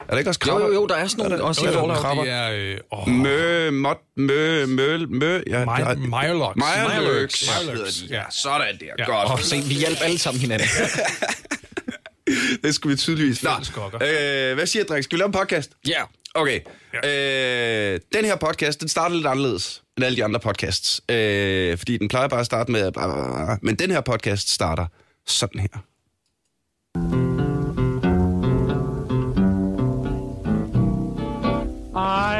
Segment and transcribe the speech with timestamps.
[0.00, 0.66] Er der ikke også Jo, krabber?
[0.68, 1.94] jo, jo, der er sådan nogle også i jo, jo.
[1.94, 2.24] Krabber.
[2.24, 2.78] Det er...
[3.06, 5.42] Øh, Mø, mot, mø, mø, mø.
[5.46, 5.64] Ja.
[5.96, 6.56] Mirelux.
[6.56, 8.86] Mirelux, Ja, sådan der.
[8.98, 9.30] Ja, Godt.
[9.30, 10.68] og Se, vi hjælper alle sammen hinanden.
[12.62, 13.42] Det skulle vi tydeligvis.
[13.42, 13.50] Nå,
[13.94, 15.02] øh, hvad siger Drik?
[15.04, 15.70] Skal vi lave en podcast?
[15.88, 16.02] Ja.
[16.34, 16.60] Okay.
[16.94, 21.00] Øh, den her podcast, den starter lidt anderledes end alle de andre podcasts.
[21.10, 23.58] Øh, fordi den plejer bare at starte med...
[23.62, 24.86] Men den her podcast starter
[25.26, 27.23] sådan her.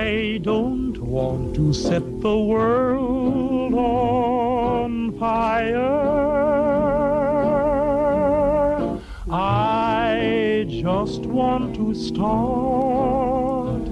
[0.05, 5.95] I don't want to set the world on fire.
[9.31, 13.83] I just want to start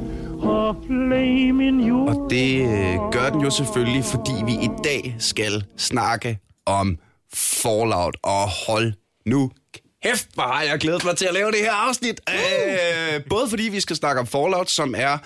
[0.42, 5.16] a flame in your Og det øh, gør den jo selvfølgelig, fordi vi i dag
[5.18, 6.98] skal snakke om
[7.34, 8.16] Fallout.
[8.22, 8.92] Og hold
[9.26, 9.50] nu
[10.04, 12.20] Hæft, hvor har jeg glædet mig til at lave det her afsnit.
[12.28, 15.18] Øh, både fordi vi skal snakke om Fallout, som er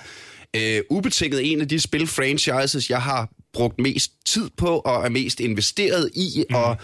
[0.56, 5.40] øh, ubetinget en af de spil-franchises, jeg har brugt mest tid på og er mest
[5.40, 6.44] investeret i.
[6.50, 6.54] Mm.
[6.54, 6.76] Og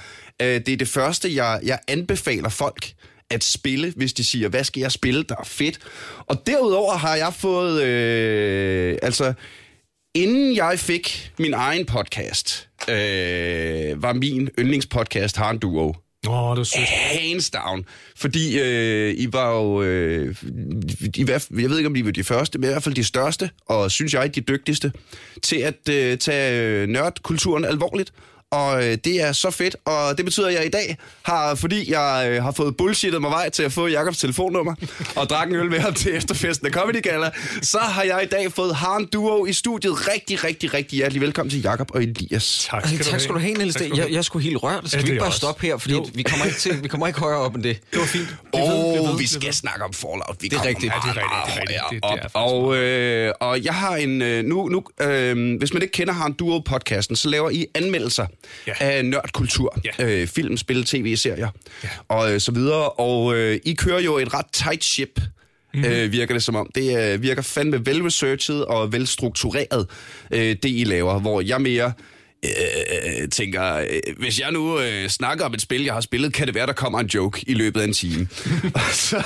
[0.43, 2.93] øh, det er det første, jeg, jeg anbefaler folk
[3.31, 5.79] at spille, hvis de siger, hvad skal jeg spille, der er fedt.
[6.27, 9.33] Og derudover har jeg fået, øh, altså,
[10.15, 15.95] inden jeg fik min egen podcast, øh, var min yndlingspodcast Harn Duo.
[16.29, 16.89] Åh, det er sødt.
[16.89, 17.87] Hands down.
[18.17, 19.83] Fordi øh, I var jo...
[19.83, 20.35] Øh,
[21.17, 23.05] i hvert, jeg ved ikke, om I var de første, men i hvert fald de
[23.05, 24.93] største, og synes jeg, de dygtigste,
[25.43, 28.13] til at øh, tage øh, nørdkulturen alvorligt.
[28.53, 31.93] Og øh, det er så fedt, og det betyder, at jeg i dag har, fordi
[31.93, 34.75] jeg øh, har fået bullshittet mig vej til at få Jakobs telefonnummer,
[35.17, 37.31] og drak en øl med ham til efterfesten af Comedy Gala,
[37.63, 40.09] så har jeg i dag fået Harn Duo i studiet.
[40.09, 42.69] Rigtig, rigtig, rigtig hjertelig velkommen til Jakob og Elias.
[42.71, 43.75] Tak Altså, tak skal du have, Niels.
[43.75, 44.83] Skal Jeg, jeg skulle helt rørt.
[44.89, 45.39] Skal Ja, vi ikke bare også.
[45.39, 45.77] stoppe her?
[45.77, 46.07] Fordi Jo.
[46.15, 47.79] vi kommer, ikke til, vi kommer ikke højere op end det.
[47.93, 48.37] Det var fint.
[48.53, 50.37] Oh, vi skal snakke om Fallout.
[50.41, 50.93] Vi Det er kommer rigtigt.
[51.05, 51.23] meget, Ja,
[51.67, 54.23] det er rigtigt, det er Og, øh, og jeg har en...
[54.23, 58.27] øh, Nu, nu, øh, hvis man ikke kender Han Duo-podcasten, så laver I anmeldelser
[58.67, 58.73] Ja.
[58.81, 59.79] af nørdkultur.
[59.99, 60.05] Ja.
[60.07, 61.49] Øh, film, spil, tv-serier
[61.85, 61.89] Ja.
[62.09, 62.89] og øh, så videre.
[62.89, 65.21] Og øh, I kører jo et ret tight ship,
[65.75, 65.91] mm-hmm.
[65.91, 66.71] øh, virker det som om.
[66.75, 69.87] Det øh, virker fandme velresearchet og velstruktureret,
[70.31, 71.21] øh, det I laver.
[71.21, 71.93] Hvor jeg mere...
[72.45, 73.87] Øh, tænker, øh,
[74.19, 76.73] hvis jeg nu øh, snakker om et spil, jeg har spillet, kan det være, der
[76.73, 78.29] kommer en joke i løbet af en time.
[78.75, 79.23] Og så, øh,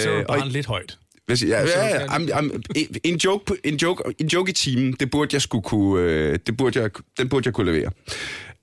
[0.00, 0.98] Så er det og- bare lidt højt.
[1.26, 2.62] Hvis, ja, ja, ja, am, am,
[3.04, 6.56] en, joke, en, joke, en joke i timen, det burde jeg skulle kunne, øh, det
[6.56, 7.90] burde jeg, den burde jeg kunne levere.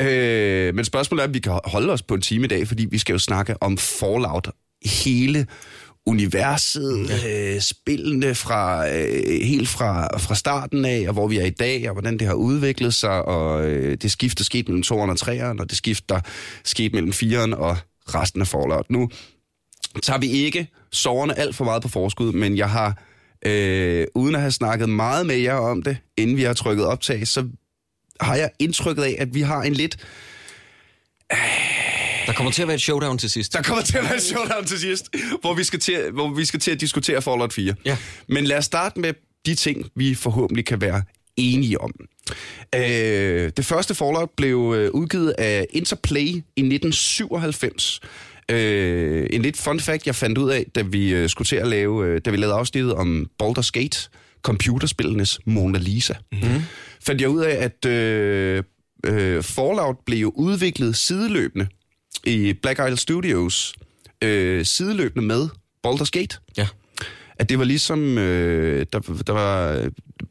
[0.02, 2.86] Øh, men spørgsmålet er, om vi kan holde os på en time i dag, fordi
[2.86, 4.50] vi skal jo snakke om Fallout.
[4.86, 5.48] Hele
[6.06, 11.50] universet, øh, spillene fra øh, helt fra, fra starten af, og hvor vi er i
[11.50, 14.94] dag, og hvordan det har udviklet sig, og øh, det skift, der skete mellem 2'eren
[14.96, 16.20] og 3'eren, og det skift, der
[16.64, 17.78] skete mellem 4'eren og
[18.16, 18.86] resten af Fallout.
[18.90, 19.10] Nu
[20.04, 23.04] tager vi ikke soverne alt for meget på forskud, men jeg har,
[23.46, 27.28] øh, uden at have snakket meget med jer om det, inden vi har trykket optag,
[27.28, 27.48] så
[28.22, 29.98] har jeg indtrykket af, at vi har en lidt...
[32.28, 33.54] Der kommer til at være et showdown til sidst.
[33.54, 35.10] Der kommer til at være en showdown til sidst,
[35.42, 37.76] hvor vi skal til, hvor vi skal til at diskutere Fallout 4.
[37.86, 37.98] Ja.
[38.28, 39.14] Men lad os starte med
[39.46, 41.04] de ting, vi forhåbentlig kan være
[41.38, 41.92] enige om.
[42.76, 48.00] Øh, det første Fallout blev øh, udgivet af Interplay i 1997.
[48.50, 51.68] Øh, en lidt fun fact, jeg fandt ud af, da vi øh, skulle til at
[51.68, 54.10] lave, øh, da vi lavede afsnittet om Baldur's Gate,
[54.42, 56.14] computerspillenes Mona Lisa.
[56.32, 56.62] Mm-hmm.
[57.06, 58.64] Fandt jeg ud af, at øh,
[59.06, 61.68] øh, Fallout blev udviklet sideløbende
[62.26, 63.74] i Black Isle Studios,
[64.24, 65.48] øh, sideløbende med
[65.88, 66.68] Baldur's Gate Ja.
[67.40, 69.82] at det var ligesom, øh, der, der var,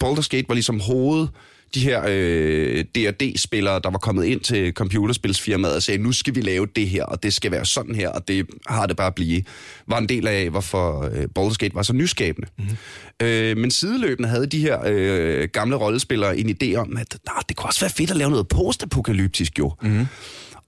[0.05, 1.29] Baldur's Gate var ligesom hoved,
[1.75, 6.41] de her øh, D&D-spillere, der var kommet ind til computerspilsfirmaet og sagde, nu skal vi
[6.41, 9.15] lave det her, og det skal være sådan her, og det har det bare at
[9.15, 9.43] blive,
[9.87, 12.49] var en del af, hvorfor øh, Baldur's Gate var så nyskabende.
[12.59, 13.27] Mm-hmm.
[13.27, 17.57] Øh, men sideløbende havde de her øh, gamle rollespillere en idé om, at nah, det
[17.57, 19.73] kunne også være fedt at lave noget postapokalyptisk jo.
[19.83, 20.07] Mm-hmm.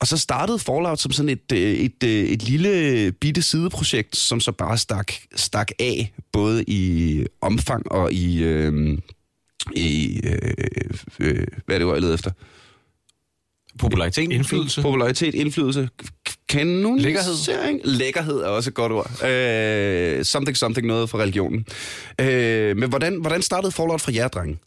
[0.00, 4.40] Og så startede Fallout som sådan et, øh, et, et, et lille bitte sideprojekt, som
[4.40, 8.98] så bare stak, stak af, både i omfang og i, øh,
[9.76, 10.38] i øh,
[11.20, 12.30] øh, hvad er det, jeg leder efter?
[13.78, 14.32] Popularitet.
[14.32, 14.82] Indflydelse.
[14.82, 16.98] Popularitet, indflydelse, k- kanon...
[16.98, 17.80] Lækkerhed.
[17.84, 19.24] Lækkerhed er også et godt ord.
[19.24, 21.66] Øh, something, something, noget for religionen.
[22.20, 24.58] Øh, men hvordan, hvordan startede Fallout fra jer, drenge?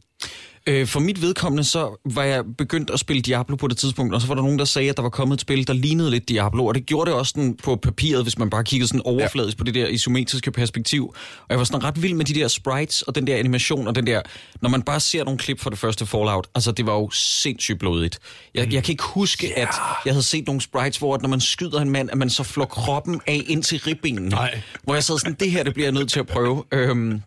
[0.68, 4.22] Øh, for mit vedkommende, så var jeg begyndt at spille Diablo på det tidspunkt, og
[4.22, 6.30] så var der nogen, der sagde, at der var kommet et spil, der lignede lidt
[6.30, 9.58] Diablo, og det gjorde det også sådan på papiret, hvis man bare kiggede sådan overfladisk
[9.58, 11.06] på det der isometriske perspektiv.
[11.40, 13.96] Og jeg var sådan ret vild med de der sprites, og den der animation, og
[13.96, 14.22] den der,
[14.62, 17.80] når man bare ser nogle klip fra det første Fallout, altså det var jo sindssygt
[17.80, 18.20] blodigt.
[18.54, 19.70] Jeg, jeg kan ikke huske, at
[20.06, 22.44] jeg havde set nogle sprites, hvor at når man skyder en mand, at man så
[22.44, 24.30] flår kroppen af ind til ribbenene.
[24.30, 24.62] Nej.
[24.84, 26.64] Hvor jeg sad sådan, det her, det bliver jeg nødt til at prøve.
[26.72, 27.22] Øhm,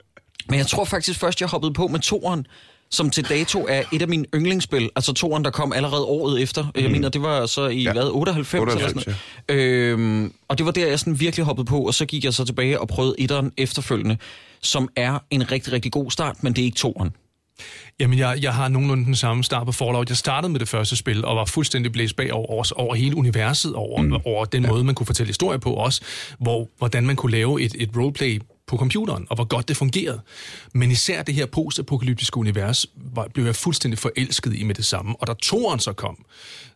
[0.49, 2.47] men jeg tror faktisk først, jeg hoppede på med toeren,
[2.91, 4.91] som til dato er et af mine yndlingsspil.
[4.97, 6.63] Altså toeren, der kom allerede året efter.
[6.63, 6.83] Mm.
[6.83, 7.93] Jeg mener, det var så i, ja.
[7.93, 9.15] hvad, 98, 98, eller sådan
[9.49, 9.93] noget.
[9.93, 12.45] Øhm, og det var der, jeg sådan virkelig hoppede på, og så gik jeg så
[12.45, 14.17] tilbage og prøvede etteren efterfølgende,
[14.61, 17.11] som er en rigtig, rigtig god start, men det er ikke toeren.
[18.01, 20.09] Jamen, jeg, jeg har nogenlunde den samme start på Fallout.
[20.09, 23.17] Jeg startede med det første spil, og var fuldstændig blæst bag over, over, over hele
[23.17, 24.17] universet, over, mm.
[24.25, 24.71] over den ja.
[24.71, 26.03] måde, man kunne fortælle historie på også,
[26.39, 30.21] hvor, hvordan man kunne lave et, et roleplay på computeren, og hvor godt det fungerede.
[30.75, 35.15] Men især det her postapokalyptiske univers var, blev jeg fuldstændig forelsket i med det samme.
[35.21, 36.25] Og da toeren så kom,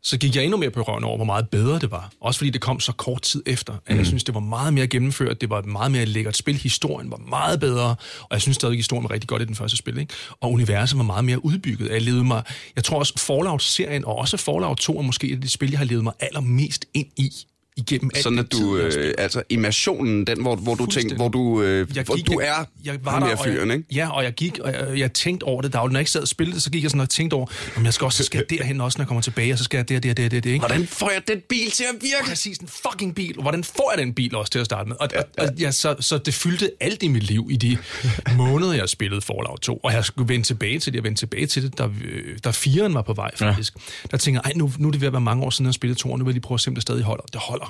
[0.03, 2.13] så gik jeg endnu mere på røven over, hvor meget bedre det var.
[2.21, 3.75] Også fordi det kom så kort tid efter.
[3.87, 6.55] At jeg synes, det var meget mere gennemført, det var et meget mere lækkert spil.
[6.57, 7.89] Historien var meget bedre,
[8.21, 9.99] og jeg synes stadig, historien var rigtig godt i den første spil.
[9.99, 10.15] Ikke?
[10.41, 11.91] Og universet var meget mere udbygget.
[11.91, 12.43] Jeg levede mig,
[12.77, 15.79] jeg tror også Fallout-serien, og også Fallout 2 er måske et af de spil, jeg
[15.79, 17.33] har levet mig allermest ind i
[17.81, 21.17] igennem alt Sådan at du, øh, altså immersionen, den hvor, hvor du tænker, Fuldstændig.
[21.17, 23.85] hvor du, øh, jeg hvor gik, du jeg, er jeg var der, der fyren, ikke?
[23.95, 25.93] Ja, og jeg gik, og jeg, jeg tænkte over det dagligt.
[25.93, 27.47] Når jeg ikke sad og spillede det, så gik jeg sådan og tænkte over,
[27.77, 29.79] om jeg skal også så skal derhen også, når jeg kommer tilbage, og så skal
[29.79, 30.67] jeg der, der, der, der, der, ikke?
[30.67, 32.25] Hvordan får jeg den bil til at virke?
[32.29, 33.35] Præcis, en fucking bil.
[33.37, 34.97] Og Hvordan får jeg den bil også til at starte med?
[35.01, 37.79] Og, og, og ja, så, så det fyldte alt i mit liv i de
[38.37, 39.77] måneder, jeg spillede Fallout 2.
[39.77, 42.51] Og jeg skulle vende tilbage til det, jeg vendte tilbage til det, da, øh, da
[42.51, 43.75] firen var på vej, faktisk.
[43.77, 43.81] Ja.
[44.11, 46.01] Der tænker jeg, nu, nu er det ved at være mange år siden, jeg spillede
[46.01, 47.25] 2, nu vil jeg lige prøve at se, om det stadig holder.
[47.33, 47.70] Det holder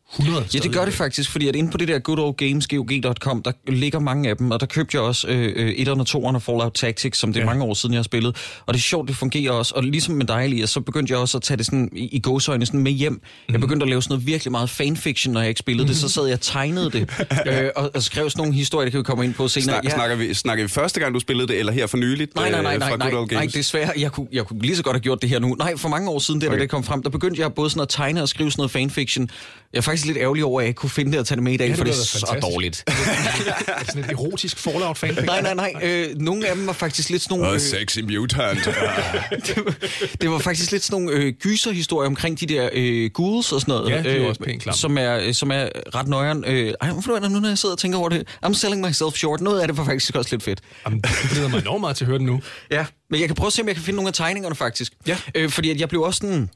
[0.19, 3.99] 100 Ja, det gør det faktisk, fordi at inde på det der goodoldgamesgog.com, der ligger
[3.99, 6.73] mange af dem, og der købte jeg også øh, øh, 1'eren og 2'eren af Fallout
[6.73, 7.49] Tactics, som det er Ja.
[7.49, 8.35] mange år siden, jeg har spillet.
[8.65, 9.73] Og det er sjovt, det fungerer også.
[9.75, 12.19] Og ligesom med dig, Elias, så begyndte jeg også at tage det sådan i, i
[12.19, 13.21] gåsøjne sådan med hjem.
[13.47, 13.61] Jeg Mhm.
[13.61, 15.97] begyndte at lave sådan noget virkelig meget fanfiction, når jeg ikke spillede det.
[15.97, 17.09] Så sad jeg og tegnede det,
[17.47, 19.63] øh, og, og skrev sådan nogle historier, det kan vi komme ind på senere.
[19.75, 19.89] Snak, Ja.
[19.89, 22.35] snakker, vi, snakker vi første gang, du spillede det, eller her for nyligt?
[22.35, 23.53] Nej, nej, nej, øh, nej, nej, Good Old nej, Games?
[23.53, 23.91] desværre.
[23.97, 25.55] Jeg kunne, jeg kunne lige så godt have gjort det her nu.
[25.59, 26.57] Nej, for mange år siden, det, okay.
[26.57, 28.71] Da det kom frem, der begyndte jeg både sådan at tegne og skrive sådan noget
[28.71, 29.29] fanfiction.
[29.73, 31.43] Jeg er faktisk lidt ærgerlig over, at jeg ikke kunne finde det og tage det
[31.43, 32.75] med i dag, Ja, det for det er så dårligt.
[33.87, 35.17] sådan et erotisk Fallout fan.
[35.25, 35.73] nej, nej, nej.
[35.83, 37.47] Øh, nogle af dem var faktisk lidt sådan nogle...
[37.49, 38.59] Og Øh, sexy mutant.
[39.47, 39.75] det, var,
[40.21, 43.71] det var faktisk lidt sådan nogle øh, gyserhistorier omkring de der øh, ghouls og sådan
[43.71, 43.89] noget.
[43.89, 44.77] Ja, de er øh, også pænt klamme.
[44.77, 46.43] som, er, øh, som er ret nøjeren.
[46.47, 48.27] Øh, ej, hvorfor er det nu, når jeg sidder og tænker over det?
[48.45, 49.41] I'm selling myself short.
[49.41, 50.59] Noget af det var faktisk også lidt fedt.
[50.85, 52.41] Jamen, det glæder mig enormt meget til at høre det nu.
[52.71, 54.93] Ja, men jeg kan prøve at se, om jeg kan finde nogle af tegningerne faktisk.
[55.07, 55.17] Ja.
[55.35, 56.49] Øh, fordi at jeg blev også sådan...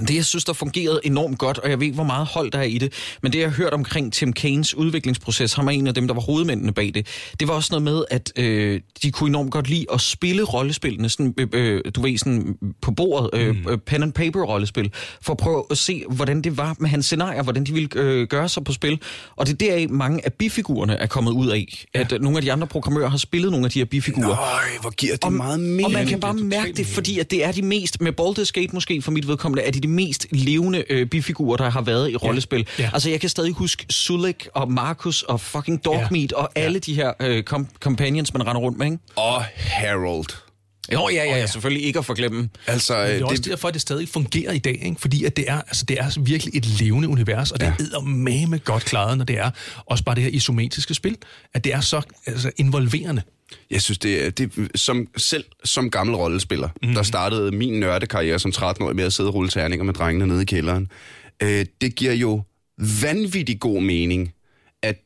[0.00, 2.58] Det, jeg synes, der fungerede enormt godt, og jeg ved ikke, hvor meget hold der
[2.58, 2.92] er i det,
[3.22, 6.14] men det, jeg har hørt omkring Tim Kanes udviklingsproces, ham er en af dem, der
[6.14, 7.06] var hovedmændene bag det,
[7.40, 11.08] det var også noget med, at øh, de kunne enormt godt lide at spille rollespillene,
[11.08, 13.80] sådan, øh, øh, du ved, sådan på bordet, øh, mm.
[13.86, 14.90] pen and paper rollespil,
[15.22, 18.26] for at prøve at se, hvordan det var med hans scenarier, hvordan de ville øh,
[18.28, 19.00] gøre sig på spil.
[19.36, 21.84] Og det er deraf, mange af bifigurerne er kommet ud af.
[21.94, 24.28] At øh, nogle af de andre programmører har spillet nogle af de her bifigurer.
[24.40, 25.86] Øj, hvor giver det Og- meget mere.
[25.86, 28.70] Og man kan bare mærke det, fordi at det er de mest, med Baldur's Gate
[28.72, 32.16] måske for mit vedkommende, er de de mest levende øh, bifigurer, der har været i
[32.16, 32.68] rollespil.
[32.78, 32.90] Ja.
[32.92, 37.12] Altså jeg kan stadig huske Sulik og Markus og fucking Dogmeat og alle de her
[37.20, 38.98] øh, com- companions, man render rundt med, ikke?
[39.16, 40.43] Og Harold.
[40.92, 42.48] Jo, ja, ja, ja, selvfølgelig ikke at forglemme.
[42.66, 45.00] Altså, Men det er det, også det, derfor, at det stadig fungerer i dag, ikke?
[45.00, 48.64] fordi at det, er, altså, det er virkelig et levende univers, og det er med
[48.64, 49.50] godt klaret, når det er
[49.86, 51.16] også bare det her isometriske spil,
[51.54, 53.22] at det er så altså, involverende.
[53.70, 56.88] jeg synes, det er, det, som, selv som gammel rollespiller, Mhm.
[56.88, 56.94] mm.
[56.94, 60.42] der startede min nørdekarriere som 13-årig med at sidde og rulle terninger med drengene nede
[60.42, 60.88] i kælderen,
[61.42, 62.42] øh, det giver jo
[63.02, 64.32] vanvittig god mening,
[64.82, 64.96] at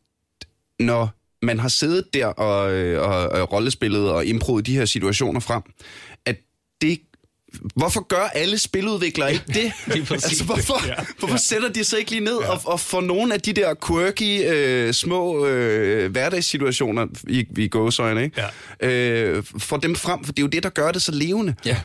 [0.80, 5.40] når man har siddet der og, øh, og, og rollespillet og improet de her situationer
[5.40, 5.62] frem,
[6.26, 6.36] at
[6.82, 6.98] det
[7.76, 9.72] Hvorfor gør alle spiludviklere ikke det?
[10.10, 10.94] altså, hvorfor, ja.
[11.18, 12.50] hvorfor sætter de sig ikke lige ned ja.
[12.50, 18.24] og, og får nogle af de der quirky, øh, små øh, hverdagssituationer i, i gåsøjne,
[18.24, 18.42] ikke?
[18.82, 18.88] Ja.
[18.88, 21.54] Øh, får dem frem, for det er jo det, der gør det så levende.
[21.64, 21.76] Ja.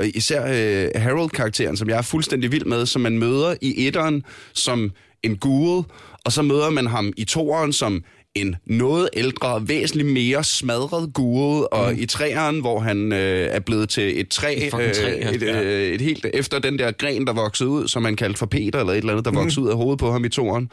[0.00, 4.24] Øh, især øh, Harold-karakteren, som jeg er fuldstændig vild med, som man møder i etteren
[4.54, 4.90] som
[5.22, 5.84] en ghoul,
[6.24, 8.04] og så møder man ham i toeren som
[8.34, 13.88] en noget ældre, væsentligt mere smadret ghoul, og i træeren, hvor han øh, er blevet
[13.88, 15.30] til et træ, Et træ, ja.
[15.30, 18.46] et, øh, et helt efter den der gren, der voksede ud, som man kaldte for
[18.46, 20.70] Peter, eller et eller andet, der voksede ud af hovedet på ham i toeren.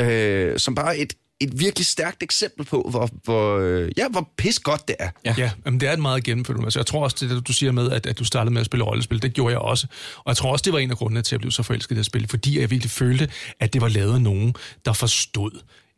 [0.00, 4.58] Øh, som bare et, et virkelig stærkt eksempel på, hvor, hvor, øh, ja, hvor pis
[4.58, 5.10] godt det er.
[5.24, 6.76] Ja, ja jamen, det er et meget gennemført univers.
[6.76, 9.22] Jeg tror også, det du siger med, at, at du startede med at spille rollespil,
[9.22, 9.86] det gjorde jeg også.
[10.16, 11.90] Og jeg tror også, det var en af grundene til, at jeg blev så forelsket
[11.90, 13.28] i det her spil, fordi jeg virkelig følte,
[13.60, 15.50] at det var lavet af nogen, der forstod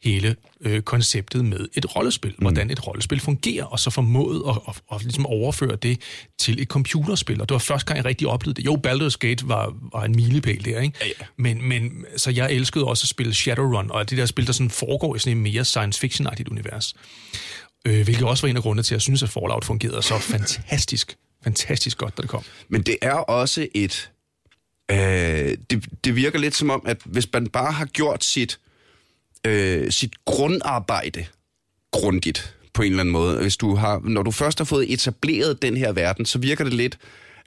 [0.03, 2.43] hele øh, konceptet med et rollespil, mm.
[2.43, 6.01] hvordan et rollespil fungerer, og så formået at, at, at ligesom overføre det
[6.39, 7.41] til et computerspil.
[7.41, 8.67] Og det var første gang, jeg rigtig oplevede det.
[8.67, 10.99] Jo, Baldur's Gate var, var en milepæl der, ikke?
[11.01, 11.25] Ja, ja.
[11.37, 14.71] Men, men så jeg elskede også at spille Shadowrun, og det der spil, der sådan
[14.71, 16.95] foregår i sådan et mere science fiction-agtigt univers.
[17.87, 20.19] Øh, hvilket også var en af grundene til, at jeg synes, at Fallout fungerede så
[20.19, 22.43] fantastisk, fantastisk godt, da det kom.
[22.69, 24.11] Men det er også et...
[24.91, 24.97] Øh,
[25.71, 28.59] det, det virker lidt som om, at hvis man bare har gjort sit,
[29.49, 31.27] øh, sit grundarbejde
[31.91, 35.63] grundigt på en eller anden måde, hvis du har, når du først har fået etableret
[35.63, 36.99] den her verden, så virker det lidt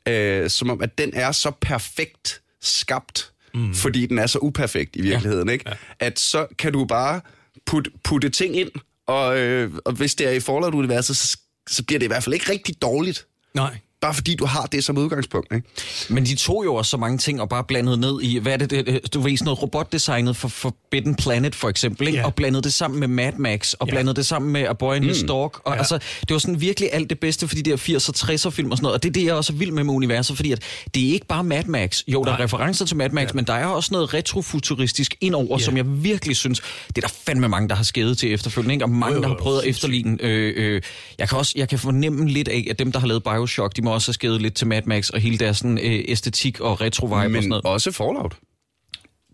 [0.07, 3.73] øh, som om, at den er så perfekt skabt, mm.
[3.73, 5.53] fordi den er så uperfekt i virkeligheden, ja.
[5.53, 5.69] ikke?
[5.69, 5.75] Ja.
[5.99, 7.21] at så kan du bare
[7.65, 8.71] putte, putte ting ind,
[9.07, 11.37] og, øh, og hvis det er i Fallout-universet, så,
[11.69, 13.27] så bliver det i hvert fald ikke rigtig dårligt.
[13.53, 13.77] Nej.
[14.01, 15.53] Bare fordi du har det som udgangspunkt.
[15.55, 15.67] Ikke?
[16.09, 18.57] Men de tog jo også så mange ting og bare blandede ned i, hvad er
[18.57, 22.19] det, det du ved, sådan noget robotdesignet for Forbidden Planet for eksempel, ikke?
[22.19, 22.25] Ja.
[22.25, 23.91] og blandede det sammen med Mad Max, og Ja.
[23.91, 25.77] blandede det sammen med A Boy in the Stork, og Ja.
[25.77, 28.77] altså, det var sådan virkelig alt det bedste for de der 80'er, 60'er film og
[28.77, 30.61] sådan noget, og det er det, jeg også er vild med med universet, fordi at
[30.95, 33.33] det er ikke bare Mad Max, jo, der er referencer til Mad Max, ja.
[33.33, 35.65] men der er også noget retrofuturistisk indover, Ja.
[35.65, 38.85] som jeg virkelig synes, det er der fandme mange, der har skædet til efterfølgende, ikke?
[38.85, 40.17] og mange, Jo, jo, der har prøvet at efterligne.
[40.21, 40.81] Øh, øh,
[41.19, 43.81] jeg kan også jeg kan fornemme lidt af, at dem, der har lavet Bioshock, de
[43.81, 46.81] må også have skædet lidt til Mad Max og hele deres sådan, øh, æstetik og
[46.81, 47.65] retro-vibe og sådan Men noget.
[47.65, 48.37] også Fallout.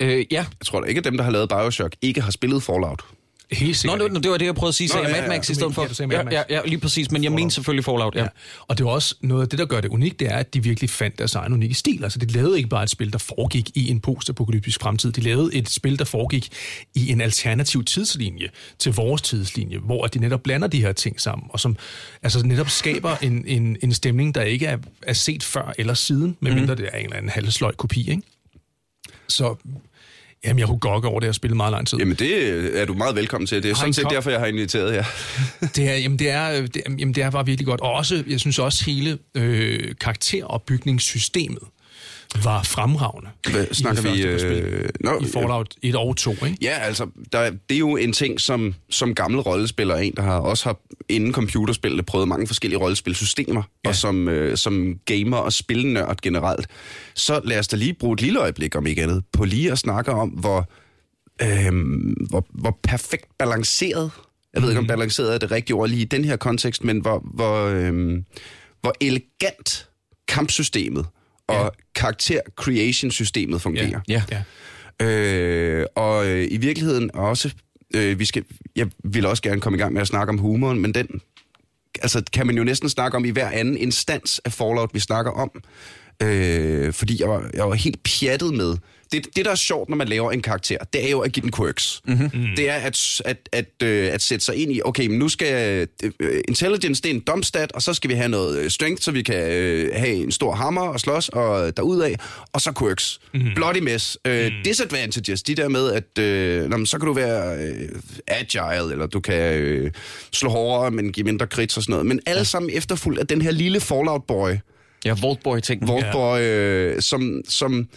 [0.01, 0.45] Øh, ja.
[0.59, 3.03] Jeg tror da ikke, at dem, der har lavet Bioshock, ikke har spillet Fallout.
[3.51, 4.11] Helt Nå, sikkert.
[4.13, 4.89] det, det var det, jeg prøvede at sige.
[4.93, 5.81] Nå, jeg ja, Mad ja, Max du i stedet for.
[5.81, 6.33] ja, sagde Mad ja, Max.
[6.33, 7.11] ja, ja, lige præcis.
[7.11, 8.21] Men jeg mener selvfølgelig Fallout, ja.
[8.21, 8.27] Ja.
[8.67, 10.63] Og det var også noget af det, der gør det unikt, det er, at de
[10.63, 12.03] virkelig fandt deres egen unikke stil.
[12.03, 15.11] Altså, de lavede ikke bare et spil, der foregik i en postapokalyptisk fremtid.
[15.11, 16.49] De lavede et spil, der foregik
[16.95, 18.49] i en alternativ tidslinje
[18.79, 21.77] til vores tidslinje, hvor de netop blander de her ting sammen, og som
[22.23, 26.37] altså netop skaber en, en, en stemning, der ikke er, er set før eller siden,
[26.39, 28.21] medmindre det er en eller anden halvsløj kopi, ikke?
[29.27, 29.55] Så
[30.45, 31.97] jamen, jeg kunne gokke over det, jeg spillet meget lang tid.
[31.97, 33.63] Jamen, det er du meget velkommen til.
[33.63, 34.11] Det er sådan set kop?
[34.11, 35.03] derfor, jeg har inviteret jer.
[35.75, 37.81] Det er, jamen, det er, det, jamen, det er bare virkelig godt.
[37.81, 41.63] Og også, jeg synes også, hele øh, karakteropbygningssystemet
[42.43, 43.29] var fremragende.
[43.51, 46.57] Hvad i snakker det vi, første øh, nå, I Fallout 1 og 2, ikke?
[46.61, 50.39] Ja, altså, der, det er jo en ting, som, som gammel rollespiller, en, der har
[50.39, 50.79] også har
[51.09, 53.89] inden computerspillene prøvet mange forskellige rollespilsystemer, ja.
[53.89, 56.67] og som, øh, som gamer og spilnørd generelt.
[57.15, 59.77] Så lad os da lige bruge et lille øjeblik, om ikke andet, på lige at
[59.77, 60.69] snakke om, hvor,
[61.41, 61.73] øh,
[62.29, 64.11] hvor, hvor perfekt balanceret,
[64.53, 66.99] jeg ved ikke, om balanceret er det rigtige ord lige i den her kontekst, men
[66.99, 68.17] hvor, hvor, øh,
[68.81, 69.89] hvor elegant
[70.27, 71.05] kampsystemet
[71.47, 71.69] og ja.
[71.95, 73.99] karakter-creation-systemet fungerer.
[74.07, 74.23] Ja.
[74.31, 74.43] Ja.
[75.05, 77.53] Øh, og øh, i virkeligheden også,
[77.95, 78.43] øh, vi skal,
[78.75, 81.21] jeg vil også gerne komme i gang med at snakke om humoren, men den
[82.01, 85.31] altså, kan man jo næsten snakke om i hver anden instans af Fallout, vi snakker
[85.31, 85.51] om.
[86.23, 88.77] Øh, fordi jeg var, jeg var helt pjattet med.
[89.11, 91.41] Det, det, der er sjovt, når man laver en karakter, det er jo at give
[91.41, 92.01] den quirks.
[92.05, 92.29] Mm-hmm.
[92.57, 95.87] Det er at, at, at, øh, at sætte sig ind i, okay, men nu skal
[96.19, 99.11] øh, intelligence, det er en domstat, og så skal vi have noget øh, strength, så
[99.11, 102.15] vi kan øh, have en stor hammer og slås og derudad,
[102.53, 103.19] og så quirks.
[103.33, 103.55] Mm-hmm.
[103.55, 104.17] Bloody mess.
[104.25, 104.51] Øh, mm.
[104.65, 107.89] Disadvantages, de der med, at øh, nå, men så kan du være øh,
[108.27, 109.91] agile, eller du kan øh,
[110.31, 112.05] slå hårdere, men give mindre crits og sådan noget.
[112.05, 112.43] Men alle ja.
[112.43, 114.57] sammen efterfulgt af den her lille Fallout-boy,
[115.05, 115.87] Ja, Vaultboy-ting.
[115.87, 117.87] Vaultboy, øh, som, som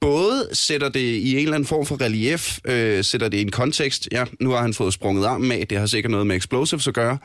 [0.00, 3.50] både sætter det i en eller anden form for relief, øh, sætter det i en
[3.50, 4.08] kontekst.
[4.12, 6.94] Ja, nu har han fået sprunget armen af, det har sikkert noget med explosives at
[6.94, 7.18] gøre.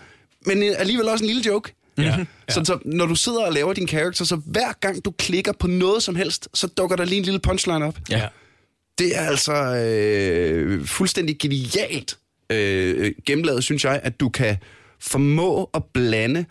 [0.45, 1.73] Men øh, alligevel også en lille joke.
[1.97, 2.03] Ja.
[2.03, 2.25] Ja.
[2.49, 5.67] Så, så når du sidder og laver din karakter, så hver gang du klikker på
[5.67, 7.99] noget som helst, så dukker der lige en lille punchline op.
[8.09, 8.27] Ja.
[8.99, 12.17] Det er altså øh, fuldstændig genialt
[12.49, 14.57] øh, gennemlavet, synes jeg, at du kan
[14.99, 16.45] formå at blande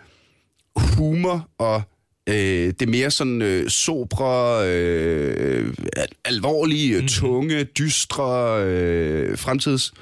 [0.76, 1.82] humor og
[2.28, 7.08] øh, det mere sådan øh, sobre, øh, al- alvorlige, mm-hmm.
[7.08, 9.92] tunge, dystre øh, fremtids,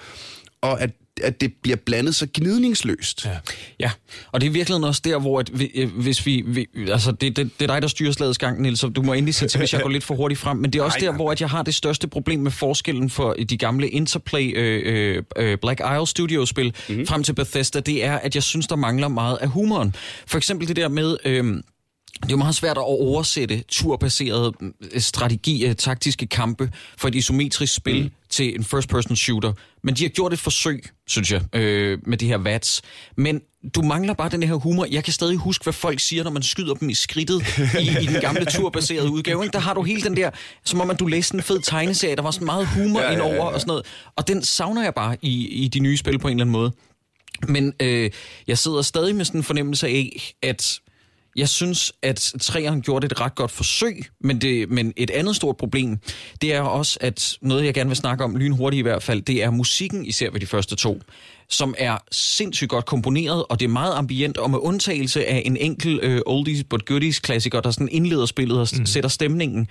[0.60, 0.90] og at,
[1.22, 3.24] at det bliver blandet så gnidningsløst.
[3.24, 3.30] Ja.
[3.80, 3.90] Ja,
[4.32, 7.36] og det er virkelig også der, hvor at vi, øh, hvis vi, vi altså det,
[7.36, 9.58] det, det er dig, der styrer slagets gang, Niels, så du må endelig sige til,
[9.58, 11.40] hvis jeg går lidt for hurtigt frem, men det er også Nej, der, hvor at
[11.40, 15.80] jeg har det største problem med forskellen for de gamle Interplay øh, øh, øh, Black
[15.80, 17.06] Isle Studio-spil mm-hmm.
[17.06, 19.94] frem til Bethesda, det er, at jeg synes, der mangler meget af humoren.
[20.26, 21.16] For eksempel det der med...
[21.24, 21.62] Øh,
[22.22, 24.52] det er jo meget svært at oversætte turbaserede
[24.92, 28.10] øh, strategi, øh, taktiske kampe fra et isometrisk spil mm.
[28.30, 29.52] til en first-person shooter.
[29.82, 32.82] Men de har gjort et forsøg, synes jeg, øh, med de her VATS.
[33.16, 33.40] Men
[33.74, 34.86] du mangler bare den her humor.
[34.90, 38.06] Jeg kan stadig huske, hvad folk siger, når man skyder dem i skridtet i, i
[38.06, 39.44] den gamle turbaserede udgave.
[39.44, 39.52] Ikke?
[39.52, 40.30] Der har du hele den der,
[40.64, 43.10] som om at du læste en fed tegneserie, der var sådan meget humor Ja, ja,
[43.10, 43.54] ja, indover ja, ja.
[43.54, 43.86] og sådan noget.
[44.16, 46.72] Og den savner jeg bare i, i de nye spil på en eller anden måde.
[47.48, 48.10] Men øh,
[48.46, 50.80] jeg sidder stadig med sådan en fornemmelse af, at
[51.36, 55.56] Jeg synes, at træerne gjorde et ret godt forsøg, men, det, men et andet stort
[55.56, 55.98] problem,
[56.42, 59.42] det er også, at noget, jeg gerne vil snakke om lynhurtigt i hvert fald, det
[59.42, 61.02] er musikken, især ved de første to,
[61.48, 65.56] som er sindssygt godt komponeret, og det er meget ambient, og med undtagelse af en
[65.56, 68.86] enkel uh, oldies but goodies klassiker, der sådan indleder spillet og mm.
[68.86, 69.68] sætter stemningen,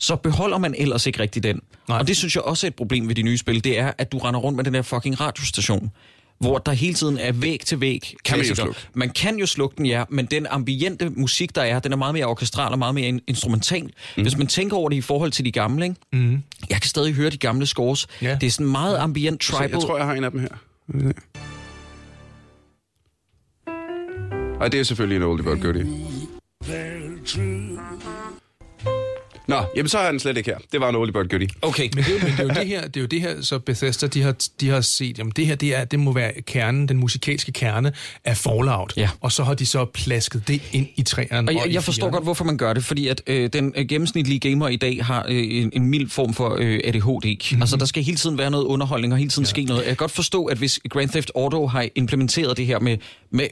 [0.00, 1.60] så beholder man ellers ikke rigtig den.
[1.88, 1.98] Nej.
[1.98, 4.12] Og det synes jeg også er et problem ved de nye spil, det er, at
[4.12, 5.90] du render rundt med den der fucking radiostation,
[6.38, 8.80] hvor der hele tiden er væg til væg Kan man jo slukke.
[8.94, 12.14] Man kan jo slukke den, ja, men den ambiente musik, der er, den er meget
[12.14, 13.82] mere orkestral og meget mere in- instrumental.
[14.16, 14.22] Mm.
[14.22, 15.96] Hvis man tænker over det i forhold til de gamle, ikke?
[16.12, 16.42] Mm.
[16.70, 18.06] jeg kan stadig høre de gamle scores.
[18.22, 18.36] Ja.
[18.40, 19.70] Det er sådan meget ambient tribal.
[19.70, 20.48] jeg tror, jeg har en af dem her.
[24.60, 25.86] Og det er selvfølgelig en oldie but goodie.
[29.48, 30.58] Nå, jamen så har jeg den slet ikke her.
[30.72, 31.48] Det var en oldie but goodie.
[31.62, 33.20] Okay, Men det, er jo, men det er jo det her, det er jo det
[33.20, 36.12] her, så Bethesda, de har, de har set, jamen det her, det, er, det må
[36.12, 37.92] være kernen, den musikalske kerne
[38.24, 38.92] af Fallout.
[38.96, 39.10] Ja.
[39.20, 41.48] Og så har de så plasket det ind i træerne.
[41.48, 44.40] Og jeg, jeg forstår godt, hvorfor man gør det, fordi at øh, den øh, gennemsnitlige
[44.40, 47.26] gamer i dag har øh, en, en mild form for øh, ADHD.
[47.26, 47.62] Mm-hmm.
[47.62, 49.48] Altså, der skal hele tiden være noget underholdning, og hele tiden ja.
[49.48, 49.80] ske noget.
[49.80, 52.96] Jeg kan godt forstå, at hvis Grand Theft Auto har implementeret det her med...
[53.30, 53.48] med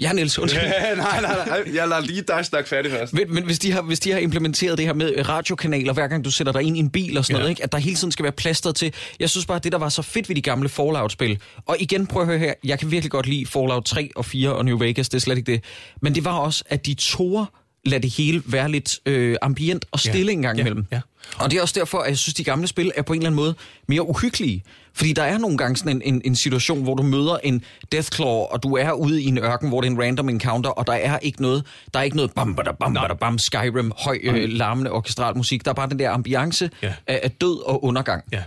[0.00, 0.62] Ja, Niels, undskyld.
[0.96, 1.62] nej, nej, nej.
[1.74, 3.12] Jeg lader lige dig snakke færdig først.
[3.12, 6.24] Men, men hvis, de har, hvis de har implementeret det her med radiokanaler, hver gang
[6.24, 7.38] du sætter dig ind i en bil og sådan Ja.
[7.38, 7.62] noget, ikke?
[7.62, 8.94] at der hele tiden skal være plaster til.
[9.20, 12.06] Jeg synes bare, at det, der var så fedt ved de gamle Fallout-spil, og igen,
[12.06, 14.78] prøv at høre her, jeg kan virkelig godt lide Fallout 3 og 4 og New
[14.78, 15.64] Vegas, det er slet ikke det.
[16.02, 17.46] Men det var også, at de tore
[17.84, 20.32] lade det hele være lidt øh, ambient og stille Ja.
[20.32, 20.60] en gang Ja.
[20.62, 20.86] imellem.
[20.92, 21.00] Ja.
[21.38, 23.28] Og det er også derfor, at jeg synes, de gamle spil er på en eller
[23.30, 23.54] anden måde
[23.88, 24.62] mere uhyggelige.
[24.94, 28.28] Fordi der er nogle gange sådan en, en, en situation, hvor du møder en Deathclaw,
[28.28, 30.92] og du er ude i en ørken, hvor det er en random encounter, og der
[30.92, 34.48] er ikke noget, der er ikke noget bam, bam, bam, bam, bam, Skyrim, høj, øh,
[34.48, 35.64] larmende orkestral musik.
[35.64, 36.94] Der er bare den der ambiance Ja.
[37.06, 38.24] af, af død og undergang.
[38.32, 38.42] Ja.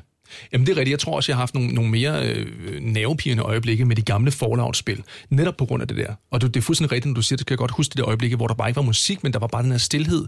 [0.54, 0.92] Jamen det er rigtigt.
[0.92, 2.46] Jeg tror også, jeg har haft nogle, nogle mere øh,
[2.82, 5.04] nervepirrende øjeblikke med de gamle Fallout-spil.
[5.30, 6.14] Netop på grund af det der.
[6.32, 7.98] Og det, det er fuldstændig rigtigt, når du siger, det kan jeg godt huske det
[7.98, 10.26] der øjeblikke, hvor der bare ikke var musik, men der var bare den her stillhed.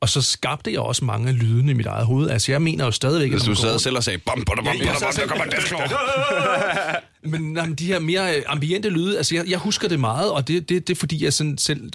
[0.00, 2.30] Og så skabte jeg også mange af lydene i mit eget hoved.
[2.30, 3.30] Altså jeg mener jo stadigvæk...
[3.30, 5.12] Hvis at du sad rundt- selv og sagde, bam, bam, bam, bam, jeg sad bam,
[5.12, 5.80] selv- der kommer Deathclaw.
[7.24, 10.30] Men nej, men de her mere øh, ambiente lyde, altså jeg, jeg husker det meget,
[10.32, 11.90] og det, det, det er fordi, jeg sådan selv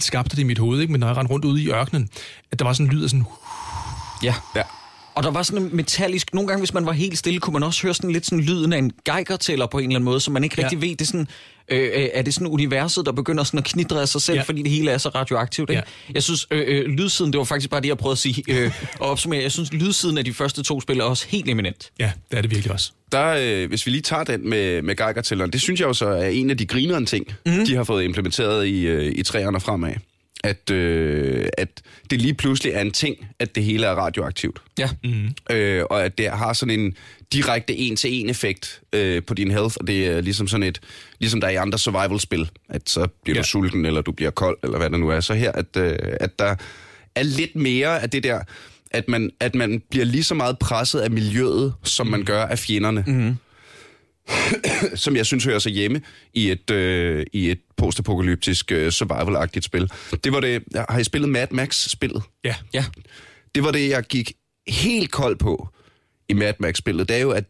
[0.00, 0.92] skabte det i mit hoved, ikke?
[0.92, 2.08] men når jeg rendte rundt ude i ørkenen,
[2.52, 3.24] at der var sådan en lyd af sådan...
[4.22, 4.34] Ja.
[4.56, 4.62] Ja.
[5.14, 6.34] Og der var sådan en metallisk...
[6.34, 8.72] Nogle gange, hvis man var helt stille, kunne man også høre sådan lidt sådan lyden
[8.72, 10.62] af en geigertæller på en eller anden måde, så man ikke Ja.
[10.64, 11.28] rigtig ved, det er sådan...
[11.72, 14.40] Øh, øh, er det sådan universet, der begynder sådan at knitre af sig selv, Ja.
[14.40, 14.44] ja.
[14.44, 15.70] fordi det hele er så radioaktivt?
[15.70, 15.82] Ikke?
[16.08, 16.12] Ja.
[16.14, 18.70] Jeg synes, øh, øh, lydsiden, det var faktisk bare det, jeg prøvede at sige øh,
[19.00, 19.42] og opsummere.
[19.42, 21.90] Jeg synes, lydsiden af de første to spil er også helt eminent.
[21.98, 22.92] Ja, det er det virkelig også.
[23.12, 26.08] Der, øh, hvis vi lige tager den med, med Geiger-tælleren, det synes jeg jo så
[26.08, 27.66] er en af de grineren ting, mm.
[27.66, 29.92] de har fået implementeret i, øh, i træerne fremad.
[30.44, 34.62] At, øh, at det lige pludselig er en ting, at det hele er radioaktivt.
[34.78, 34.88] Ja.
[35.04, 35.54] Mm.
[35.56, 36.94] Øh, og at det har sådan en
[37.32, 40.80] direkte en-til-en effekt øh, på din health, og det er ligesom sådan et,
[41.18, 43.42] ligesom der er i andre survival-spil, at så bliver ja.
[43.42, 45.20] Du sulten, eller du bliver kold, eller hvad det nu er.
[45.20, 46.54] Så her, at, øh, at der
[47.14, 48.40] er lidt mere af det der,
[48.90, 52.58] at man, at man bliver lige så meget presset af miljøet, som man gør af
[52.58, 53.04] fjenderne.
[53.06, 53.36] Mm.
[54.94, 56.00] som jeg synes hører sig hjemme
[56.34, 59.90] i et, øh, i et postapokalyptisk øh, survival-agtigt spil.
[60.24, 62.22] Det var det, har I spillet Mad Max-spillet?
[62.44, 62.54] Ja.
[62.74, 62.84] Ja.
[63.54, 64.32] det var det, jeg gik
[64.68, 65.68] helt kold på
[66.28, 67.08] i Mad Max-spillet.
[67.08, 67.44] Det er jo, at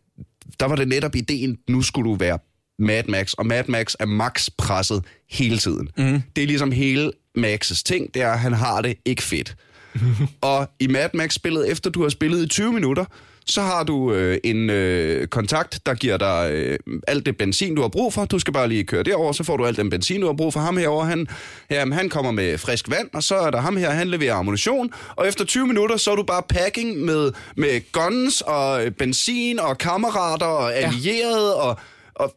[0.60, 2.38] der var det netop ideen, nu skulle du være
[2.78, 5.88] Mad Max, og Mad Max er max presset hele tiden.
[5.96, 6.22] Mm.
[6.36, 9.56] Det er ligesom hele Max's ting, det er, at han har det ikke fedt.
[10.40, 13.04] og i Mad Max-spillet, efter du har spillet i 20 minutter,
[13.50, 17.80] så har du øh, en øh, kontakt, der giver dig øh, alt det benzin, du
[17.82, 18.24] har brug for.
[18.24, 20.52] Du skal bare lige køre derover, så får du alt den benzin, du har brug
[20.52, 20.60] for.
[20.60, 21.26] Ham herover, han,
[21.70, 24.92] jamen, han kommer med frisk vand, og så er der ham her, han leverer ammunition.
[25.16, 29.58] Og efter 20 minutter, så er du bare packing med, med guns og øh, benzin
[29.60, 31.78] og kammerater og allierede og...
[32.14, 32.34] og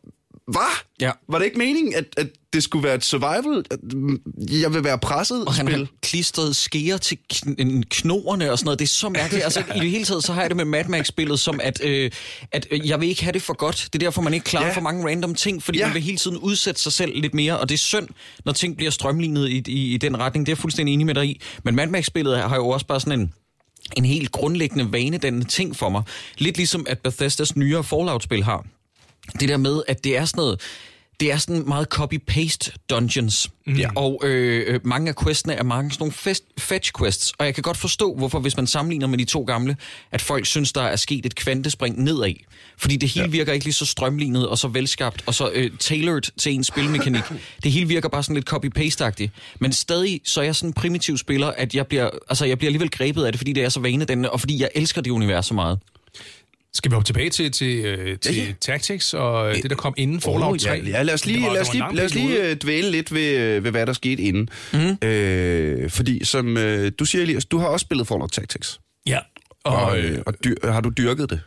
[0.47, 0.83] hvad?
[1.01, 1.11] Ja.
[1.29, 3.65] Var det ikke meningen, at, at det skulle være et survival?
[3.71, 4.21] At, mm,
[4.61, 5.77] jeg vil være presset Og han spil?
[5.77, 8.79] har klistret skeer til kn- knoerne og sådan noget.
[8.79, 9.43] Det er så mærkeligt.
[9.43, 12.11] Altså, I det hele taget, så har jeg det med Mad Max-spillet som, at, øh,
[12.51, 13.89] at øh, jeg vil ikke have det for godt.
[13.93, 14.73] Det er derfor, man ikke klarer Ja.
[14.75, 15.85] for mange random ting, fordi ja.
[15.85, 18.07] man vil hele tiden udsætte sig selv lidt mere, og det er synd,
[18.45, 20.45] når ting bliver strømlignet i, i, i den retning.
[20.45, 21.41] Det er jeg fuldstændig enig med dig i.
[21.63, 23.33] Men Mad Max-spillet har jo også bare sådan en
[23.97, 26.03] en helt grundlæggende vanedannende ting for mig.
[26.37, 28.65] Lidt ligesom at Bethesdas nyere Fallout-spil har.
[29.39, 30.61] Det der med, at det er sådan noget...
[31.19, 33.49] Det er sådan meget copy-paste dungeons.
[33.65, 33.73] Mm.
[33.75, 33.89] Ja.
[33.95, 37.33] Og øh, øh, mange af questene er mange sådan nogle fest, fetch quests.
[37.37, 39.77] Og jeg kan godt forstå, hvorfor hvis man sammenligner med de to gamle,
[40.11, 42.33] at folk synes, der er sket et kvantespring nedad.
[42.77, 43.31] Fordi det hele ja.
[43.31, 47.23] virker ikke lige så strømlignet og så velskabt og så øh, tailored til en spilmekanik.
[47.63, 49.29] det hele virker bare sådan lidt copy-paste-agtigt.
[49.59, 52.69] Men stadig så er jeg sådan en primitiv spiller, at jeg bliver, altså, jeg bliver
[52.69, 55.45] alligevel grebet af det, fordi det er så vanedannende, og fordi jeg elsker det univers
[55.45, 55.79] så meget.
[56.75, 58.53] Skal vi hoppe tilbage til, til, øh, til Ja, ja.
[58.61, 60.69] Tactics og øh, det, der kom inden Fallout 3?
[60.71, 63.13] Ja, ja, lad os lige, var- lad os lige, lad os lige øh, dvæle lidt
[63.13, 64.49] ved, øh, ved, hvad der skete inden.
[64.73, 65.07] Mm.
[65.07, 68.79] Øh, fordi som øh, du siger, Elias, du har også spillet Fallout Tactics.
[69.07, 69.19] Ja,
[69.63, 71.39] og, Og, og øh, og dyr, har du dyrket det?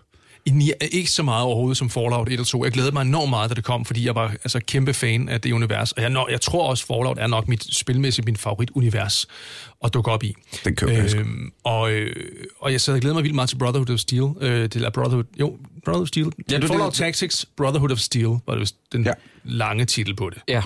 [0.47, 2.65] I ikke så meget overhovedet som Fallout 1 og 2.
[2.65, 5.41] Jeg glædede mig enormt meget, da det kom, fordi jeg var altså, kæmpe fan af
[5.41, 5.93] det univers.
[5.93, 9.27] Og jeg, når, jeg tror også, Fallout er nok mit spilmæssigt min favoritunivers
[9.85, 10.35] at dukke op i.
[10.65, 12.17] Den køber jeg øhm, og, øh,
[12.61, 14.23] og jeg sad og glæder mig vildt meget til Brotherhood of Steel.
[14.41, 16.27] Øh, det er Brotherhood, jo, Brotherhood of Steel.
[16.51, 19.09] Ja, du- Fallout det- Tactics, Brotherhood of Steel, var det den Ja.
[19.09, 19.15] ja.
[19.45, 20.39] lange titel på det.
[20.49, 20.63] Ja.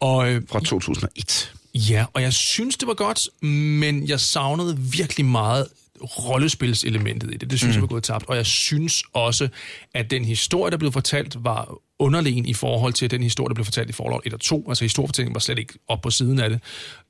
[0.00, 1.52] Og øh, Fra 2001.
[1.74, 5.66] Ja, og jeg synes, det var godt, men jeg savnede virkelig meget
[6.02, 7.50] rollespilselementet i det.
[7.50, 7.76] Det synes mm.
[7.76, 8.24] jeg var gået tabt.
[8.28, 9.48] Og jeg synes også,
[9.94, 13.64] at den historie, der blev fortalt, var underlegen i forhold til den historie, der blev
[13.64, 14.64] fortalt i Fallout 1 og 2.
[14.68, 16.60] Altså historiefortællingen var slet ikke op på siden af det.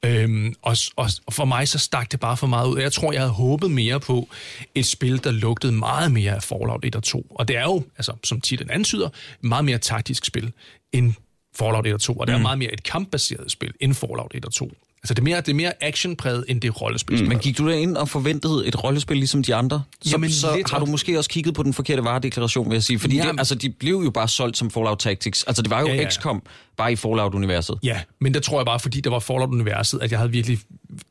[0.05, 2.79] Øhm, og, og, for mig så stak det bare for meget ud.
[2.79, 4.29] Jeg tror, jeg havde håbet mere på
[4.75, 7.27] et spil, der lugtede meget mere af Fallout 1 og 2.
[7.31, 9.09] Og det er jo, altså, som titlen antyder,
[9.41, 10.53] meget mere taktisk spil
[10.93, 11.15] end
[11.55, 14.45] Fallout 1 og 2, og det er meget mere et kampbaseret spil end Fallout 1
[14.45, 14.73] og 2.
[15.05, 17.23] Altså det er mere, det er mere actionpræget, end det er rollespil.
[17.23, 17.29] Mm.
[17.29, 19.83] Men gik du ind og forventede et rollespil ligesom de andre?
[20.03, 22.83] Så, Jamen, så lidt har du måske også kigget på den forkerte varedeklaration, vil jeg
[22.83, 22.99] sige.
[22.99, 23.23] Fordi Ja.
[23.23, 25.43] det, altså, de blev jo bare solgt som Fallout Tactics.
[25.45, 25.95] Altså, det var jo ja.
[25.95, 26.09] ja.
[26.11, 26.43] XCOM,
[26.77, 27.79] bare i Fallout-universet.
[27.83, 30.59] Ja, men der tror jeg bare, fordi der var Fallout-universet, at jeg havde virkelig...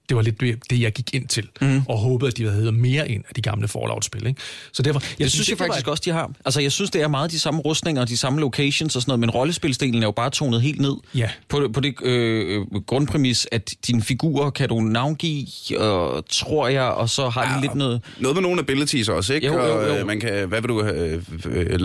[0.09, 1.81] Det var lidt det, jeg gik ind til, mm.
[1.89, 4.27] og håbede, at de havde mere ind af de gamle Fallout-spil.
[4.27, 4.41] Ikke?
[4.73, 6.31] Så derfor, jeg Det synes jeg det var faktisk et- også, de har.
[6.45, 9.09] Altså, jeg synes, det er meget de samme rustninger og de samme locations og sådan
[9.09, 10.93] noget, men rollespilsdelen er jo bare tonet helt ned.
[11.15, 11.29] Ja.
[11.49, 15.47] På, på det øh, grundpræmis, at dine figurer kan du navngive,
[15.79, 18.01] og, tror jeg, og så har de lidt noget...
[18.19, 19.47] Noget med nogle abilities også, ikke?
[19.47, 19.95] Jo, jo, Og, jo.
[19.95, 21.79] øh, man kan, hvad vil du øh, øh,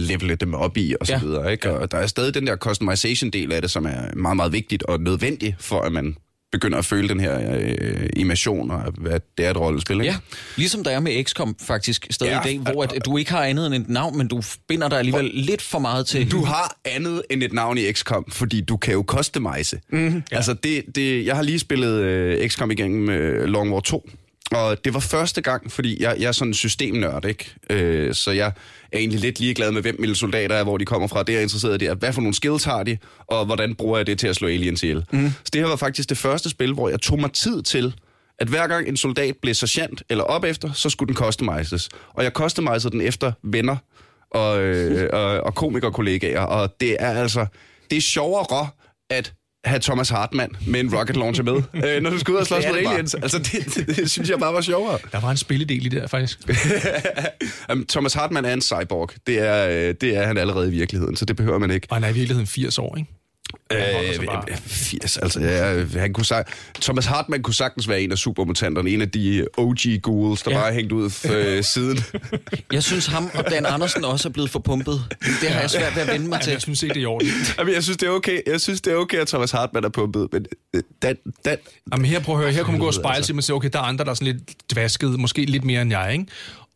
[0.00, 1.18] levele dem op i, og så Ja.
[1.20, 1.70] videre, ikke?
[1.78, 5.00] Og der er stadig den der customization-del af det, som er meget, meget vigtigt og
[5.00, 6.16] nødvendigt for, at man
[6.52, 10.04] begynder at føle den her øh, immersion, og at det er et rollespil, ikke?
[10.04, 10.16] Ja,
[10.56, 13.30] ligesom der er med XCOM faktisk stadig Ja, i dag, hvor at, at du ikke
[13.30, 16.30] har andet end et navn, men du binder dig alligevel lidt for meget til...
[16.30, 19.80] Du har andet end et navn i XCOM, fordi du kan jo customize.
[19.92, 20.22] Mm-hmm.
[20.30, 20.36] Ja.
[20.36, 24.10] Altså, det, det, jeg har lige spillet øh, XCOM igennem øh, Long War 2,
[24.54, 27.54] og det var første gang, fordi jeg, jeg er sådan en systemnørd, ikke?
[27.70, 28.52] Øh, så jeg
[28.92, 31.22] er egentlig lidt ligeglad med, hvem mine soldater er, hvor de kommer fra.
[31.22, 33.74] Det, jeg er interesseret i, det er, hvad for nogle skills har de, og hvordan
[33.74, 35.04] bruger jeg det til at slå aliens ihjel.
[35.12, 35.30] Mm.
[35.44, 37.94] Så det her var faktisk det første spil, hvor jeg tog mig tid til,
[38.38, 41.88] at hver gang en soldat blev sergeant eller op efter, så skulle den customizes.
[42.08, 43.76] Og jeg customizede den efter venner
[44.30, 47.46] og, øh, og, og komikerkollegaer, og det er altså,
[47.90, 48.68] det er sjovere
[49.10, 49.32] at
[49.64, 51.54] have Thomas Hartmann med en rocket launcher med,
[51.96, 52.78] øh, når du skal ud og slås bare.
[52.78, 53.14] aliens.
[53.14, 54.98] Altså, det, det, det, synes jeg bare var sjovere.
[55.12, 56.40] Der var en spilledel i det der, faktisk.
[57.68, 59.10] Jamen, Thomas Hartmann er en cyborg.
[59.26, 61.86] Det er, øh, det er han allerede i virkeligheden, så det behøver man ikke.
[61.90, 63.10] Og han er i virkeligheden 80 år, ikke?
[63.72, 63.78] Øh,
[64.66, 66.44] 80, altså, ja, han kunne sag...
[66.80, 70.56] Thomas Hartmann kunne sagtens være en af supermutanterne, en af de OG ghouls, der ja.
[70.58, 71.98] Bare er hængt ud øh, siden.
[72.72, 75.04] Jeg synes, ham og Dan Andersen også er blevet forpumpet.
[75.40, 76.50] Det har jeg svært ved at vende mig Ja, til.
[76.50, 77.28] jeg synes ikke, det er i orden.
[77.58, 78.40] Jamen, jeg synes, det er okay.
[78.46, 81.56] Jeg synes, det er okay, at Thomas Hartmann er pumpet, men øh, Dan, Dan,
[81.92, 83.26] Jamen her, prøv at høre, her kunne man gå og spejle altså.
[83.26, 85.82] sig, og sige, okay, der er andre, der er sådan lidt dvasket, måske lidt mere
[85.82, 86.26] end jeg, ikke?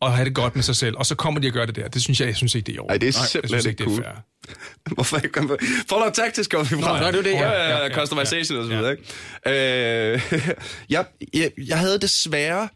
[0.01, 0.97] Og have det godt med sig selv.
[0.97, 1.87] Og så kommer de og gør det der.
[1.87, 2.91] Det synes jeg, jeg synes ikke, det er i orden.
[2.91, 4.13] Ej, det er Nej, jeg simpelthen synes ikke, ikke det er cool.
[4.13, 4.93] fair.
[4.95, 5.57] Hvorfor ikke komme
[5.89, 6.99] Fallout Tactics kommer vi fra.
[7.01, 7.49] Nå, det er det, ja.
[7.49, 10.13] ja, ja, Ja, ja, customization og så videre, ikke?
[10.13, 10.33] Øh,
[10.89, 12.69] jeg, jeg, jeg havde desværre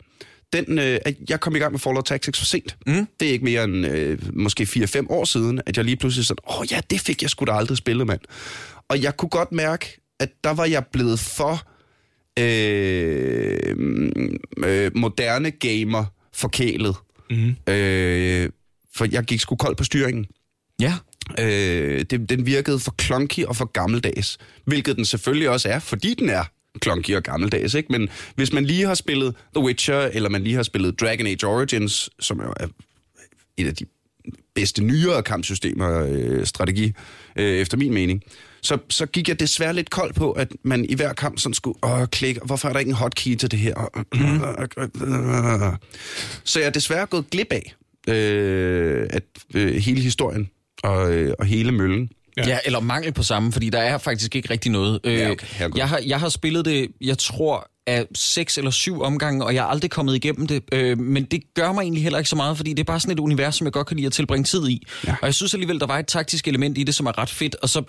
[0.53, 2.77] den, øh, at jeg kom i gang med Fallout Tactics for sent.
[2.87, 3.07] Mm.
[3.19, 6.43] Det er ikke mere end øh, måske 4-5 år siden, at jeg lige pludselig sådan,
[6.49, 8.19] åh oh, ja, det fik jeg sgu da aldrig spillet, mand.
[8.89, 11.61] Og jeg kunne godt mærke, at der var jeg blevet for
[12.39, 13.59] øh,
[14.57, 16.95] øh, moderne gamer forkælet.
[17.31, 17.73] Mm.
[17.73, 18.49] Øh,
[18.95, 20.25] for jeg gik sgu kold på styringen.
[20.81, 20.93] Ja.
[21.39, 24.37] Øh, det, den virkede for klonky og for gammeldags.
[24.65, 26.43] Hvilket den selvfølgelig også er, fordi den er
[26.79, 27.73] klonky og gammeldags.
[27.73, 27.91] Ikke?
[27.91, 31.47] Men hvis man lige har spillet The Witcher, eller man lige har spillet Dragon Age
[31.47, 32.67] Origins, som er
[33.57, 33.85] et af de
[34.55, 36.93] bedste nyere kampsystemer, øh, strategi,
[37.35, 38.21] øh, efter min mening,
[38.61, 41.77] så, så gik jeg desværre lidt kold på, at man i hver kamp sådan skulle
[41.83, 43.73] åh, klikke, hvorfor er der ikke en hotkey til det her?
[46.43, 47.75] Så jeg er desværre gået glip af
[48.07, 50.49] øh, at, øh, hele historien
[50.83, 52.09] og, øh, og hele møllen.
[52.37, 52.47] Ja.
[52.47, 54.99] ja, eller mangel på samme, fordi der er faktisk ikke rigtig noget.
[55.03, 59.01] Øh, Ja, okay, jeg, har, jeg har spillet det, jeg tror, af seks eller syv
[59.01, 60.63] omgange, og jeg er aldrig kommet igennem det.
[60.71, 63.13] Øh, men det gør mig egentlig heller ikke så meget, fordi det er bare sådan
[63.13, 64.87] et univers, som jeg godt kan lide at tilbringe tid i.
[65.07, 65.11] Ja.
[65.21, 67.55] Og jeg synes alligevel, der var et taktisk element i det, som er ret fedt.
[67.55, 67.83] Og så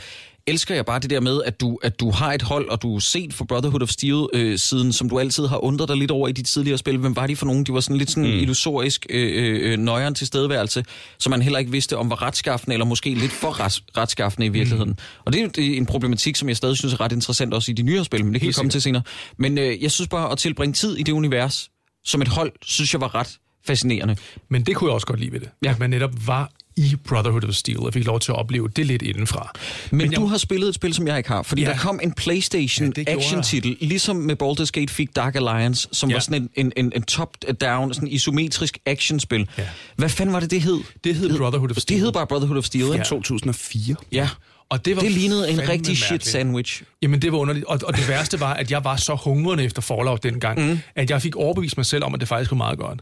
[0.47, 2.97] elsker jeg bare det der med, at du, at du har et hold, og du
[2.97, 6.11] er set for Brotherhood of Steel øh, siden, som du altid har undret dig lidt
[6.11, 6.97] over i de tidligere spil.
[6.97, 7.65] Hvem var de for nogen?
[7.65, 8.37] De var sådan lidt sådan mm.
[8.37, 10.85] illusorisk øh, øh, nøjeren tilstedeværelse,
[11.19, 14.49] som man heller ikke vidste om var retskaffende, eller måske lidt for ret, retskaffende i
[14.49, 14.91] virkeligheden.
[14.91, 15.23] Mm.
[15.25, 17.75] Og er det er en problematik, som jeg stadig synes er ret interessant også i
[17.75, 19.03] de nyere spil, men det kan vi komme til senere.
[19.37, 21.71] Men øh, jeg synes bare, at tilbringe tid i det univers,
[22.05, 24.17] som et hold, synes jeg var ret fascinerende.
[24.49, 25.49] Men det kunne jeg også godt lide ved det.
[25.63, 25.69] Ja.
[25.69, 25.73] Ja.
[25.75, 28.87] At man netop var i Brotherhood of Steel, og fik lov til at opleve det
[28.87, 29.51] lidt indenfra.
[29.91, 31.69] Men, Men jeg- du har spillet et spil, som jeg ikke har, fordi ja.
[31.69, 31.75] Ja.
[31.75, 36.13] der kom en PlayStation Ja, action-titel, ligesom med Baldur's Gate fik Dark Alliance, som ja.
[36.13, 36.17] Ja.
[36.17, 39.49] var sådan en, en, en, top-down, sådan isometrisk actionspil.
[39.59, 39.69] Ja.
[39.97, 40.79] Hvad fanden var det, det hed?
[41.05, 41.97] Det hed Brotherhood of Steel.
[41.99, 43.05] Det hed bare Brotherhood of Steel, ikke?
[43.05, 43.95] 2004.
[44.13, 44.29] Ja.
[44.73, 46.27] Og det, var Det lignede en rigtig shit mærkeligt.
[46.27, 46.83] sandwich.
[47.03, 47.67] Jamen, det var underligt.
[47.67, 50.79] Og, og det værste var, at jeg var så hungrende efter Fallout dengang, mm.
[50.95, 53.01] at jeg fik overbevist mig selv om, at det faktisk var meget godt.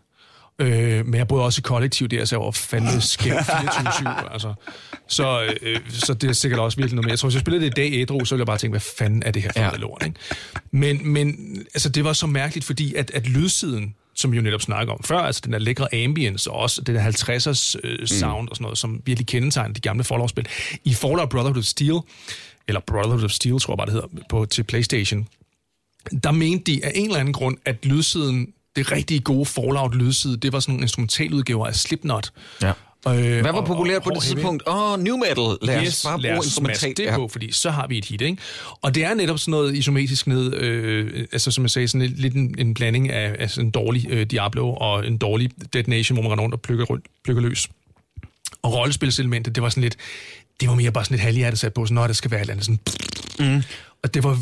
[0.59, 4.33] Øh, men jeg boede også i kollektiv der, så jeg var fandme skæv 24-7.
[4.33, 4.54] altså.
[5.09, 7.11] så, øh, så det er sikkert også virkelig noget mere.
[7.12, 8.80] Jeg tror, hvis jeg spillede det i dag ædru, så ville jeg bare tænke, hvad
[8.98, 9.70] fanden er det her for Ja.
[9.76, 10.16] lort, ikke?
[10.72, 11.37] Men, men
[11.74, 15.02] altså, det var så mærkeligt, fordi at, at lydsiden, som vi jo netop snakker om
[15.04, 18.62] før, altså den der lækre ambience, og også det der 50'ers øh, sound og sådan
[18.62, 20.48] noget, som virkelig kendetegner de gamle Fallout-spil.
[20.85, 21.98] I Fallout Brotherhood of Steel,
[22.68, 25.28] eller Brotherhood of Steel, tror jeg bare, det hedder, på, til PlayStation,
[26.24, 30.52] der mente de af en eller anden grund, at lydsiden, det rigtig gode Fallout-lydside, det
[30.52, 32.33] var sådan en instrumentaludgave af Slipknot.
[32.62, 32.72] Ja.
[33.08, 34.62] Øh, Hvad var og- populært på det tidspunkt?
[34.66, 35.58] Åh, oh, new metal.
[35.62, 37.06] Lad os Yes, bare lad bruge os smaske instrumental.
[37.06, 38.36] det på, fordi så har vi et hit, ikke?
[38.82, 42.20] Og det er netop sådan noget isometrisk ned, øh, altså som jeg sagde, sådan lidt,
[42.20, 46.16] lidt en, en blanding af altså en dårlig øh, Diablo og en dårlig Dead Nation,
[46.16, 47.68] hvor man render rundt og plukker, rundt, plukker løs.
[48.62, 49.96] Og rollespilselementet, det var sådan lidt,
[50.60, 52.50] det var mere bare sådan lidt halvhjertet sat på, sådan, når der skal være et
[52.50, 52.64] eller andet
[53.38, 53.54] sådan...
[53.56, 53.62] Mm.
[54.02, 54.38] Og det var...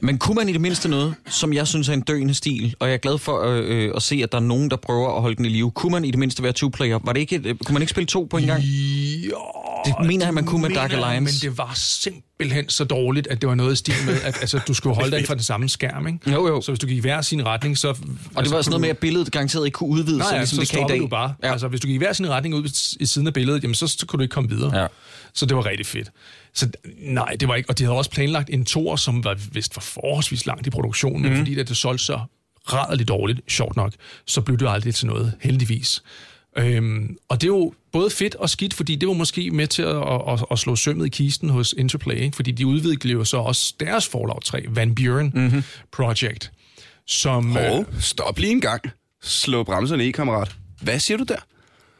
[0.00, 2.86] Men kunne man i det mindste noget, som jeg synes er en døende stil, og
[2.88, 5.20] jeg er glad for øh, øh, at se, at der er nogen, der prøver at
[5.22, 5.70] holde den i live.
[5.70, 7.00] Kunne man i det mindste være two-player?
[7.04, 8.62] Var det ikke et, kunne man ikke spille to på en gang?
[8.62, 9.36] Jo,
[9.86, 11.20] Det mener jeg, man kunne med Dark Alliance.
[11.20, 14.60] Men det var simpelthen så dårligt, at det var noget i stil med, at altså,
[14.68, 16.30] du skulle holde dig inden for den samme skærm, ikke?
[16.32, 16.60] Jo, jo.
[16.60, 17.88] Så hvis du gik i hver sin retning, så...
[17.88, 20.40] Og det var sådan noget med, at billedet garanteret ikke kunne udvides, Nej, så ja,
[20.40, 20.98] ligesom så det kan i dag.
[20.98, 21.34] du bare.
[21.42, 21.52] Ja.
[21.52, 23.86] Altså, hvis du gik i hver sin retning ud i siden af billedet, jamen, så,
[23.86, 24.80] så kunne du ikke komme videre.
[24.80, 24.86] Ja.
[25.34, 26.10] Så det var rigtig fedt.
[26.54, 27.70] Så nej, det var ikke...
[27.70, 31.22] Og de havde også planlagt en tor, som var vist var forholdsvis langt i produktionen,
[31.22, 31.30] Mhm.
[31.30, 32.20] men fordi det, det solgte så
[32.72, 33.92] rædderligt dårligt, sjovt nok,
[34.26, 36.02] så blev det aldrig til noget, heldigvis.
[36.58, 39.82] Øhm, og det er jo både fedt og skidt, fordi det var måske med til
[39.82, 39.96] at,
[40.28, 42.36] at, at slå sømmet i kisten hos Interplay, ikke?
[42.36, 45.42] fordi de udviklede jo så også deres Fallout 3, Van Buren Mhm.
[45.42, 45.62] mm-hmm.
[45.92, 46.52] Project,
[47.06, 47.56] som...
[47.56, 48.82] øh, Og stop lige en gang.
[49.22, 50.56] Slå bremserne i, kammerat.
[50.80, 51.36] Hvad siger du der?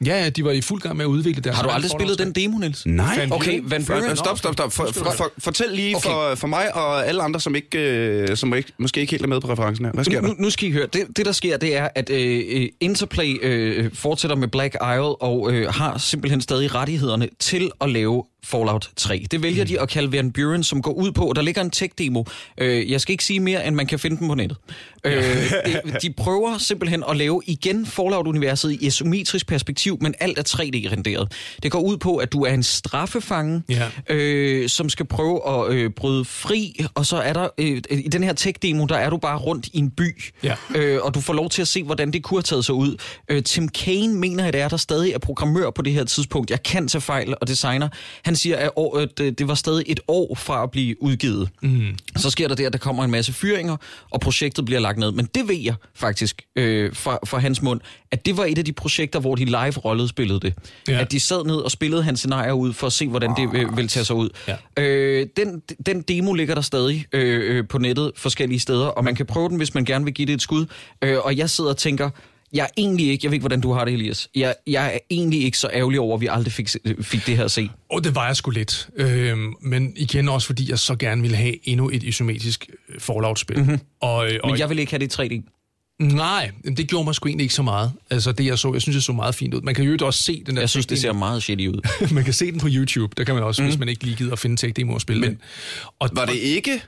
[0.07, 2.18] Ja, ja, de var i fuld gang med at udvikle deres Har du aldrig spillet
[2.18, 2.24] 3.
[2.24, 2.87] den demo, Niels?
[2.87, 3.28] Nej.
[3.30, 3.61] Okay?
[3.64, 4.16] Van Buren.
[4.16, 4.72] stop, stop, stop.
[4.72, 6.09] For, for, for, fortæl lige Okay.
[6.11, 9.26] for, for mig og alle andre, som ikke, øh, som ikke, måske ikke helt er
[9.28, 9.92] med på referencen her.
[9.92, 10.28] Hvad sker der?
[10.28, 10.87] Nu, nu skal I høre.
[10.92, 15.22] Det, det der sker, det er, at øh, øh, Interplay øh, fortsætter med Black Isle
[15.22, 19.26] og øh, har simpelthen stadig rettighederne til at lave Fallout 3.
[19.30, 22.24] Det vælger de at kalde Van Buren, som går ud på, der ligger en tech-demo.
[22.59, 24.59] Øh, jeg skal ikke sige mere, end man kan finde den på nettet.
[25.04, 25.22] Øh,
[25.66, 31.33] de- de prøver simpelthen at lave igen Fallout-universet i isometrisk perspektiv, men alt er 3D-renderet.
[31.62, 33.88] Det går ud på, at du er en straffefange, Ja.
[34.09, 38.22] øh, som skal prøve at øh, bryde fri, og så er der, øh, i den
[38.24, 40.54] her tech-demo, der er du bare rundt i en by, Ja.
[40.74, 42.96] øh, og du får lov til at se, hvordan det kunne have taget sig ud.
[43.28, 46.50] Øh, Tim Kane mener, at det er, der stadig er programmør på det her tidspunkt.
[46.50, 47.88] Jeg kan tage fejl og designer.
[48.24, 51.49] Han siger, at år, det, det var stadig et år fra at blive udgivet.
[51.62, 51.97] Mm.
[52.16, 53.77] Så sker der det, at der kommer en masse fyringer,
[54.11, 55.12] og projektet bliver lagt ned.
[55.12, 58.64] Men det ved jeg faktisk øh, fra, fra hans mund, at det var et af
[58.64, 60.55] de projekter, hvor de live rollede spillede det.
[60.88, 60.92] Ja.
[60.92, 61.01] Ja.
[61.01, 63.77] At de sad ned og spillede hans scenarier ud for at se, hvordan det øh,
[63.77, 64.29] ville tage sig ud.
[64.49, 64.83] Ja.
[64.83, 69.14] Øh, den, den demo ligger der stadig øh, øh, på nettet forskellige steder, og man
[69.14, 70.66] kan prøve den, hvis man gerne vil give det et skud.
[71.03, 72.11] Øh, og jeg sidder og tænker,
[72.54, 74.28] jeg er egentlig ikke, jeg ved ikke, hvordan du har det, Elias.
[74.34, 76.68] Jeg, jeg er egentlig ikke så ærgerlig over, at vi aldrig fik,
[77.00, 77.70] fik det her at se.
[77.90, 78.88] Og det var jeg sgu lidt.
[78.96, 83.58] Øhm, men igen også, fordi jeg så gerne ville have endnu et isometrisk øh, Fallout-spil.
[83.58, 83.80] Mm-hmm.
[84.00, 85.50] Og, øh, og Men jeg vil ikke have det i 3D.
[86.00, 87.92] Nej, det gjorde mig sgu egentlig ikke så meget.
[88.10, 89.60] Altså det, jeg så, jeg synes, det så meget fint ud.
[89.60, 91.88] Man kan jo også se den der Jeg synes, det ser meget shitty ud.
[92.14, 93.14] Man kan se den på YouTube.
[93.16, 93.68] Der kan man også, mm.
[93.68, 95.40] hvis man ikke lige gider at finde tech-demo og spille men.
[95.98, 96.82] Og, Var det ikke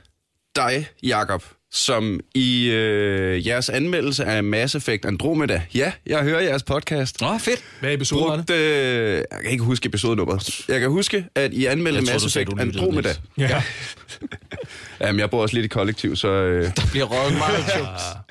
[0.55, 6.63] dig, Jakob, som i øh, jeres anmeldelse af Mass Effect Andromeda, ja, jeg hører jeres
[6.63, 7.63] podcast, Nå, fedt.
[7.79, 8.49] Hvad episode var det?
[8.55, 10.61] øh, jeg kan ikke huske episodenummeret.
[10.67, 13.13] Jeg kan huske, at I anmeldte tror, Mass sagde, Effect Andromeda.
[13.37, 13.51] Niels.
[13.51, 13.63] Ja.
[15.07, 16.27] Jamen, jeg bor også lidt i kollektiv, så...
[16.27, 17.65] Øh, Der bliver røget meget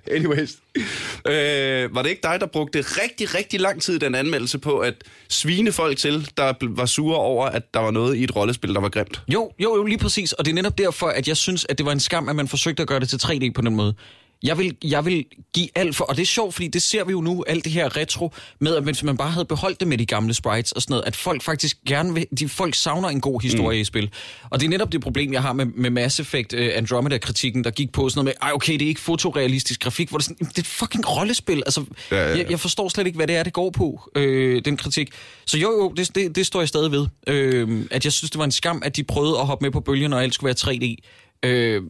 [0.17, 0.51] anyways.
[1.29, 4.95] Øh, var det ikke dig, der brugte rigtig, rigtig lang tid den anmeldelse på at
[5.29, 8.81] svine folk til, der var sure over, at der var noget i et rollespil, der
[8.81, 9.23] var grimt?
[9.29, 10.33] Jo, jo, jo, lige præcis.
[10.33, 12.49] Og det er netop derfor, at jeg synes, at det var en skam, at man
[12.49, 13.95] forsøgte at gøre det til 3D på den måde.
[14.43, 17.13] Jeg vil, jeg vil give alt for, og det er sjovt, fordi det ser vi
[17.13, 19.99] jo nu, alt det her retro, med at hvis man bare havde beholdt det med
[19.99, 23.21] de gamle sprites og sådan noget, at folk faktisk gerne vil, de folk savner en
[23.21, 23.81] god historie mm.
[23.81, 24.11] i spil.
[24.51, 27.71] Og det er netop det problem, jeg har med, med Mass Effect uh, Andromeda-kritikken, der
[27.71, 30.35] gik på sådan noget med, ej okay, det er ikke fotorealistisk grafik, hvor det er
[30.39, 31.63] sådan, det er fucking rollespil.
[31.67, 32.37] Altså, ja, ja, ja.
[32.37, 35.11] Jeg, jeg forstår slet ikke, hvad det er, det går på, øh, den kritik.
[35.47, 37.07] Så jo, jo, det, det, det står jeg stadig ved.
[37.27, 39.81] Øh, at jeg synes, det var en skam, at de prøvede at hoppe med på
[39.81, 40.97] bølgen, og alt skulle være 3D.
[41.43, 41.83] Øh,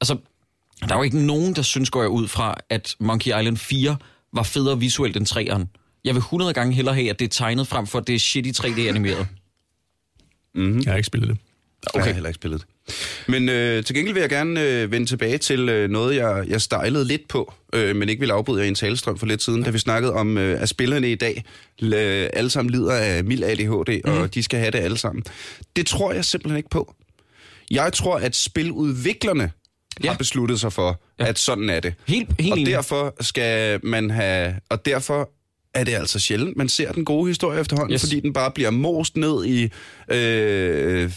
[0.00, 0.16] altså,
[0.80, 3.96] der er jo ikke nogen, der synes, går jeg ud fra, at Monkey Island 4
[4.32, 6.00] var federe visuelt end 3'eren.
[6.04, 8.18] Jeg vil 100 gange hellere have, at det er tegnet frem for, at det er
[8.18, 9.26] shitty 3D-animeret.
[10.54, 11.38] Jeg har ikke spillet det.
[11.86, 11.98] Okay.
[11.98, 12.68] Jeg har heller ikke spillet det.
[13.28, 16.62] Men øh, til gengæld vil jeg gerne øh, vende tilbage til øh, noget, jeg, jeg
[16.62, 19.62] stejlede lidt på, øh, men ikke ville afbryde jer i en talestrøm for lidt siden,
[19.62, 21.44] da vi snakkede om, øh, at spillerne i dag
[21.78, 21.96] la,
[22.32, 24.10] alle sammen lider af mild ADHD, mm.
[24.12, 25.24] og de skal have det alle sammen.
[25.76, 26.94] Det tror jeg simpelthen ikke på.
[27.70, 29.50] Jeg tror, at spiludviklerne
[30.04, 30.10] ja.
[30.10, 31.26] Har besluttet sig for, ja.
[31.26, 31.94] at sådan er det.
[32.06, 32.72] Helt, helt og enig.
[32.72, 34.54] derfor skal man have...
[34.70, 35.30] Og derfor
[35.76, 38.00] er det altså sjældent, man ser den gode historie efterhånden, yes.
[38.00, 39.68] Fordi den bare bliver most ned i
[40.14, 41.10] øh,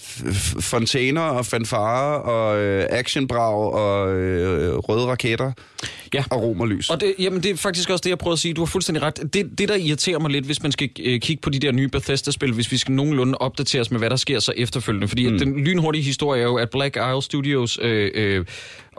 [0.60, 5.52] fontæner og fanfarer og øh, actionbrag og øh, røde raketter
[6.13, 6.24] Ja.
[6.30, 6.89] og romerlys.
[6.89, 8.54] Og det, jamen, det er faktisk også det, jeg prøver at sige.
[8.54, 9.34] Du har fuldstændig ret.
[9.34, 11.88] Det, det der irriterer mig lidt, hvis man skal øh, kigge på de der nye
[11.88, 15.08] Bethesda-spil, hvis vi skal nogenlunde opdateres med, hvad der sker så efterfølgende.
[15.08, 15.39] Fordi mm.
[15.39, 18.45] den lynhurtige historie er jo, at Black Isle Studios øh, øh,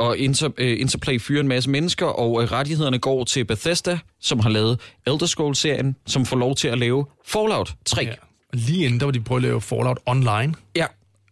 [0.01, 4.41] og Inter, øh, Interplay fyrer en masse mennesker, og øh, rettighederne går til Bethesda, som
[4.41, 8.03] har lavet Elder Scrolls-serien, som får lov til at lave Fallout 3.
[8.03, 8.13] Ja.
[8.53, 10.55] Lige inden, der var de prøvet at lave Fallout Online.
[10.77, 10.87] Ja,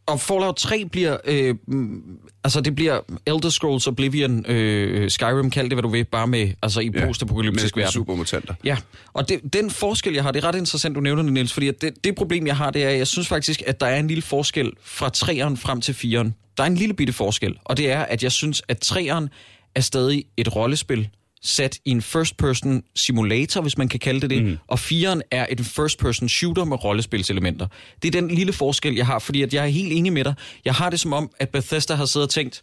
[0.08, 2.02] og Fallout 3 bliver, øh, mm,
[2.44, 6.50] altså det bliver Elder Scrolls Oblivion, øh, Skyrim, kald det hvad du vil, bare med,
[6.62, 7.92] altså i Ja, postapokalyptisk verden.
[7.92, 8.54] supermutanter.
[8.64, 8.76] Ja,
[9.12, 11.68] og det, den forskel, jeg har, det er ret interessant, du nævner det, Niels, fordi
[11.68, 13.98] at det, det problem, jeg har, det er, at jeg synes faktisk, at der er
[13.98, 16.30] en lille forskel fra 3'eren frem til 4'eren.
[16.56, 19.26] Der er en lille bitte forskel, og det er, at jeg synes, at 3'eren
[19.74, 21.08] er stadig et rollespil,
[21.42, 24.58] sat i en first-person simulator, hvis man kan kalde det det, mm.
[24.66, 27.66] og 4'eren er et first-person shooter med rollespilselementer.
[28.02, 30.34] Det er den lille forskel, jeg har, fordi at jeg er helt enig med dig.
[30.64, 32.62] Jeg har det som om, at Bethesda har siddet og tænkt,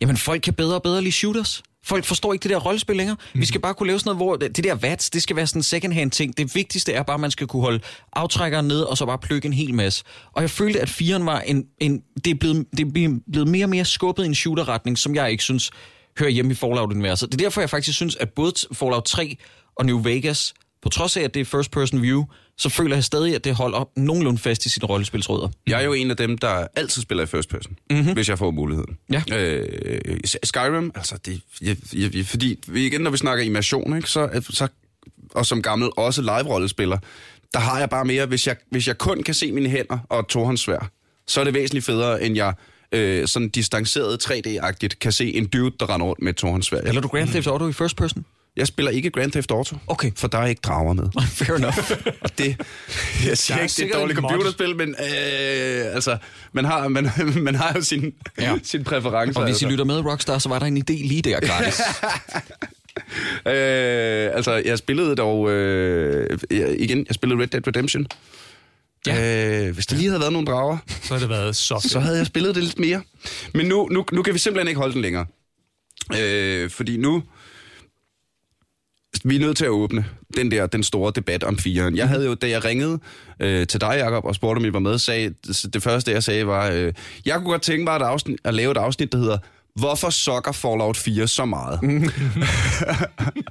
[0.00, 1.62] jamen folk kan bedre og bedre lide shooters.
[1.84, 3.16] Folk forstår ikke det der rollespil længere.
[3.34, 3.40] Mm.
[3.40, 5.46] Vi skal bare kunne lave sådan noget, hvor det det der VATS, det skal være
[5.46, 6.36] sådan en second-hand ting.
[6.36, 7.80] Det vigtigste er bare, at man skal kunne holde
[8.12, 10.04] aftrækkeren ned, og så bare plukke en hel masse.
[10.32, 13.64] Og jeg følte, at 4'eren var en, en det, er blevet, det er blevet mere
[13.64, 15.70] og mere skubbet i en shooter-retning, som jeg ikke synes
[16.18, 17.32] hører hjemme i Fallout-universet.
[17.32, 19.36] Det er derfor, jeg faktisk synes, at både Fallout 3
[19.76, 22.24] og New Vegas, på trods af, at det er first-person view,
[22.58, 25.48] så føler jeg stadig, at det holder nogenlunde fast i sine rollespilsrødder.
[25.66, 28.12] Jeg er jo en af dem, der altid spiller i first person, mm-hmm.
[28.12, 28.98] hvis jeg får muligheden.
[29.12, 29.22] Ja.
[29.32, 34.68] Øh, Skyrim, altså det, jeg, jeg, fordi igen, når vi snakker immersion, ikke, så, så,
[35.30, 36.98] og som gammel også live-rollespiller,
[37.52, 40.20] der har jeg bare mere, hvis jeg, hvis jeg kun kan se mine hænder og
[40.20, 40.90] et tohåndssvær,
[41.26, 42.54] så er det væsentligt federe, end jeg
[42.92, 46.78] øh, sådan distanceret 3D-agtigt kan se en dude, der render rundt med et tohåndssvær.
[46.80, 48.24] Eller du Grand Theft Auto i first person?
[48.56, 50.10] Jeg spiller ikke Grand Theft Auto, Okay.
[50.16, 51.04] for der er ikke drager med.
[51.38, 51.78] Fair enough.
[52.24, 52.56] Og det,
[53.26, 56.16] jeg siger ikke, det er et dårligt computerspil, men øh, altså,
[56.52, 57.10] man har, man,
[57.48, 58.54] man har jo sin, ja.
[58.62, 59.40] Sin præferencer.
[59.40, 59.66] Og hvis altså.
[59.66, 61.80] I lytter med, Rockstar, så var der en idé lige der gratis.
[63.46, 65.50] Øh, altså, jeg spillede dog...
[65.50, 66.38] Øh,
[66.78, 68.06] igen, jeg spillede Red Dead Redemption.
[69.06, 69.66] Ja.
[69.66, 71.92] Øh, hvis der lige havde været nogle drager, Så har det været så fedt.
[71.92, 73.02] så havde jeg spillet det lidt mere.
[73.54, 75.26] Men nu, nu, nu kan vi simpelthen ikke holde den længere.
[76.20, 77.22] Øh, fordi nu...
[79.24, 80.04] Vi er nødt til at åbne
[80.36, 81.96] den der, den store debat om firen.
[81.96, 82.98] Jeg havde jo, da jeg ringede
[83.40, 85.34] øh, til dig, Jacob, og spurgte, om I var med, sagde,
[85.72, 86.92] det første, jeg sagde, var, øh,
[87.26, 89.38] jeg kunne godt tænke mig at, afsnit, at lave et afsnit, der hedder,
[89.74, 91.80] Hvorfor sokker Fallout 4 så meget?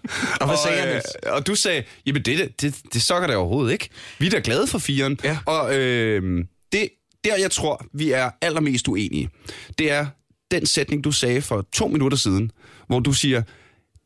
[0.52, 3.72] og hvad sagde jeg, øh, og du sagde, jamen det, det, det sokker det overhovedet
[3.72, 3.90] ikke.
[4.20, 5.20] Vi er da glade for firen.
[5.24, 5.38] Ja.
[5.46, 6.90] Og øh, det,
[7.24, 9.30] der, jeg tror, vi er allermest uenige,
[9.78, 10.06] det er
[10.52, 12.52] den sætning, du sagde for to minutter siden,
[12.88, 13.42] hvor du siger,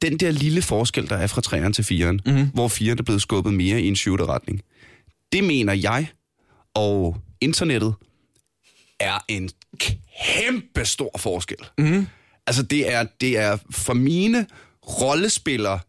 [0.02, 2.50] den der lille forskel, der er fra 3'eren til 4'eren, mm-hmm.
[2.54, 4.62] hvor 4'eren er blevet skubbet mere i en shooter-retning.
[5.32, 6.08] Det mener jeg,
[6.74, 7.94] og internettet,
[9.00, 11.58] er en kæmpe stor forskel.
[11.78, 12.08] Mm.
[12.48, 14.48] Altså, det er, det er for mine
[15.02, 15.80] rollespillere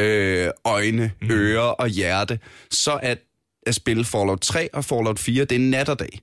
[0.00, 1.30] øh, øjne, mm.
[1.30, 2.38] ører og hjerte,
[2.70, 3.18] så at,
[3.66, 6.20] at spille Fallout 3 og Fallout 4, det er nat og dag.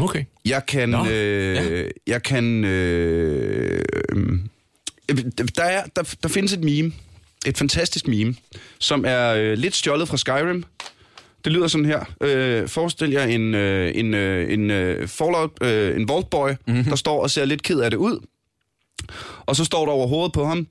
[0.00, 0.24] Okay.
[0.44, 0.88] Jeg kan...
[0.88, 1.82] Nå, øh, ja.
[2.06, 2.64] Jeg kan...
[2.64, 3.82] Øh,
[5.08, 5.18] øh,
[5.56, 6.92] der, er, der, der findes et meme,
[7.46, 8.34] et fantastisk meme,
[8.78, 10.64] som er øh, lidt stjålet fra Skyrim.
[11.44, 12.04] Det lyder sådan her.
[12.20, 16.84] Øh, forestil jer en, øh, en, øh, en øh, Fallout, øh, en Vault Boy, mm-hmm.
[16.84, 18.26] der står og ser lidt ked af det ud.
[19.46, 20.66] Og så står der over hovedet på ham,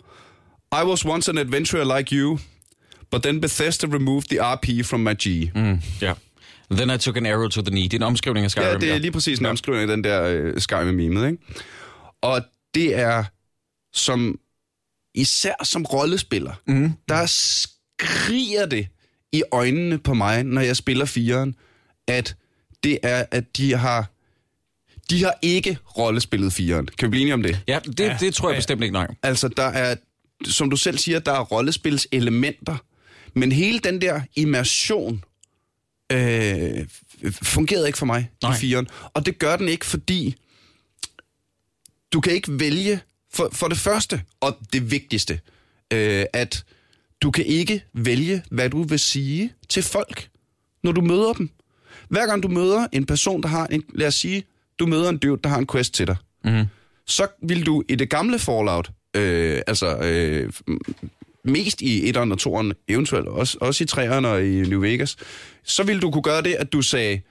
[0.71, 2.39] I was once an adventurer like you,
[3.11, 5.51] but then Bethesda removed the RP from my G.
[5.55, 5.81] Mm.
[6.01, 6.13] Ja.
[6.71, 7.83] Then I took an arrow to the knee.
[7.83, 8.67] Det er en omskrivning af Skyrim.
[8.67, 11.43] Ja, det er lige præcis en omskrivning af den der øh, Skyrim-memet, ikke?
[12.21, 12.41] Og
[12.75, 13.23] det er
[13.93, 14.39] som,
[15.15, 16.93] især som rollespiller, mm.
[17.09, 18.87] der skriger det
[19.31, 21.55] i øjnene på mig, når jeg spiller firen,
[22.07, 22.35] at
[22.83, 24.11] det er, at de har,
[25.09, 26.85] de har ikke rollespillet firen.
[26.97, 27.63] Kan vi blive enige om det?
[27.67, 28.57] Ja, det, ja, det tror jeg ja.
[28.57, 29.07] bestemt ikke, nej.
[29.23, 29.95] Altså, der er,
[30.45, 32.77] som du selv siger, der er rollespilselementer,
[33.33, 35.23] men hele den der immersion
[36.11, 36.87] øh,
[37.43, 38.55] fungerede ikke for mig Nej.
[38.55, 38.87] i firen.
[39.13, 40.35] Og det gør den ikke, fordi
[42.13, 42.99] du kan ikke vælge,
[43.33, 45.39] for, for det første, og det vigtigste,
[45.93, 46.63] øh, at
[47.21, 50.29] du kan ikke vælge, hvad du vil sige til folk,
[50.83, 51.49] når du møder dem.
[52.09, 54.43] Hver gang du møder en person, der har en, lad os sige,
[54.79, 56.65] du møder en dude, der har en quest til dig, mm.
[57.07, 60.53] så vil du i det gamle Fallout, øh, altså øh,
[61.43, 65.15] mest i 1'eren og 2'eren, eventuelt også, også i 3'eren og i New Vegas,
[65.63, 67.21] så vil du kunne gøre det, at du sagde,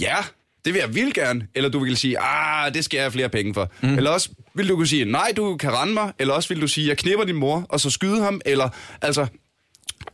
[0.00, 0.16] ja,
[0.64, 3.28] det vil jeg vildt gerne, eller du vil sige, ah, det skal jeg have flere
[3.28, 3.72] penge for.
[3.82, 3.96] Mm.
[3.96, 6.68] Eller også vil du kunne sige, nej, du kan rende mig, eller også vil du
[6.68, 8.68] sige, jeg knipper din mor, og så skyde ham, eller
[9.02, 9.26] altså,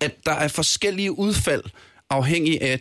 [0.00, 1.62] at der er forskellige udfald,
[2.10, 2.80] afhængig af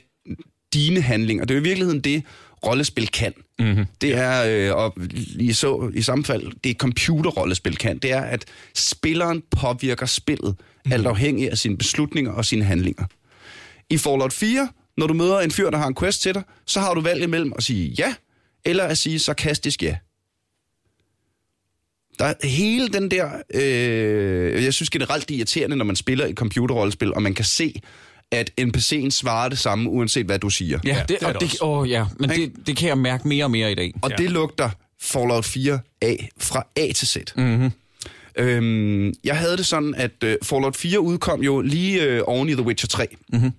[0.73, 1.45] dine handlinger.
[1.45, 2.23] Det er i virkeligheden det,
[2.65, 3.33] rollespil kan.
[3.63, 3.85] Mm-hmm.
[4.01, 4.97] Det er, øh, og
[5.39, 8.45] i, så, i samme fald, det computerrollespil kan, det er, at
[8.75, 10.93] spilleren påvirker spillet, mm-hmm.
[10.93, 13.05] alt afhængig af sine beslutninger og sine handlinger.
[13.89, 16.79] I Fallout 4, når du møder en fyr, der har en quest til dig, så
[16.79, 18.13] har du valg imellem at sige ja,
[18.65, 19.97] eller at sige sarkastisk ja.
[22.19, 23.29] Der er hele den der...
[23.53, 27.45] Øh, jeg synes generelt, det er irriterende, når man spiller et computerrollespil, og man kan
[27.45, 27.81] se,
[28.31, 30.79] at NPC'en svarer det samme, uanset hvad du siger.
[30.85, 31.65] Ja, det, det er og det det, også.
[31.65, 32.53] åh, ja, men Ikke?
[32.57, 33.93] det, det kan jeg mærke mere og mere i dag.
[34.01, 34.15] Og Ja.
[34.15, 34.69] det lugter
[35.01, 37.17] Fallout 4 af fra A til Z.
[37.37, 37.71] Mm-hmm.
[38.37, 42.53] Øhm, jeg havde det sådan, at uh, Fallout 4 udkom jo lige uh, oven i
[42.53, 43.07] The Witcher 3.
[43.33, 43.51] Mm-hmm.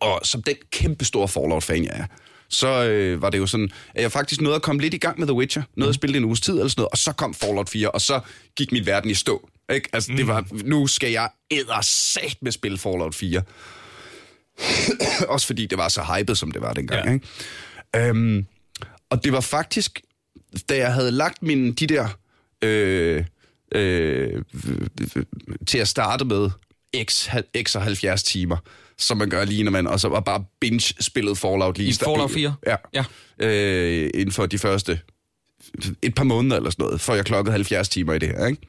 [0.00, 2.04] Og som den kæmpe store Fallout-fan, jeg er,
[2.48, 5.18] så øh, var det jo sådan, at jeg faktisk nåede at komme lidt i gang
[5.18, 5.62] med The Witcher.
[5.76, 7.90] Nåede at spille det en uges tid eller sådan noget, og så kom Fallout 4,
[7.90, 8.20] og så
[8.56, 9.48] gik min verden i stå.
[9.72, 9.88] Ikke?
[9.92, 10.16] Altså, mm.
[10.16, 13.42] det var, nu skal jeg ædersat med spille Fallout 4.
[15.28, 17.06] Også fordi det var så hypet, som det var dengang.
[17.06, 17.12] Ja.
[17.12, 18.08] Ikke?
[18.08, 18.46] Øhm,
[19.10, 20.00] og det var faktisk,
[20.68, 22.08] da jeg havde lagt mine, de der,
[22.62, 23.24] øh,
[23.72, 24.42] øh,
[25.66, 26.50] til at starte med,
[27.04, 27.28] x,
[27.62, 28.56] x og 70 timer,
[28.98, 32.30] som man gør lige, når man, og så var bare binge-spillet Fallout lige I Fallout
[32.30, 32.54] 4?
[32.66, 32.76] Ja.
[32.94, 33.04] Ja.
[33.38, 35.00] Øh, inden for de første
[36.02, 38.62] et par måneder eller sådan noget, før jeg klokkede 70 timer i det her, ikke?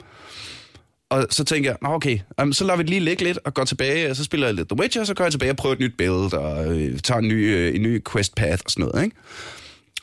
[1.09, 3.53] Og så tænker jeg, Nå, okay, um, så lader vi det lige ligge lidt og
[3.53, 5.57] går tilbage, og så spiller jeg lidt The Witcher, og så går jeg tilbage og
[5.57, 8.71] prøver et nyt build, og øh, tager en ny, øh, en ny quest path og
[8.71, 9.15] sådan noget, ikke?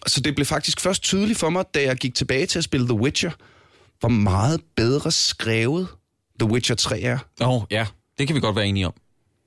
[0.07, 2.86] Så det blev faktisk først tydeligt for mig, da jeg gik tilbage til at spille
[2.86, 3.30] The Witcher,
[4.00, 5.88] hvor meget bedre skrevet
[6.40, 7.18] The Witcher 3 er.
[7.40, 7.86] Åh, oh, ja,
[8.18, 8.92] det kan vi godt være enige om.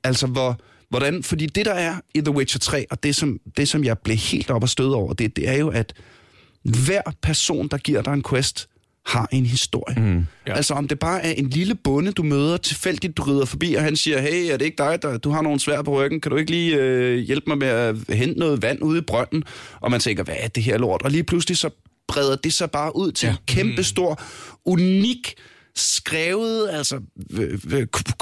[0.03, 3.69] Altså, hvor, hvordan, fordi det, der er i The Witcher 3, og det, som, det,
[3.69, 5.93] som jeg blev helt op og stød over, det, det er jo, at
[6.63, 8.69] hver person, der giver dig en quest,
[9.05, 9.99] har en historie.
[9.99, 10.53] Mm, ja.
[10.53, 13.83] Altså, om det bare er en lille bonde, du møder tilfældigt, du rider forbi, og
[13.83, 16.31] han siger, hey, er det ikke dig, der, du har nogle svær på ryggen, kan
[16.31, 19.43] du ikke lige øh, hjælpe mig med at hente noget vand ude i brønden?
[19.81, 21.01] Og man tænker, hvad er det her lort?
[21.01, 21.69] Og lige pludselig så
[22.07, 23.31] breder det sig bare ud til ja.
[23.31, 24.21] en kæmpe stor,
[24.65, 25.35] unik
[25.75, 26.99] skrevet, altså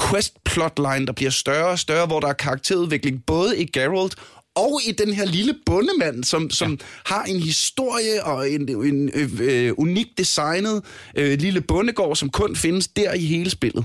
[0.00, 4.14] quest plotline, der bliver større og større, hvor der er karakterudvikling både i Geralt
[4.54, 6.76] og i den her lille bondemand, som, som ja.
[7.04, 10.84] har en historie og en, en øh, øh, unik designet
[11.16, 13.84] øh, lille bondegård, som kun findes der i hele spillet.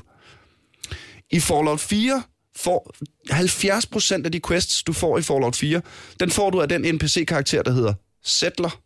[1.31, 2.23] I Fallout 4
[2.55, 2.95] får
[3.31, 5.81] 70% af de quests, du får i Fallout 4,
[6.19, 7.93] den får du af den NPC-karakter, der hedder
[8.23, 8.81] Settler.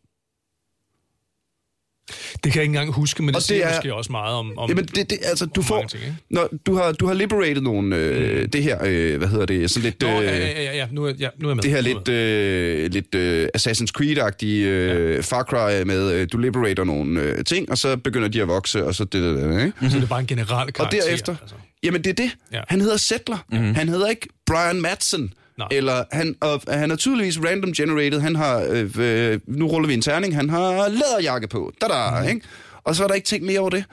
[2.08, 4.36] Det kan jeg ikke engang huske, men det, Og det siger er- måske også meget
[4.36, 4.58] om...
[4.58, 5.86] om Jamen, det, det, altså, du får...
[5.88, 6.16] ting, ikke?
[6.30, 7.95] Når du har, du har liberated nogle...
[7.95, 9.72] Øh, det her, øh, hvad hedder det?
[9.72, 10.01] Sådan lidt...
[10.01, 11.64] Nå, øh, ja, ja, ja, ja, nu er, ja, nu er jeg med.
[11.64, 15.20] det her er lidt, øh, lidt øh, Assassin's Creed-agtige øh, ja.
[15.22, 18.86] Far Cry med, øh, du liberater nogle øh, ting, og så begynder de at vokse,
[18.86, 19.89] og så det, det, det ikke?
[19.89, 20.84] Så det er bare en generel karakter.
[20.86, 21.56] Og derefter, Altså.
[21.84, 22.32] jamen det er det.
[22.54, 22.62] Ja.
[22.68, 23.38] Han hedder Settler.
[23.51, 23.76] Mm-hmm.
[23.76, 25.34] Han hedder ikke Brian Madsen.
[25.58, 25.68] Nej.
[25.72, 28.20] Eller han, og, han er tydeligvis random generated.
[28.20, 31.74] Han har, øh, øh, nu ruller vi en terning, han har læderjakke på.
[31.82, 32.30] Da-da, mm-hmm.
[32.30, 32.47] ikke?
[32.84, 33.86] Og så er der ikke tænkt mere over det.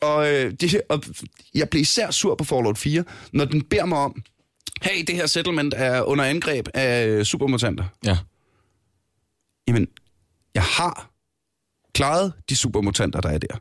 [0.00, 1.02] Og, øh, det, og
[1.54, 4.22] jeg blev især sur på Fallout 4, når den beder mig om,
[4.82, 7.84] hey, det her settlement er under angreb af supermutanter.
[8.04, 8.18] Ja.
[9.68, 9.88] Jamen,
[10.54, 11.10] jeg har
[11.94, 13.60] klaret de supermutanter, der er der.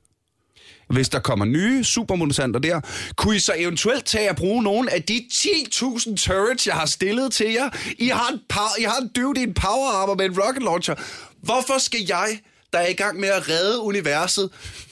[0.89, 2.81] Hvis der kommer nye supermutanter der,
[3.15, 7.31] kunne I så eventuelt tage at bruge nogle af de 10.000 turrets, jeg har stillet
[7.31, 7.69] til jer?
[7.97, 10.63] I har en, power, I har en dude i en power armor med en rocket
[10.63, 10.95] launcher.
[11.41, 12.39] Hvorfor skal jeg,
[12.73, 14.49] der er i gang med at redde universet,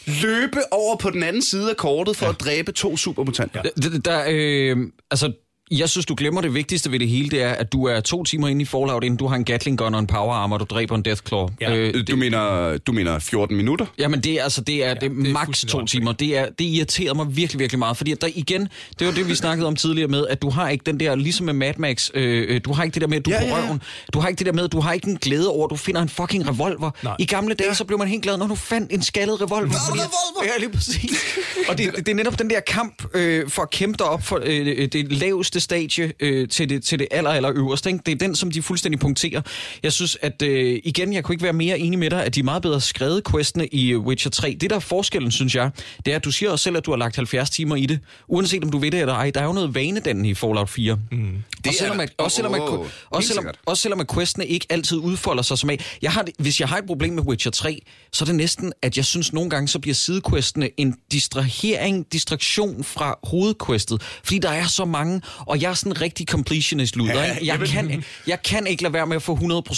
[0.08, 2.32] løbe over på den anden side af kortet for ja.
[2.32, 3.62] at dræbe to supermutanter?
[3.66, 3.89] Ja.
[3.89, 4.78] Der, der, øh,
[5.12, 5.34] altså,
[5.72, 8.24] jeg synes, du glemmer det vigtigste ved det hele, det er, at du er to
[8.24, 10.59] timer inde i Fallout, inden du har en Gatling gun og en power armor, og
[10.59, 11.47] du dræber en Deathclaw.
[11.61, 11.76] Ja.
[11.76, 13.86] Øh, Du, mener, du mener 14 minutter?
[13.99, 16.11] Jamen det er altså det er, ja, det er det maks to timer.
[16.11, 18.68] Det er det irriterer mig virkelig virkelig meget, fordi der igen,
[18.99, 21.45] det var det vi snakkede om tidligere med, at du har ikke den der ligesom
[21.45, 23.45] med Mad Max, øh, øh, du har ikke det der med at du Ja, på
[23.45, 23.65] ja, ja.
[23.65, 23.82] røven.
[24.13, 25.76] Du har ikke det der med, at du har ikke en glæde over, at du
[25.76, 26.91] finder en fucking revolver.
[27.03, 27.15] Nej.
[27.20, 29.74] I gamle dage så blev man helt glad når du fandt en skaldet revolver.
[29.89, 30.53] Fordi, revolver!
[30.53, 31.24] Ja, lige præcis.
[31.70, 34.24] og det, det, det er netop den der kamp øh, for at kæmpe dig op
[34.24, 37.89] for øh, det laveste laveste stadie øh, til, det, til det aller, aller øverste.
[37.89, 38.01] Ikke?
[38.05, 39.41] Det er den, som de fuldstændig punkterer.
[39.84, 42.39] Jeg synes, at øh, igen, jeg kunne ikke være mere enig med dig, at de
[42.39, 44.58] er meget bedre skrevet questene i Witcher 3.
[44.62, 45.72] Det, der er forskellen, synes jeg,
[46.05, 47.99] det er, at du siger også selv, at du har lagt 70 timer i det.
[48.28, 50.97] Uanset om du ved det eller ej, der er jo noget vanedannende i Fallout 4.
[51.12, 51.18] Mm.
[51.18, 52.62] Det også, selvom er at, også, selvom at,
[53.10, 55.97] også, selvom, også selvom at questene ikke altid udfolder sig som af.
[56.01, 57.82] Jeg har, hvis jeg har et problem med Witcher 3,
[58.12, 62.84] så er det næsten, at jeg synes nogle gange, så bliver sidequestene en distrahering, distraktion
[62.84, 64.01] fra hovedquestet.
[64.24, 67.14] Fordi der er så mange, og jeg er sådan en rigtig completionist luder.
[67.18, 69.74] Ja, Ja, jeg, jamen- kan, jeg kan ikke lade være med at få 100%.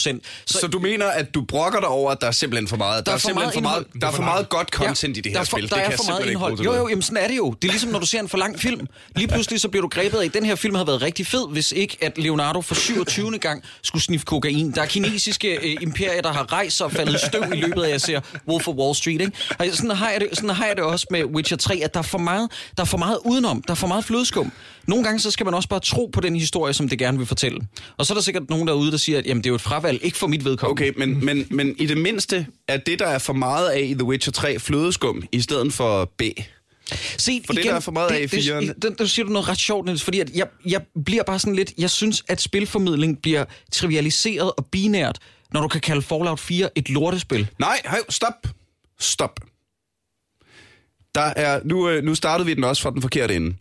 [0.45, 3.05] Så, Så du mener, at du brokker dig over, at der er simpelthen for meget,
[3.05, 5.23] der, er er simpelthen meget for meget, der er for meget godt content i det
[5.23, 5.69] der her er for, spil.
[5.69, 6.59] Der det er for meget indhold.
[6.59, 7.55] Jo, jo, jamen sådan er det jo.
[7.61, 8.87] Det er ligesom, når du ser en for lang film.
[9.15, 11.49] Lige pludselig så bliver du grebet af, at den her film havde været rigtig fed,
[11.51, 13.37] hvis ikke at Leonardo for 27.
[13.37, 14.71] gang skulle sniffe kokain.
[14.71, 17.85] Der er kinesiske øh, imperier, der har rejst sig og faldet støv i løbet af,
[17.85, 19.21] at jeg ser Wolf of Wall Street.
[19.21, 19.31] Ikke?
[19.59, 21.99] Og sådan, har jeg det, sådan har jeg det også med Witcher 3, at der
[21.99, 23.61] er for meget, der er for meget udenom.
[23.61, 24.51] Der er for meget flødeskum.
[24.89, 27.27] Nogle gange så skal man også bare tro på den historie, som det gerne vil
[27.27, 27.59] fortælle.
[27.97, 29.61] Og så er der sikkert nogen derude, der siger, at jamen, det er jo et
[29.61, 30.89] fravalg, ikke for mit vedkommende.
[30.89, 33.93] Okay, men, men, men i det mindste er det, der er for meget af i
[33.93, 36.21] The Witcher 3, flødeskum, i stedet for B.
[37.17, 38.67] Se, For det, der er for meget af i fireren.
[38.67, 41.39] Det, det, der siger du noget ret sjovt, Niels, fordi at jeg, jeg bliver bare
[41.39, 41.73] sådan lidt...
[41.77, 45.19] Jeg synes, at spilformidling bliver trivialiseret og binært,
[45.53, 47.47] når du kan kalde Fallout 4 et lortespil.
[47.59, 48.47] Nej, hej, stop.
[48.99, 49.39] Stop.
[51.15, 53.55] Der er, nu, øh, nu startede vi den også fra den forkerte ende.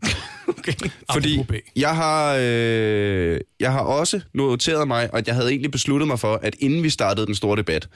[0.48, 0.72] Okay.
[1.12, 1.44] Fordi
[1.76, 6.40] jeg har, øh, jeg har også noteret mig, og jeg havde egentlig besluttet mig for,
[6.42, 7.88] at inden vi startede den store debat,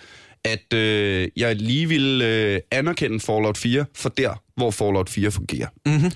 [0.44, 5.66] at øh, jeg lige ville øh, anerkende Fallout 4 for der, hvor Fallout 4 fungerer.
[5.86, 6.10] Mm-hmm.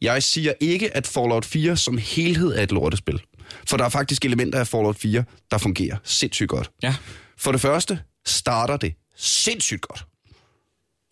[0.00, 3.20] Jeg siger ikke, at Fallout 4 som helhed er et lortespil.
[3.68, 6.70] For der er faktisk elementer af Fallout 4, der fungerer sindssygt godt.
[6.82, 6.94] Ja.
[7.38, 10.06] For det første starter det sindssygt godt.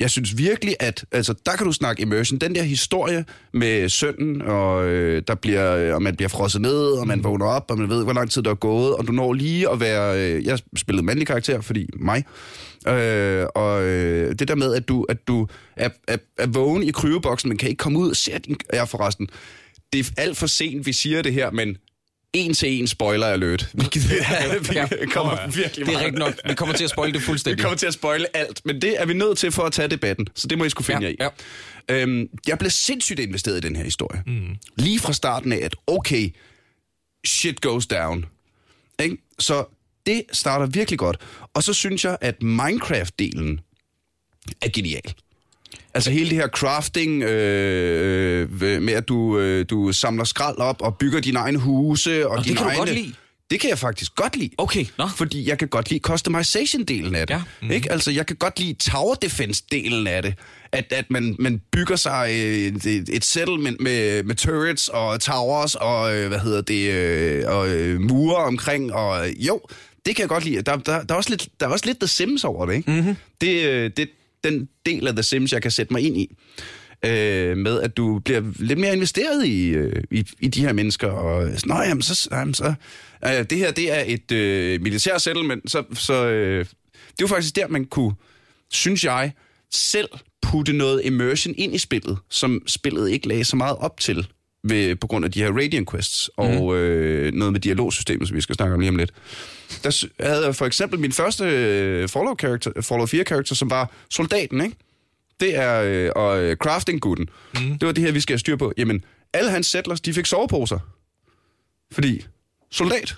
[0.01, 2.39] Jeg synes virkelig, at altså, der kan du snakke immersion.
[2.39, 7.07] Den der historie med sønnen, og, øh, der bliver, og man bliver frosset ned, og
[7.07, 9.33] man vågner op, og man ved, hvor lang tid der er gået, og du når
[9.33, 10.21] lige at være...
[10.21, 12.25] Øh, jeg spillede mandlig karakter, fordi mig.
[12.89, 16.91] Øh, og øh, det der med, at du, at du er, er, er vågen i
[16.91, 18.57] kryveboksen, men kan ikke komme ud og se din...
[18.73, 19.29] Ja, forresten.
[19.93, 21.77] Det er alt for sent, vi siger det her, men
[22.35, 23.69] en til en spoiler alert.
[23.75, 23.85] Vi,
[24.73, 24.87] Ja.
[25.01, 26.35] vi kommer virkelig Det er rigtigt nok.
[26.49, 27.63] Vi kommer til at spoil det vi fuldstændig.
[27.63, 30.27] kommer til at spoile alt, men det er vi nødt til for at tage debatten.
[30.35, 32.03] Så det må I skulle finde Ja, jer i.
[32.03, 34.23] Øhm, jeg blev sindssygt investeret i den her historie.
[34.27, 34.57] Mm.
[34.77, 36.35] Lige fra starten af, at okay,
[37.27, 38.25] shit goes down.
[39.03, 39.17] Ikke?
[39.39, 39.65] Så
[40.07, 41.17] det starter virkelig godt.
[41.55, 43.59] Og så synes jeg, at Minecraft-delen
[44.63, 45.15] er genial.
[45.95, 50.83] Altså hele det her crafting øh, øh, med, at du, øh, du samler skrald op
[50.83, 52.29] og bygger dine egne huse.
[52.29, 52.79] Og, det dine kan du egne...
[52.79, 53.15] godt lide?
[53.51, 54.51] Det kan jeg faktisk godt lide.
[54.59, 55.09] Okay, nå.
[55.17, 57.35] Fordi jeg kan godt lide customization-delen af det.
[57.35, 57.43] Ja.
[57.63, 57.71] Mm.
[57.71, 57.93] Ikke?
[57.93, 60.35] Altså, jeg kan godt lide tower defense-delen af det.
[60.73, 65.75] At, at man, man bygger sig et, et, et settlement med, med turrets og towers
[65.75, 68.93] og, øh, hvad hedder det, øh, og øh, mure omkring.
[68.95, 69.61] Og øh, jo,
[70.07, 70.63] det kan jeg godt lide.
[70.63, 72.91] Der, der, der, er, også lidt, der er også lidt The Sims over det, ikke?
[72.91, 73.17] Mm-hmm.
[73.41, 74.09] Det, øh, det
[74.45, 76.37] den del af The Sims, jeg kan sætte mig ind i.
[77.05, 81.09] Øh, med at du bliver lidt mere investeret i, øh, i, i de her mennesker.
[81.09, 82.75] Og Nå, jamen, så, jamen, så
[83.25, 86.67] øh, det her det er et øh, militær settlement, så, så øh,
[87.19, 88.15] det er faktisk der, man kunne,
[88.71, 89.33] synes jeg,
[89.71, 90.09] selv
[90.43, 94.29] putte noget immersion ind i spillet, som spillet ikke lagde så meget op til
[94.65, 98.41] ved, på grund af de her Radiant Quests og øh, noget med dialogsystemet, som vi
[98.41, 99.13] skal snakke om lige om lidt.
[99.85, 103.93] Der havde jeg for eksempel min første øh, Fallout, character, Fallout 4 karakter, som var
[104.11, 104.77] soldaten, ikke?
[105.41, 107.27] Det er øh, og øh, crafting-gutten.
[107.55, 107.79] Mm.
[107.79, 108.73] Det var det her, vi skal have styr på.
[108.79, 110.79] Jamen, alle hans settlers, de fik soveposer.
[111.93, 112.27] Fordi,
[112.71, 113.15] soldat.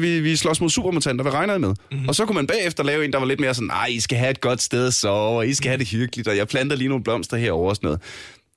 [0.00, 1.68] Vi, vi slås mod supermutanter, hvad regner I med?
[1.68, 2.08] Mm-hmm.
[2.08, 4.18] Og så kunne man bagefter lave en, der var lidt mere sådan, nej, I skal
[4.18, 6.76] have et godt sted at sove, og I skal have det hyggeligt, og jeg planter
[6.76, 8.00] lige nogle blomster herovre og sådan noget.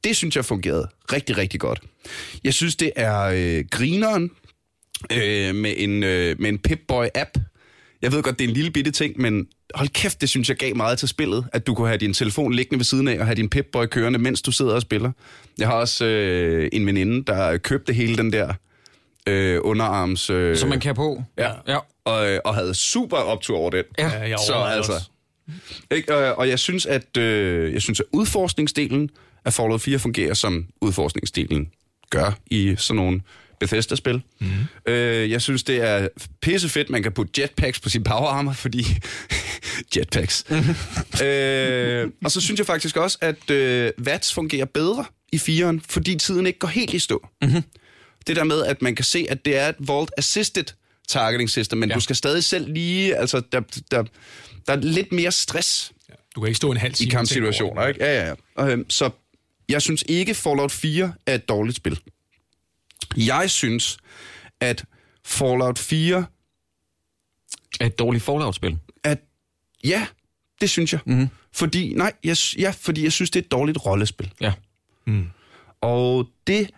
[0.04, 1.82] Det synes jeg fungerede rigtig, rigtig godt.
[2.43, 4.32] Jeg synes, det er øh, grineren
[5.12, 7.41] øh, med en, øh, med en Pip-Boy-app.
[8.02, 10.58] Jeg ved godt, det er en lille bitte ting, men hold kæft, det synes jeg
[10.58, 13.26] gav meget til spillet, at du kunne have din telefon liggende ved siden af og
[13.26, 15.12] have din Pip-Boy kørende, mens du sidder og spiller.
[15.58, 18.54] Jeg har også øh, en veninde, der købte hele den der
[19.28, 20.30] øh, underarms...
[20.30, 21.24] Øh, Som man kan på.
[21.38, 21.78] Ja, Ja.
[22.06, 23.84] Og, øh, og havde super optur over den.
[24.00, 24.10] Ja.
[24.10, 24.93] Jeg Så altså...
[24.93, 25.10] også.
[25.91, 26.16] Ikke?
[26.16, 29.10] Og, og jeg synes, at øh, jeg synes, at udforskningsdelen
[29.45, 31.69] af Fallout 4 fungerer, som udforskningsdelen
[32.09, 33.21] gør i sådan nogle
[33.59, 34.21] Bethesda-spil.
[34.39, 34.47] Mm.
[34.85, 36.07] Øh, jeg synes, det er
[36.41, 38.85] pissefedt, man kan putte jetpacks på sin power armor, fordi
[39.95, 40.45] jetpacks.
[41.23, 46.15] øh, og så synes jeg faktisk også, at øh, VATS fungerer bedre i 4'eren, fordi
[46.15, 47.27] tiden ikke går helt i stå.
[47.41, 47.63] Mm-hmm.
[48.27, 50.65] Det der med, at man kan se, at det er et Vault Assisted
[51.07, 51.95] targeting system, men ja.
[51.95, 53.61] Du skal stadig selv lige, altså der,
[53.91, 54.03] der,
[54.67, 55.91] der er lidt mere stress
[56.35, 58.05] Du kan ikke stå en halv i time tænke kampsituationer, ikke?
[58.05, 58.33] Ja, ja, ja.
[58.55, 59.09] Og, øhm, så
[59.70, 61.99] jeg synes ikke, Fallout 4 er et dårligt spil.
[63.17, 63.97] Jeg synes,
[64.59, 64.86] at
[65.26, 66.26] Fallout 4
[67.80, 68.78] Er et dårligt Fallout-spil.
[69.03, 69.20] at
[69.84, 70.07] ja,
[70.61, 70.99] det synes jeg.
[71.05, 71.28] Mm-hmm.
[71.51, 74.34] Fordi, nej, jeg, ja, fordi jeg synes, det er et dårligt rollespil.
[74.41, 74.53] Ja.
[75.82, 76.70] Og det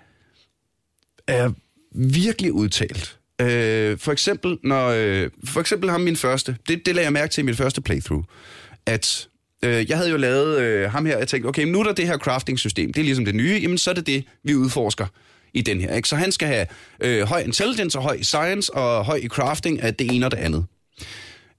[1.28, 1.52] er
[1.96, 3.20] virkelig udtalt.
[3.42, 7.32] Øh, for eksempel, når, øh, for eksempel ham min første, det, det lagde jeg mærke
[7.32, 8.24] til i mit første playthrough,
[8.86, 9.30] at
[9.66, 12.07] øh, jeg havde jo lavet øh, ham her, jeg tænkte, okay, nu er der det
[12.07, 15.05] her crafting-system, det er ligesom det nye, jamen så er det det, vi udforsker
[15.53, 15.95] i den her.
[15.95, 16.09] Ikke?
[16.09, 16.68] Så han skal have
[17.01, 20.38] øh, høj intelligence og høj science og høj i crafting af det ene og det
[20.38, 20.66] andet.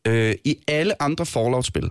[0.06, 1.90] Øh, I alle andre Fallout-spil,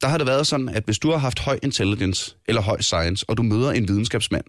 [0.00, 3.24] der har det været sådan, at hvis du har haft høj intelligence eller høj science,
[3.28, 4.44] og du møder en videnskabsmand,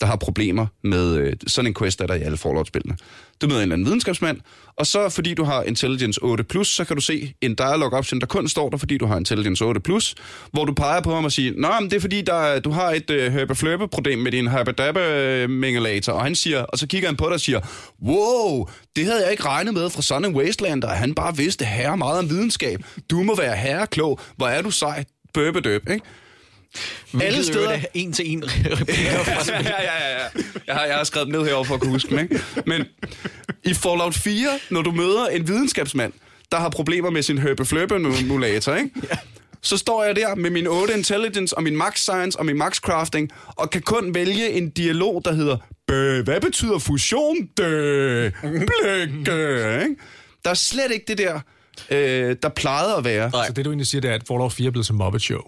[0.00, 2.96] der har problemer med øh, sådan en quest, er der i alle Fallout-spillene.
[3.40, 4.40] Du møder en eller anden videnskabsmand,
[4.76, 8.26] og så fordi du har Intelligence 8+, så kan du se en dialog option, der
[8.26, 10.14] kun står der, fordi du har Intelligence 8+,
[10.52, 12.90] hvor du peger på ham og siger, Nå, men det er fordi, der, du har
[12.90, 17.08] et øh, herbe problem med din herbe øh, mingulator og han siger, og så kigger
[17.08, 17.60] han på dig og siger,
[18.02, 21.64] wow, det havde jeg ikke regnet med fra sådan en wasteland, og han bare vidste
[21.64, 22.82] herre meget om videnskab.
[23.10, 24.20] Du må være herre klog.
[24.36, 25.04] Hvor er du sej?
[25.34, 26.04] Bøbedøb, ikke?
[27.22, 27.78] Alle steder- steder.
[27.94, 30.26] En til en replikker fra ja, ja, ja, ja.
[30.66, 32.40] Jeg har, jeg har skrevet dem ned herovre for at kunne huske dem, ikke?
[32.66, 32.84] Men
[33.64, 36.12] i Fallout 4, når du møder en videnskabsmand,
[36.52, 38.90] der har problemer med sin herbe-fløbe-emulator, ikke?
[39.62, 42.76] Så står jeg der med min 8 intelligence og min max science og min max
[42.76, 45.56] crafting, og kan kun vælge en dialog, der hedder,
[45.86, 47.36] Bøh, hvad betyder fusion?
[47.58, 48.28] Dø,
[48.82, 49.96] blække, ikke?
[50.44, 51.40] Der er slet ikke det der,
[51.90, 53.30] øh, der plejede at være.
[53.30, 55.40] Så det, du egentlig siger, det er, at Fallout 4 er blevet som Muppet Show.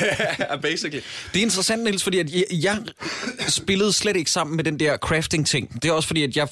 [0.62, 1.00] basically.
[1.34, 2.78] Det er interessant, Niels, fordi at jeg, jeg
[3.48, 5.82] spillede slet ikke sammen med den der crafting-ting.
[5.82, 6.48] Det er også fordi, at jeg,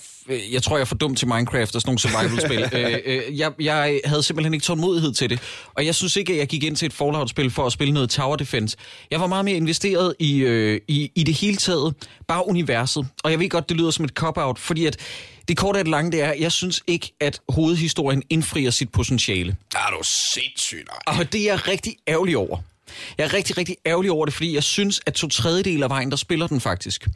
[0.53, 2.70] jeg tror, jeg er for dum til Minecraft og sådan nogle survival-spil.
[2.81, 5.41] øh, øh, jeg, jeg havde simpelthen ikke tålmodighed til det.
[5.74, 8.11] Og jeg synes ikke, at jeg gik ind til et Fallout-spil for at spille noget
[8.11, 8.77] Tower Defense.
[9.11, 11.95] Jeg var meget mere investeret i, øh, i, i det hele taget.
[12.29, 13.07] Bare universet.
[13.24, 14.97] Og jeg ved godt, det lyder som et cop-out, fordi at
[15.49, 19.57] det korte af det lange, det er, jeg synes ikke, at hovedhistorien indfrier sit potentiale.
[19.74, 21.18] Er du sindssyg, nej.
[21.18, 22.59] Og det er jeg rigtig ærgerlig over.
[23.18, 26.11] Jeg er rigtig, rigtig ærgerlig over det, fordi jeg synes, at to tredjedel af vejen,
[26.11, 27.07] der spiller den faktisk.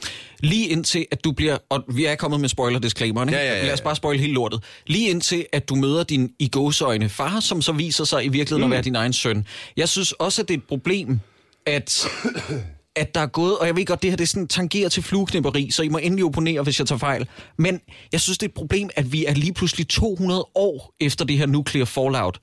[0.40, 1.58] Lige indtil, at du bliver...
[1.68, 3.38] Og vi er kommet med spoiler-disclaimeren, ikke?
[3.38, 3.84] Ja, ja, ja, Lad os ja.
[3.84, 4.62] bare spoil hele lortet.
[4.86, 8.66] Lige indtil, at du møder din i gåsøjne far, som så viser sig i virkeligheden
[8.66, 8.72] mm.
[8.72, 9.46] at være din egen søn.
[9.76, 11.20] Jeg synes også, at det er et problem,
[11.66, 12.06] at
[12.96, 15.02] at der er gået, og jeg ved godt, det her det er sådan, tangerer til
[15.02, 17.28] flueknipperi, så I må endelig opponere, hvis jeg tager fejl.
[17.56, 17.80] Men
[18.12, 21.38] jeg synes, det er et problem, at vi er lige pludselig 200 år efter det
[21.38, 22.40] her nuclear fallout.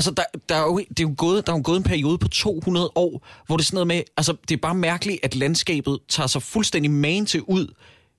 [0.00, 2.18] Altså, der, der, er jo, det er jo gået, der er jo gået en periode
[2.18, 5.34] på 200 år, hvor det er sådan noget med, altså, det er bare mærkeligt, at
[5.36, 7.74] landskabet tager sig fuldstændig man til ud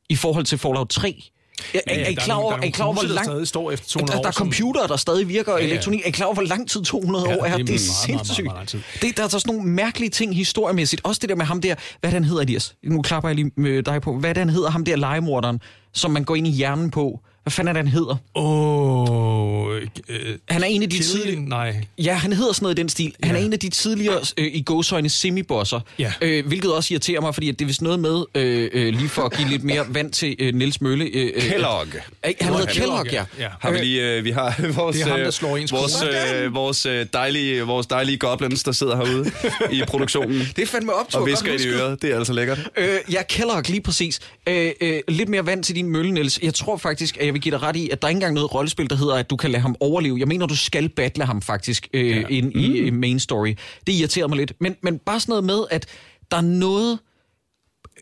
[0.10, 1.10] i forhold til Fallout 3.
[1.10, 3.04] Er, Ja, ja, er, I der er klar over, er er I klar over, hvor
[3.04, 3.28] lang...
[3.28, 5.66] der står efter 200 der, der er computere, der stadig virker, Ja, ja.
[5.70, 6.02] elektronik.
[6.04, 7.58] Er I klar over, hvor lang tid 200 Ja, år er?
[7.58, 8.46] det Det er er, meget, meget, meget, sindssygt.
[8.46, 9.02] meget.
[9.02, 11.02] Det, der er så sådan nogle mærkelige ting historiemæssigt.
[11.06, 12.76] Også det der med ham der, hvad er han hedder, Elias?
[12.84, 14.18] Nu klapper jeg lige med dig på.
[14.20, 15.60] Hvad er han hedder, ham der legemorderen,
[15.94, 17.20] som man går ind i hjernen på?
[17.44, 18.16] Hvad fanden er det, han hedder?
[18.36, 19.76] Åh...
[20.10, 21.50] øh, Han er en af de tidlige...
[21.50, 21.76] Nej.
[21.98, 23.14] Ja, han hedder sådan noget i den stil.
[23.24, 23.42] Han Ja.
[23.42, 26.14] er en af de tidligere øh, i gåsøjne semibosser, Ja.
[26.22, 29.10] øh, hvilket også irriterer mig, fordi at det er vist noget med, øh, øh, lige
[29.10, 31.06] for at give lidt mere vand til øh, Niels Mølle.
[31.06, 31.88] Øh, øh, Kellogg.
[32.26, 33.24] Øh, han hedder Kellogg, ja.
[33.39, 33.48] ja.
[33.60, 36.04] Har vi lige, øh, vi har vores, Det er ham, der øh, slår ens vores,
[36.44, 39.32] øh, vores, øh, dejlige, vores dejlige goblins, der sidder herude
[39.72, 41.20] i produktionen Det er fandme optur.
[41.20, 42.02] og visker i øret.
[42.02, 42.70] Det er altså lækkert.
[42.78, 44.20] Øh, ja, Kellogg, lige præcis.
[44.48, 46.39] Øh, øh, lidt mere vand til din mølle, Niels.
[46.44, 48.34] Jeg tror faktisk, at jeg vil give dig ret i, at der er ikke engang
[48.34, 50.20] noget rollespil, der hedder, at du kan lade ham overleve.
[50.20, 52.24] Jeg mener, du skal battle ham faktisk øh, ja.
[52.30, 52.98] ind i mm.
[52.98, 53.56] main story.
[53.88, 54.54] Det irriterer mig lidt.
[54.60, 55.86] Men, men bare sådan noget med, at
[56.32, 57.00] der er noget...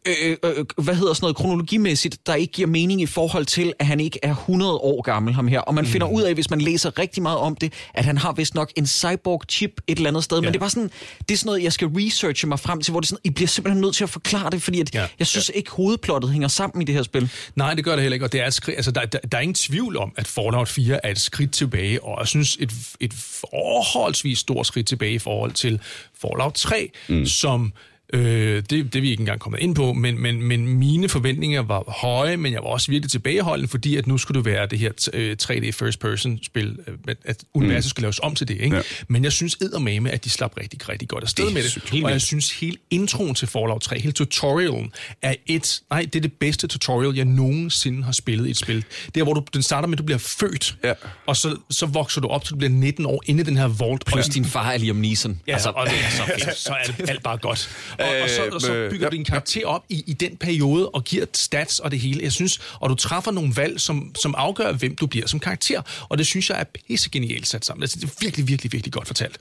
[0.06, 3.86] Øh, øh, hvad hedder sådan noget kronologimæssigt, der ikke giver mening i forhold til, at
[3.86, 5.60] han ikke er 100 år gammel, ham her.
[5.60, 8.34] Og man finder ud af, hvis man læser rigtig meget om det, at han har
[8.34, 10.38] vist nok en cyborg-chip et eller andet sted.
[10.38, 10.42] Ja.
[10.42, 12.92] Men det er bare sådan, det er sådan noget, jeg skal researche mig frem til,
[12.92, 15.02] hvor det sådan, I bliver simpelthen nødt til at forklare det, fordi at Ja.
[15.02, 15.08] ja.
[15.20, 17.30] jeg synes ikke, hovedplottet hænger sammen i det her spil.
[17.56, 19.38] Nej, det gør det heller ikke, og det er et skridt, altså, der, der, der
[19.38, 22.72] er ingen tvivl om, at Fallout 4 er et skridt tilbage, og jeg synes et,
[23.00, 25.80] et forholdsvis stort skridt tilbage i forhold til
[26.22, 27.26] Fallout 3, mm.
[27.26, 27.74] som
[28.14, 31.62] Øh, det, det er vi ikke engang kommet ind på, men, men, men mine forventninger
[31.62, 34.80] var høje, men jeg var også virkelig tilbageholdende, fordi at nu skulle det være det
[34.80, 37.90] her øh, 3D first person spil, øh, at universet mm.
[37.90, 38.62] skulle laves om til det.
[38.62, 38.76] Ikke?
[38.76, 38.82] Ja.
[39.08, 42.04] Men jeg synes eddermame, at de slap rigtig, rigtig godt afsted Det med det.
[42.04, 44.92] Og jeg synes, hele introen til Fallout 3, hele tutorialen,
[45.22, 48.86] er et, nej, det er det bedste tutorial, jeg nogensinde har spillet i et spil.
[49.16, 50.94] Det er, hvor du, den starter med, at du bliver født, Ja.
[51.26, 53.68] og så, så vokser du op, til du bliver 19 år inde i den her
[53.68, 54.06] vault.
[54.06, 55.42] Plus din far er Liam Neeson.
[55.48, 56.58] Ja, altså, og det er så fedt.
[56.58, 57.70] så er det alt bare godt.
[58.00, 60.90] Og, og, så, og så Øh, bygger du din karakter op i, i den periode
[60.90, 62.24] og giver stats og det hele.
[62.24, 65.82] Jeg synes, og du træffer nogle valg, som, som afgør, hvem du bliver som karakter.
[66.10, 67.84] Og det synes jeg er pisse genialt sat sammen.
[67.84, 69.40] Altså, det er virkelig, virkelig, virkelig godt fortalt.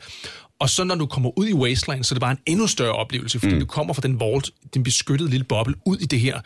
[0.59, 2.93] Og så når du kommer ud i Wasteland, så er det bare en endnu større
[2.93, 3.61] oplevelse, fordi mm.
[3.61, 6.41] du kommer fra den vault, den beskyttede lille boble, ud i det her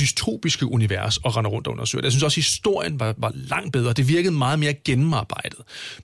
[0.00, 2.04] dystopiske univers og rende rundt og undersøge.
[2.04, 3.92] Jeg synes også, at historien var, var langt bedre.
[3.92, 5.58] Det virkede meget mere gennemarbejdet.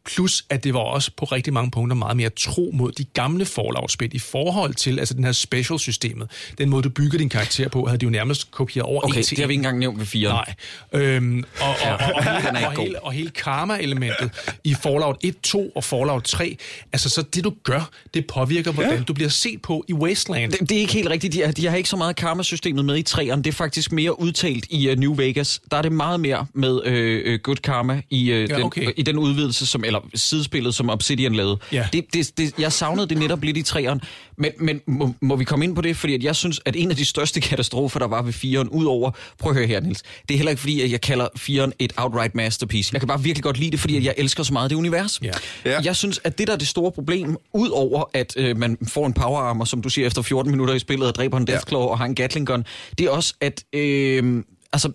[0.06, 3.44] Plus, at det var også på rigtig mange punkter meget mere tro mod de gamle
[3.44, 6.30] Fallout-spil i forhold til altså den her special-systemet.
[6.58, 9.30] Den måde, du bygger din karakter på, havde de jo nærmest kopieret over Okay, til
[9.36, 10.28] det har vi ikke engang nævnt ved fire.
[10.28, 10.54] Nej.
[10.92, 12.84] Øhm, og, og, og, og, hele, ikke og, god.
[12.84, 14.30] hele, og hele karma-elementet
[14.64, 16.56] i Fallout 1, 2 og Fallout 3,
[16.92, 19.02] altså så det du gør, det påvirker, hvordan ja.
[19.02, 20.52] du bliver set på i Wasteland.
[20.52, 21.32] Det, det er ikke helt rigtigt.
[21.32, 23.42] De, har- de har ikke så meget karma-systemet med i træerne.
[23.42, 25.60] Det er faktisk mere udtalt i uh, New Vegas.
[25.70, 28.90] Der er det meget mere med øh, uh, good karma i, uh, den, okay.
[28.96, 31.58] i den udvidelse, som, eller sidespillet, som Obsidian lavede.
[31.72, 31.88] Ja.
[31.92, 34.00] Det, det, det, jeg savnede det netop lidt i træerne.
[34.38, 35.96] Men, men må, må vi komme ind på det?
[35.96, 39.10] Fordi at jeg synes, at en af de største katastrofer, der var ved 4'eren, udover...
[39.38, 40.02] Prøv at høre her, Niels.
[40.28, 42.90] Det er heller ikke fordi, at jeg kalder 4'eren et outright masterpiece.
[42.92, 45.20] Jeg kan bare virkelig godt lide det, fordi at jeg elsker så meget det univers.
[45.22, 45.30] Ja.
[45.64, 45.80] Ja.
[45.84, 49.12] Jeg synes, at det der er det store problem, udover at øh, man får en
[49.12, 51.98] power armor, som du siger, efter 14 minutter i spillet, og dræber en Deathclaw og
[51.98, 52.64] har en Gatling gun,
[52.98, 53.64] det er også, at...
[53.72, 54.92] Øh, altså,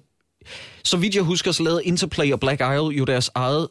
[0.83, 3.67] så vidt jeg husker, så lavede Interplay og Black Isle jo deres eget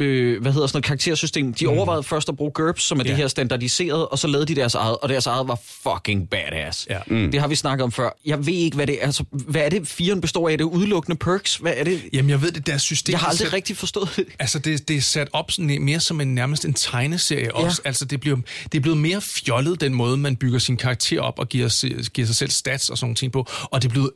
[0.00, 1.54] øh, hvad hedder sådan noget, karaktersystem.
[1.54, 3.14] De overvejede først at bruge GURPS, som er det Ja.
[3.16, 6.86] her standardiseret, og så lavede de deres eget, og deres eget var fucking badass.
[6.90, 6.98] Ja.
[7.06, 7.30] Mm.
[7.32, 8.10] Det har vi snakket om før.
[8.26, 9.06] Jeg ved ikke, hvad det er.
[9.06, 10.52] Altså, hvad er det, firen består af?
[10.52, 11.56] Er det udelukkende perks?
[11.56, 12.02] Hvad er det?
[12.12, 13.12] Jamen, jeg ved det, deres system...
[13.12, 14.26] Jeg har aldrig sat- rigtig forstået det.
[14.38, 17.82] Altså, det, det er sat op sådan, mere som en nærmest en tegneserie også.
[17.84, 18.36] Altså, det, bliver,
[18.72, 21.96] det er blevet mere fjollet, den måde, man bygger sin karakter op og giver, sig-
[22.14, 23.46] giver sig selv stats og sådan nogle ting på.
[23.62, 24.10] Og det er blevet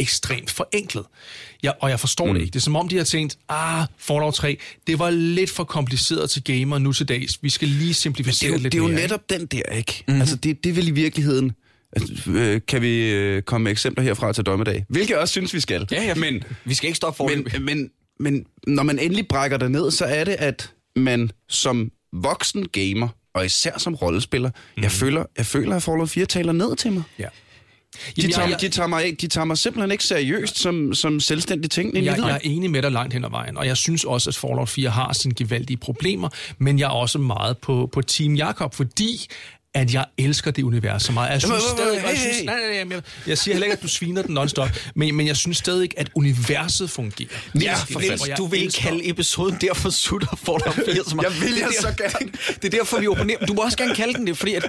[0.00, 1.04] ekstremt forenklet.
[1.62, 2.34] Jeg, og jeg forstår mm.
[2.34, 2.52] det ikke.
[2.52, 6.30] Det er som om, de har tænkt, ah, Fallout 3, det var lidt for kompliceret
[6.30, 7.38] til gamer nu til dags.
[7.42, 9.62] Vi skal lige Det simplificere er jo, det lidt det er jo netop den der,
[9.62, 10.04] ikke?
[10.06, 10.20] Mm-hmm.
[10.20, 11.52] Altså, det, det vel i virkeligheden...
[11.92, 14.84] Altså, øh, kan vi øh, komme med eksempler herfra til dommedag?
[14.88, 15.86] Hvilket jeg også synes, vi skal.
[15.90, 16.14] Ja, ja.
[16.14, 17.90] Men, Vi skal ikke stoppe for men, men,
[18.20, 23.08] men når man endelig brækker det ned, så er det, at man som voksen gamer,
[23.34, 24.82] og især som rollespiller, mm.
[24.82, 27.02] jeg, føler, jeg føler, at Fallout 4 taler ned til mig.
[27.18, 27.28] Ja.
[27.94, 31.20] De, Jamen, tager, jeg- de, tager mig, de tager mig simpelthen ikke seriøst som, som
[31.20, 34.04] selvstændig i Jeg, jeg er enig med dig langt hen ad vejen, og jeg synes
[34.04, 36.28] også, at Fallout 4 har sine gevaldige problemer,
[36.58, 39.26] men jeg er også meget på, på Team Jakob, fordi
[39.74, 41.30] at jeg elsker det univers så meget.
[41.30, 43.88] Jeg synes stadig, jeg, synes, nej, nej, nej, jeg, jeg siger heller ikke, at du
[43.88, 47.28] sviner den non-stop, men, men jeg synes stadig ikke, at universet fungerer.
[47.60, 51.32] Ja, for jeg du vil elsker- kalde episoden derfor sutter for dig 4 som Jeg
[51.40, 52.32] vil Det jeg der- så gerne.
[52.62, 53.46] Det er derfor, vi opponerer.
[53.46, 54.68] Du må også gerne kalde den det, fordi at,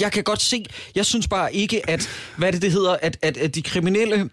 [0.00, 3.36] jeg kan godt se, jeg synes bare ikke, at, hvad det, det hedder, at, at,
[3.36, 4.30] at de kriminelle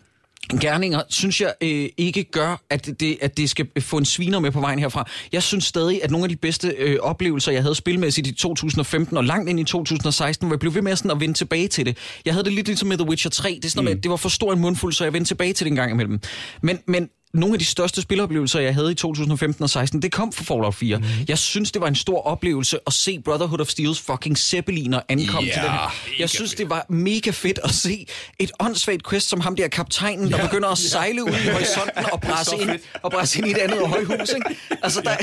[0.61, 4.51] gerninger, synes jeg øh, ikke gør, at det, at det skal få en sviner med
[4.51, 5.09] på vejen herfra.
[5.31, 9.17] Jeg synes stadig, at nogle af de bedste øh, oplevelser, jeg havde spilmæssigt i 2015
[9.17, 11.85] og langt ind i 2016, hvor jeg blev ved med sådan at vende tilbage til
[11.85, 11.97] det.
[12.25, 13.49] Jeg havde det lidt ligesom med The Witcher 3.
[13.49, 13.89] Det, er sådan, mm.
[13.89, 15.91] med, det var for stor en mundfuld, så jeg vendte tilbage til det en gang
[15.91, 16.19] imellem.
[16.61, 20.31] Men, men nogle af de største spiloplevelser, jeg havde i 2015 og 16, det kom
[20.31, 20.97] fra Fallout 4.
[20.97, 21.03] Mm.
[21.27, 25.47] Jeg synes, det var en stor oplevelse at se Brotherhood of Steels fucking zeppeliner ankomme
[25.47, 25.95] Ja, til den her.
[26.19, 28.07] Jeg synes, det var mega fedt at se
[28.39, 32.21] et åndssvagt quest som ham der kaptajnen, der begynder at sejle ud i horisonten og
[32.21, 32.69] bræse ind,
[33.03, 34.29] og bræse ind i et andet højhus.
[34.29, 34.55] Ikke?
[34.83, 35.15] Altså, der,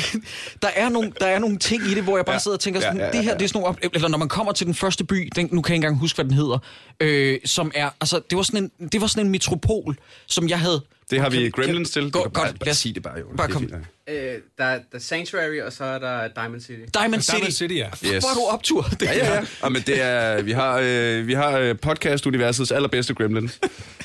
[0.63, 2.81] der, er nogle, der er nogle ting i det, hvor jeg bare sidder og tænker
[2.81, 4.67] sådan, ja, ja, det her, det er sådan nogle oplevelser, eller når man kommer til
[4.67, 6.59] den første by, den, nu kan jeg ikke engang huske, hvad den hedder,
[7.03, 10.61] øh, som er, altså, det var, sådan en, det var sådan en metropol, som jeg
[10.61, 10.81] havde...
[11.11, 12.11] Det har vi Gremlins til.
[12.11, 13.27] Gå, godt, lad os- sige det bare, jo.
[13.37, 13.71] bare kom.
[14.09, 14.13] Ja.
[14.35, 16.81] Øh, der, er- der er Sanctuary, og så er der Diamond City.
[16.95, 17.37] Diamond City.
[17.37, 17.89] Diamond City, ja.
[17.89, 18.83] Fuck, Hvor er du optur?
[18.83, 19.41] Det Ja, ja, ja.
[19.61, 23.51] Og men det er, vi har, øh, vi har øh, podcast-universets allerbedste gremlin,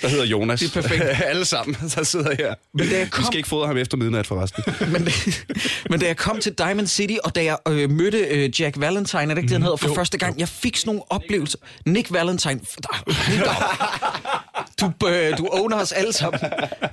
[0.01, 0.59] der hedder Jonas.
[0.59, 1.03] Det er perfekt.
[1.25, 2.53] Alle sammen, der sidder her.
[2.73, 4.63] Men da jeg Vi kom- skal ikke fodre ham efter midnat forresten.
[4.93, 5.07] men,
[5.89, 9.21] men da jeg kom til Diamond City, og da jeg øh, mødte øh, Jack Valentine,
[9.21, 11.57] er det ikke det, han hedder, for Jo, første gang, jeg fik sådan nogle oplevelser.
[11.85, 12.59] Nick Valentine,
[14.81, 16.39] du, øh, du owner os alle sammen.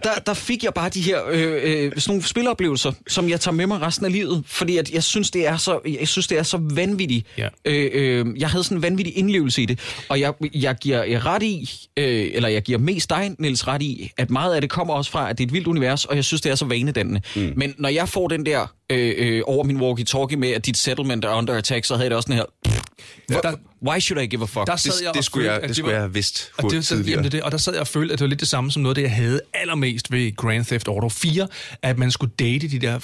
[0.05, 3.55] Der, der fik jeg bare de her øh, øh, sådan nogle spiloplevelser, som jeg tager
[3.55, 6.39] med mig resten af livet, fordi at jeg synes, det er så, jeg synes, det
[6.39, 7.27] er så vanvittigt.
[7.39, 7.49] Ja.
[7.65, 11.43] Øh, øh, jeg havde sådan en vanvittig indlevelse i det, og jeg, jeg giver ret
[11.43, 14.95] i, øh, eller jeg giver mest dig, Niels, ret i, at meget af det kommer
[14.95, 17.21] også fra, at det er et vildt univers, og jeg synes, det er så vanedannende.
[17.37, 17.53] Mm.
[17.57, 21.25] Men når jeg får den der øh, øh, over min walkie-talkie med, at dit settlement
[21.25, 22.81] er under attack, så havde jeg det også sådan her,
[23.29, 23.55] Der,
[23.89, 24.67] why should I give a fuck?
[24.67, 26.15] der sad jeg Det, det og skulle følte, jeg, at det skulle var- jeg have
[26.15, 27.11] vidst Og det, så, tidligere.
[27.11, 28.71] jamen, det, det, og der sad jeg og følte, at det var lidt det samme
[28.73, 31.49] som noget, det jeg havde allermest ved Grand Theft Auto 4,
[31.83, 32.99] at man skulle date de der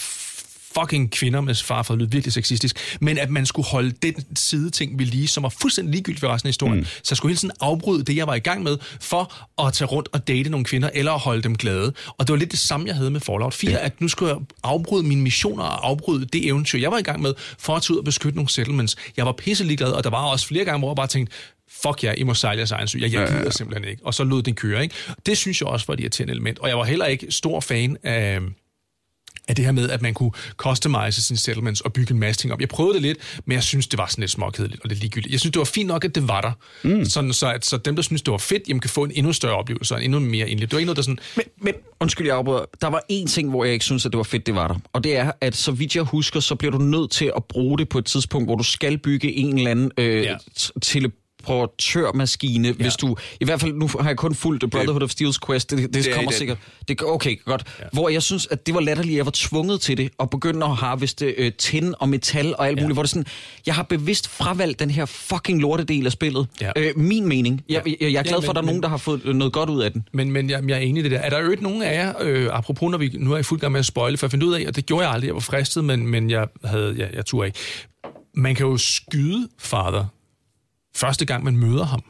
[0.79, 4.15] fucking kvinder med far for at lyde virkelig sexistisk, men at man skulle holde den
[4.37, 6.79] side ting ved lige, som var fuldstændig ligegyldigt for resten af historien.
[6.79, 6.85] Mm.
[6.85, 9.89] Så jeg skulle hele tiden afbryde det, jeg var i gang med, for at tage
[9.89, 11.93] rundt og date nogle kvinder, eller at holde dem glade.
[12.19, 13.85] Og det var lidt det samme, jeg havde med Fallout 4, ja.
[13.85, 17.23] at nu skulle jeg afbryde mine missioner og afbryde det eventyr, jeg var i gang
[17.23, 18.97] med, for at tage ud og beskytte nogle settlements.
[19.17, 21.37] Jeg var pisse ligeglad, og der var også flere gange, hvor jeg bare tænkte,
[21.83, 22.99] fuck ja, I må sejle jeres egen sø.
[22.99, 23.51] Jeg, jeg gider ja, ja.
[23.51, 24.07] simpelthen ikke.
[24.07, 24.95] Og så lød den køre, ikke?
[25.27, 26.59] Det synes jeg også var et irriterende element.
[26.59, 28.41] Og jeg var heller ikke stor fan af,
[29.51, 32.53] af det her med, at man kunne customize sine settlements og bygge en masse ting
[32.53, 32.61] op.
[32.61, 35.33] Jeg prøvede det lidt, men jeg synes, det var sådan lidt småkedeligt og lidt ligegyldigt.
[35.33, 36.53] Jeg synes, det var fint nok, at det var der.
[36.83, 37.05] Mm.
[37.05, 39.33] Sådan, så, at, så dem, der synes, det var fedt, jamen, kan få en endnu
[39.33, 40.71] større oplevelse og en endnu mere indledt.
[40.71, 41.19] Det var ikke noget, der sådan...
[41.37, 42.65] Men, men undskyld, jeg afbryder.
[42.81, 44.75] Der var én ting, hvor jeg ikke synes, at det var fedt, det var der.
[44.93, 47.79] Og det er, at så vidt jeg husker, så bliver du nødt til at bruge
[47.79, 50.31] det på et tidspunkt, hvor du skal bygge en eller anden øh, Ja.
[50.31, 50.37] ja.
[51.47, 52.75] Teleportørmaskine, ja.
[52.75, 53.17] hvis du...
[53.41, 55.71] I hvert fald, nu har jeg kun fulgt The Brotherhood of Steel's Quest.
[55.71, 56.59] Det, det, det i kommer sikkert...
[56.89, 57.65] Det, okay, godt.
[57.81, 57.85] Ja.
[57.93, 60.67] Hvor jeg synes, at det var latterligt, at jeg var tvunget til det, og begynde
[60.67, 62.83] at harveste øh, tin og metal og alt ja.
[62.83, 63.27] muligt, hvor det sådan...
[63.67, 66.47] Jeg har bevidst fravalgt den her fucking lortedel af spillet.
[66.61, 66.71] Ja.
[66.77, 67.63] Øh, min mening.
[67.69, 69.21] Jeg, jeg, jeg er glad Ja, for, men- at der er nogen, der har fået
[69.25, 70.05] øh, noget godt ud af den.
[70.13, 71.19] Men, men jeg, jeg er enig i det der.
[71.19, 73.73] Er der øvrigt nogen af jer, øh, apropos når vi nu er i fuld gang
[73.73, 75.41] med at spoile, for jeg fandt ud af, og det gjorde jeg aldrig, jeg var
[75.41, 77.59] fristet, men, men jeg havde, jeg, jeg turde ikke.
[78.35, 80.05] Man kan jo skyde fader
[81.01, 82.03] første gang, man møder ham.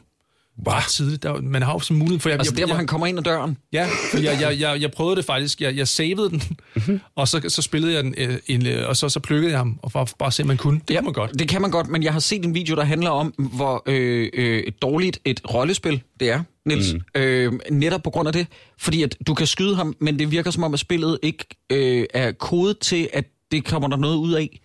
[0.65, 1.23] Bare tidligt.
[1.23, 2.29] Der, man har jo sådan mulighed for...
[2.29, 3.57] Jeg, Altså jeg, der, hvor jeg, han kommer ind ad døren.
[3.73, 5.61] Ja, for jeg, jeg, jeg, jeg prøvede det faktisk.
[5.61, 6.41] Jeg, jeg savede den,
[6.75, 6.99] Mhm.
[7.15, 9.79] og så, så spillede jeg den, øh, en, øh, og så, så plukkede jeg ham,
[9.83, 10.81] og bare, bare se, om man kunne.
[10.87, 11.39] Det kan man godt.
[11.39, 14.29] Det kan man godt, men jeg har set en video, der handler om, hvor øh,
[14.33, 16.93] øh, dårligt et rollespil det er, Niels.
[16.93, 17.01] Mm.
[17.21, 18.47] Øh, netop på grund af det.
[18.77, 22.05] Fordi at du kan skyde ham, men det virker som om, at spillet ikke øh,
[22.13, 24.59] er kodet til, at det kommer der noget ud af.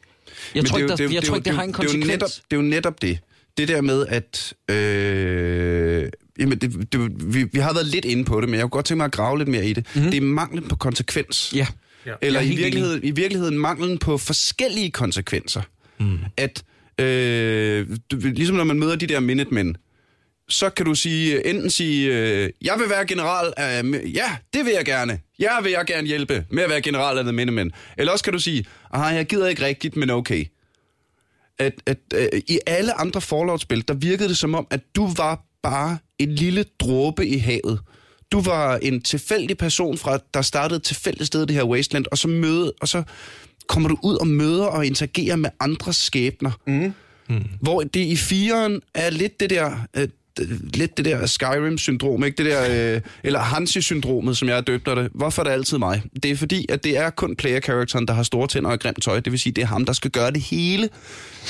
[0.55, 1.79] Jeg Men tror ikke, der, det er jeg det tror ikke, det har en det
[1.79, 2.13] er jo konsekvens.
[2.23, 3.19] netop- Det er jo netop det.
[3.59, 4.55] Det der med, at...
[4.71, 8.71] Øh, jamen det, det, vi, vi har været lidt inde på det, men jeg kunne
[8.71, 9.87] godt tænke mig at grave lidt mere i det.
[9.95, 10.11] Mm-hmm.
[10.11, 11.53] Det er manglen på konsekvens.
[11.55, 11.67] Ja.
[12.23, 15.63] Eller Jeg er i helt virkeligheden, i virkeligheden manglen på forskellige konsekvenser.
[16.01, 16.19] Mm.
[16.37, 16.63] At,
[17.01, 19.77] øh, du, ligesom når man møder de der Minutemen,
[20.49, 23.83] så kan du sige, enten sige, øh, jeg vil være general af,
[24.15, 25.19] ja, det vil jeg gerne.
[25.39, 27.73] Jeg vil jeg gerne hjælpe med at være general af The Minutemen.
[27.99, 30.45] Eller også kan du sige, aha, jeg gider ikke rigtigt, men okay.
[31.59, 35.45] At, at øh, i alle andre Fallout-spil, der virkede det som om, at du var
[35.63, 37.81] bare en lille dråbe i havet.
[38.33, 42.05] Du var en tilfældig person, fra, der startede et tilfældigt sted i det her Wasteland,
[42.11, 43.03] og så, møde, og så
[43.67, 46.51] kommer du ud og møder og interagerer med andres skæbner.
[46.67, 46.95] Mm.
[47.29, 47.45] Mm.
[47.61, 49.87] Hvor det i firen er lidt det der...
[50.41, 52.45] Øh, lidt det der Skyrim-syndrom, ikke?
[52.45, 55.11] Det der, øh, eller Hansi-syndromet, som jeg er døbt af det.
[55.15, 56.03] Hvorfor er det altid mig?
[56.23, 59.21] Det er fordi, at det er kun player-characteren, der har store tænder og grimt tøj.
[59.21, 60.89] Det vil sige, det er ham, der skal gøre det hele.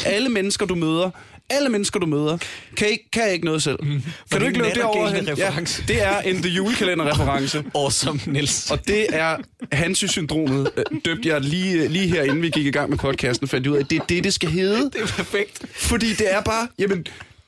[0.06, 1.10] Alle mennesker, du møder,
[1.50, 2.38] alle mennesker, du møder,
[2.76, 3.78] kan ikke, kan ikke noget selv.
[3.82, 4.02] Mm.
[4.30, 5.24] Kan du ikke løbe derover hen?
[5.36, 5.50] Ja,
[5.88, 7.64] det er en The Julekalender-reference.
[7.74, 8.70] Awesome, Niels.
[8.70, 9.36] Og det er
[9.72, 10.70] Hansi-syndromet.
[10.76, 13.76] Øh, Døbte jeg lige, lige her, inden vi gik i gang med podcasten, fandt ud
[13.76, 14.84] af, at det er det, det skal hedde.
[14.92, 15.62] det er perfekt.
[15.74, 17.06] Fordi det er bare, jamen,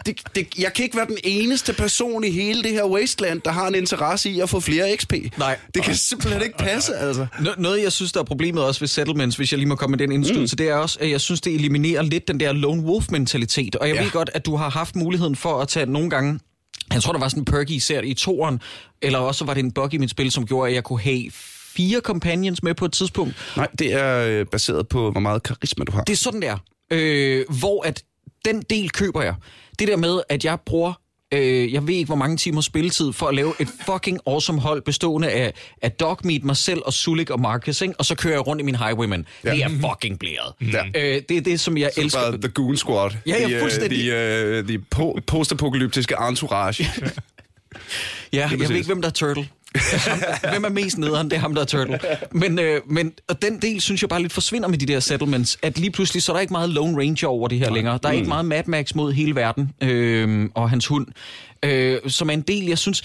[0.08, 3.50] det, det, jeg kan ikke være den eneste person i hele det her wasteland, der
[3.50, 5.12] har en interesse i at få flere XP.
[5.38, 5.58] Nej.
[5.74, 7.26] Det kan simpelthen ikke passe, altså.
[7.40, 9.92] Nå- Noget, jeg synes, der er problemet også ved settlements, hvis jeg lige må komme
[9.96, 10.56] med den indskydelse, mm.
[10.56, 13.76] det er også, at jeg synes, det eliminerer lidt den der lone wolf-mentalitet.
[13.76, 14.02] Og jeg Ja.
[14.02, 16.40] ved godt, at du har haft muligheden for at tage nogle gange...
[16.92, 18.60] Jeg tror, der var sådan en perky især i toeren,
[19.02, 21.22] eller også var det en bug i mit spil, som gjorde, at jeg kunne have
[21.76, 23.34] fire companions med på et tidspunkt.
[23.56, 26.02] Nej, det er øh, baseret på, hvor meget karisma du har.
[26.04, 26.56] Det er sådan der.
[26.90, 28.02] Øh, hvor at
[28.44, 29.34] den del køber jeg.
[29.78, 30.92] Det der med, at jeg bruger
[31.34, 34.82] øh, jeg ved ikke, hvor mange timer spilletid for at lave et fucking awesome hold
[34.82, 37.94] bestående af, af Dogmeat, mig selv og Sulik og Marcus, ikke?
[37.98, 39.26] og så kører jeg rundt i min Highwayman.
[39.44, 39.50] Ja.
[39.50, 40.52] Det er fucking blæret.
[40.72, 40.86] Ja.
[41.16, 42.20] Øh, det er det, som jeg elsker.
[42.20, 43.10] Bare The Goon Squad.
[43.26, 43.98] Ja, ja, De, øh, fuldstændig.
[43.98, 46.86] De, øh, de po- postapokalyptiske entourage.
[48.32, 49.48] Ja, jeg ved ikke, hvem der er Turtle.
[49.76, 51.30] Ham- hvem er mest nederen?
[51.30, 51.98] Det er ham, der er Turtle.
[52.32, 55.58] Men, øh, men og den del, synes jeg bare lidt forsvinder med de der settlements.
[55.62, 57.98] At lige pludselig, så er der ikke meget Lone Ranger over det her længere.
[58.02, 61.06] Der er ikke meget Mad Max mod hele verden øh, og hans hund.
[61.64, 63.02] Øh, som er en del, jeg synes...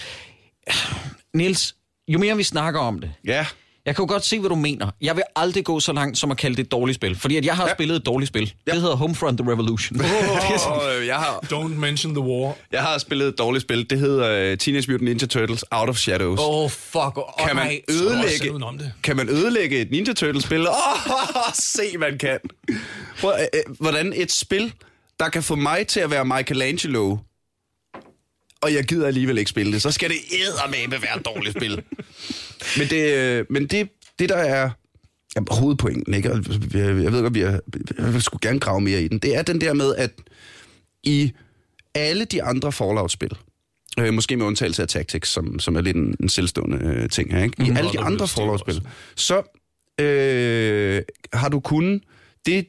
[1.34, 1.74] Niels,
[2.08, 3.46] jo mere vi snakker om det, ja.
[3.86, 4.90] Jeg kan jo godt se, hvad du mener.
[5.00, 7.16] Jeg vil aldrig gå så langt, som at kalde det et dårligt spil.
[7.18, 7.74] Fordi at jeg har ja.
[7.74, 8.52] spillet et dårligt spil.
[8.66, 8.72] Ja.
[8.72, 10.00] Det hedder Homefront The Revolution.
[10.00, 10.72] Oh.
[10.72, 12.56] Og, øh, jeg, har, Don't mention the war.
[12.72, 13.90] jeg har spillet et dårligt spil.
[13.90, 16.40] Det hedder uh, Teenage Mutant Ninja Turtles Out of Shadows.
[16.42, 17.18] oh, fuck.
[17.18, 17.80] Oh, kan man nej.
[17.88, 18.92] ødelægge, udenom det.
[19.02, 20.68] kan man ødelægge et Ninja Turtles-spil?
[20.68, 22.38] Åh, oh, se, man kan.
[23.24, 23.30] Øh,
[23.80, 24.72] hvordan et spil,
[25.20, 27.16] der kan få mig til at være Michelangelo,
[28.64, 31.82] og jeg gider alligevel ikke spille det, så skal det eddermame være et dårligt spil.
[32.78, 33.88] Men det, øh, men det,
[34.18, 34.70] det der er
[35.36, 36.28] jamen, hovedpointen, ikke?
[36.28, 36.42] Jeg,
[36.74, 37.58] jeg ved godt, vi er,
[37.98, 39.18] jeg sgu gerne grave mere i den.
[39.18, 40.10] Det er den der med, at
[41.02, 41.32] i
[41.94, 43.36] alle de andre Fallout-spil,
[43.98, 47.34] øh, måske med undtagelse af Tactics, som, som er lidt en, en selvstående øh, ting
[47.34, 47.64] her, ikke?
[47.64, 48.82] I alle de andre Fallout-spil,
[49.14, 49.42] så
[50.00, 51.02] øh,
[51.32, 52.00] har du kun
[52.46, 52.66] det,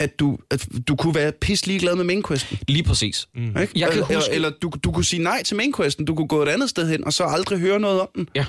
[0.00, 2.58] at du, at du kunne være pis ligeglad med mainquesten.
[2.68, 3.28] Lige præcis.
[3.34, 3.42] Mm.
[3.56, 6.42] Jeg kan eller, huske- eller du, du kunne sige nej til mainquesten, du kunne gå
[6.42, 8.28] et andet sted hen, og så aldrig høre noget om den.
[8.34, 8.44] Ja.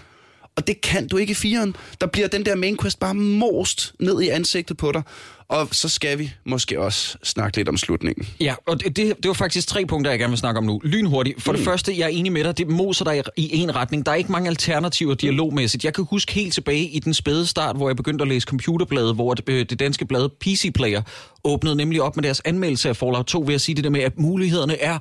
[0.58, 1.76] Og det kan du ikke i firen.
[2.02, 5.04] Der bliver den der main quest bare most ned i ansigtet på dig.
[5.48, 8.28] Og så skal vi måske også snakke lidt om slutningen.
[8.40, 10.82] Ja, og det, det, var faktisk tre punkter, jeg gerne vil snakke om nu.
[10.84, 11.42] Lynhurtigt.
[11.42, 11.58] For mm.
[11.58, 14.06] det første, jeg er enig med dig, det moser dig i en retning.
[14.06, 15.86] Der er ikke mange alternativer dialogmæssigt.
[15.86, 19.16] Jeg kan huske helt tilbage i den spæde start, hvor jeg begyndte at læse computerbladet,
[19.16, 21.02] hvor det, øh, det danske blad PC Player
[21.44, 24.02] åbnede nemlig op med deres anmeldelse af Fallout 2 ved at sige det der med,
[24.02, 25.00] at mulighederne er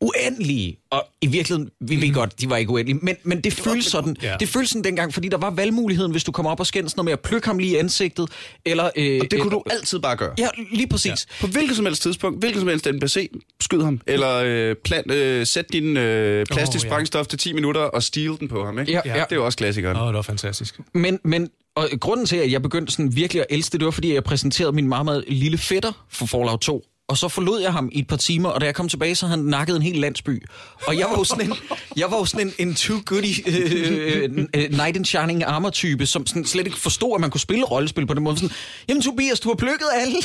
[0.00, 0.78] uendelige.
[0.90, 4.16] Og i virkeligheden, vi ved godt, de var ikke uendelige, men, men det, føles sådan,
[4.22, 4.36] Ja.
[4.40, 7.04] det føles sådan dengang, fordi der var valgmuligheden, hvis du kommer op og skændes noget
[7.04, 8.28] med at plukke ham lige i ansigtet,
[8.64, 8.90] eller...
[8.96, 10.34] Øh, Og det kunne øh, du altid bare gøre.
[10.38, 11.06] Ja, lige præcis.
[11.06, 11.14] Ja.
[11.40, 13.30] På hvilket som helst tidspunkt, hvilket som helst NPC,
[13.60, 14.00] skyd ham.
[14.06, 16.90] Eller øh, plant, øh, sæt din øh, plastisk oh, ja.
[16.90, 18.78] sprængstof til 10 minutter og steal den på ham.
[18.78, 18.92] Ikke?
[18.92, 19.10] Ja, Ja.
[19.18, 19.24] ja.
[19.24, 19.96] Det er jo også klassikeren.
[19.96, 20.80] Åh, oh, det var fantastisk.
[20.94, 23.90] Men, men og grunden til, at jeg begyndte sådan virkelig at elske det, det var,
[23.90, 26.84] fordi jeg præsenterede min meget, meget lille fætter for Fallout 2.
[27.08, 29.26] Og så forlod jeg ham i et par timer, og da jeg kom tilbage, så
[29.26, 30.42] havde han nakket en hel landsby.
[30.86, 31.56] Og jeg var jo sådan en,
[31.96, 36.06] jeg var jo sådan en, en too goody øh, øh, knight in shining armor type,
[36.06, 38.36] som sådan slet ikke forstod, at man kunne spille rollespil på den måde.
[38.36, 38.50] Sådan,
[38.88, 40.16] Jamen Tobias, du har plukket alle.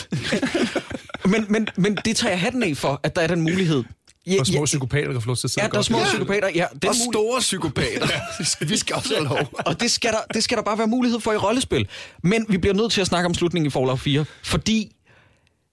[1.32, 3.84] men, men, men det tager jeg hatten af for, at der er den mulighed.
[4.28, 6.00] Ja, Og små psykopater, der kan få lov til at sidde ja, der er små
[6.00, 6.06] det.
[6.08, 6.50] psykopater.
[6.56, 8.08] Ja, den Og mulighed- store psykopater.
[8.72, 9.50] vi skal også have lov.
[9.66, 11.88] og det skal, der, det skal der bare være mulighed for i rollespil.
[12.24, 14.96] Men vi bliver nødt til at snakke om slutningen i Fallout 4, fordi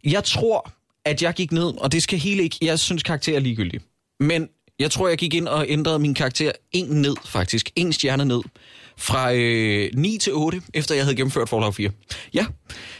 [0.04, 0.70] jeg tror,
[1.06, 2.58] at jeg gik ned, og det skal hele ikke...
[2.62, 3.80] Jeg synes, karakter er ligegyldig.
[4.20, 4.48] Men
[4.78, 7.70] jeg tror, jeg gik ind og ændrede min karakter en ned, faktisk.
[7.76, 8.40] En stjerne ned.
[8.98, 11.90] Fra øh, 9 til 8, efter jeg havde gennemført Fallout 4.
[12.34, 12.46] Ja,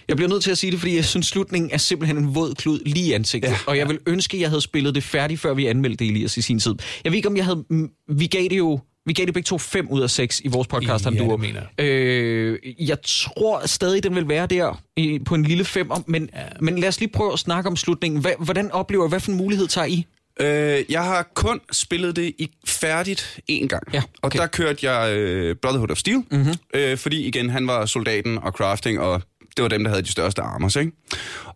[0.08, 2.54] jeg bliver nødt til at sige det, fordi jeg synes, slutningen er simpelthen en våd
[2.54, 3.48] klud lige i ansigtet.
[3.48, 6.10] Ja, og jeg vil ønske, at jeg havde spillet det færdigt, før vi anmeldte det
[6.10, 6.74] Elias i sin tid.
[7.04, 7.64] Jeg ved ikke, om jeg havde...
[8.08, 8.80] Vi gav det jo...
[9.06, 11.28] Vi gav det begge to 5 ud af 6 i vores podcast, Ja, han det
[11.28, 11.36] duer.
[11.36, 16.30] mener Øh, jeg tror stadig, den vil være der i, på en lille femmer, men,
[16.34, 16.42] ja.
[16.60, 18.20] men lad os lige prøve at snakke om slutningen.
[18.20, 20.06] Hva, hvordan oplever, hvad for en mulighed tager I?
[20.40, 23.82] Øh, jeg har kun spillet det i færdigt én gang.
[23.94, 24.38] Ja, Og okay.
[24.38, 26.52] der kørte jeg øh, Brotherhood of Steel, mm-hmm.
[26.74, 29.22] øh, fordi igen, han var soldaten og crafting, og
[29.56, 30.92] det var dem, der havde de største armors, ikke?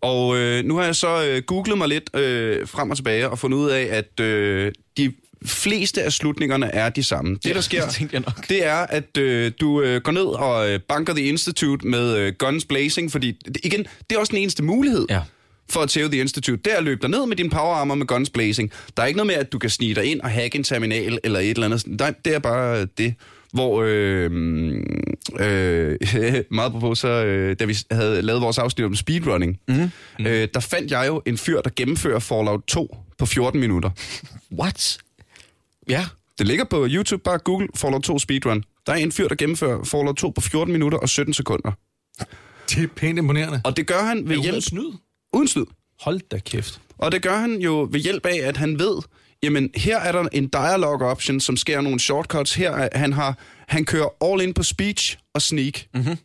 [0.01, 3.39] Og øh, nu har jeg så øh, googlet mig lidt øh, frem og tilbage og
[3.39, 5.13] fundet ud af, at øh, de
[5.47, 7.38] fleste af slutningerne er de samme.
[7.45, 8.49] Det, der sker, det jeg nok.
[8.49, 12.32] det er, at øh, du øh, går ned og øh, banker The Institute med øh,
[12.38, 15.20] guns blazing, fordi igen, det er også den eneste mulighed Ja.
[15.70, 17.95] for at tæve The Institute, det er at løbe dig ned med din power armor
[17.95, 18.70] med guns blazing.
[18.97, 21.18] Der er ikke noget med, at du kan snige dig ind og hacke en terminal
[21.24, 21.82] eller et eller andet.
[21.86, 23.14] Nej, det er bare det,
[23.53, 24.30] hvor øh,
[25.41, 25.97] øh,
[26.51, 29.91] meget på så øh, da vi havde lavet vores afsnit om speedrunning, mm.
[30.26, 33.91] øh, der fandt jeg jo en fyr, der gennemfører Fallout 2 på 14 minutter.
[34.59, 34.99] What?
[35.91, 36.07] Ja.
[36.38, 38.64] Det ligger på YouTube, bare Google Fallout 2 speedrun.
[38.86, 41.72] Der er en fyr, der gennemfører Fallout 2 på 14 minutter og 17 sekunder.
[42.70, 43.61] Det er pænt imponerende.
[43.64, 44.53] Og det gør han ved hjælp...
[44.53, 44.93] Uden snyd.
[45.32, 45.64] Uden snyd.
[46.01, 46.80] Hold da kæft.
[46.99, 48.97] Og det gør han jo ved hjælp af, at han ved,
[49.43, 52.55] jamen her er der en dialogue option, som sker nogle shortcuts.
[52.55, 53.38] Her er, han, har,
[53.68, 55.80] han kører all in på speech og sneak.
[55.95, 56.16] Mm-hmm.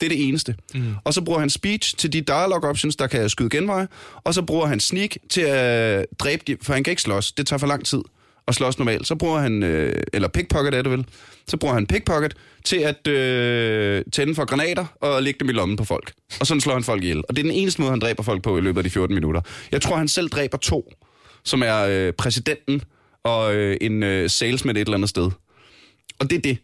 [0.00, 0.54] Det er det eneste.
[0.74, 0.94] Mm.
[1.04, 3.88] Og så bruger han speech til de dialogue options, der kan skyde genveje.
[4.24, 7.32] Og så bruger han sneak til at dræbe de, for han kan ikke slås.
[7.32, 8.00] Det tager for lang tid
[8.48, 9.06] at slås normalt.
[9.06, 11.06] Så bruger han, øh, eller pickpocket er det vel,
[11.48, 12.34] så bruger han pickpocket
[12.64, 16.12] til at øh, tænde for granater og lægge dem i lommen på folk.
[16.40, 17.22] Og sådan slår han folk ihjel.
[17.28, 19.14] Og det er den eneste måde, han dræber folk på i løbet af de 14
[19.14, 19.40] minutter.
[19.72, 20.92] Jeg tror, han selv dræber to,
[21.44, 22.82] som er øh, præsidenten
[23.24, 25.30] og øh, en øh, salesman et eller andet sted.
[26.18, 26.58] Og det er det.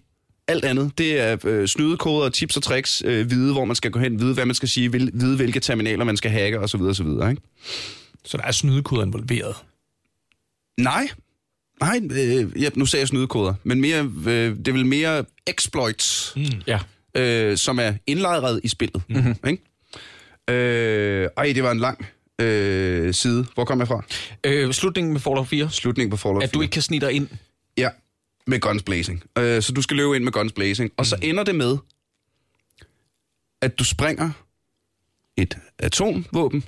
[0.49, 3.99] Alt andet, det er øh, snydekoder, tips og tricks, øh, vide, hvor man skal gå
[3.99, 6.81] hen, vide, hvad man skal sige, vil, vide, hvilke terminaler man skal hacke, osv.
[6.81, 7.07] osv.
[7.07, 7.37] Ikke?
[8.25, 9.57] Så der er snydekoder involveret.
[10.81, 11.09] Nej.
[11.81, 16.33] Nej, øh, ja, nu sagde jeg snydekoder, men mere, øh, det er vel mere exploits,
[16.37, 16.43] mm.
[16.67, 16.79] Ja.
[17.15, 19.03] øh, som er indlejret i spillet.
[19.09, 19.35] Mm-hmm.
[19.47, 19.63] Ikke?
[20.51, 22.07] Øh, ej, det var en lang
[22.39, 23.47] øh, side.
[23.55, 24.03] Hvor kom jeg fra?
[24.45, 25.71] Øh, slutningen med Fallout 4.
[25.71, 26.65] Slutningen på Fallout At du 4.
[26.65, 27.29] ikke kan snige dig ind.
[27.77, 27.89] Ja,
[28.47, 29.23] med guns blazing.
[29.39, 30.93] Øh, så du skal løbe ind med guns blazing.
[30.97, 31.77] Og så ender det med,
[33.63, 34.31] at du springer
[35.37, 36.65] et atomvåben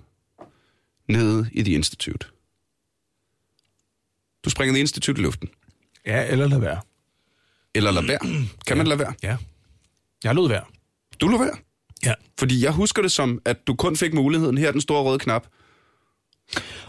[1.08, 2.26] nede i The Institute.
[4.44, 5.48] Du springer The Institute i luften.
[6.06, 6.80] Ja, eller lad være.
[7.74, 8.46] Eller lad være.
[8.66, 9.14] Kan man lade være?
[9.22, 9.36] Ja.
[10.24, 10.64] Jeg lod være.
[11.20, 11.56] Du lader være.
[12.04, 12.14] Ja.
[12.38, 14.58] Fordi jeg husker det som, at du kun fik muligheden.
[14.58, 15.46] Her er den store røde knap.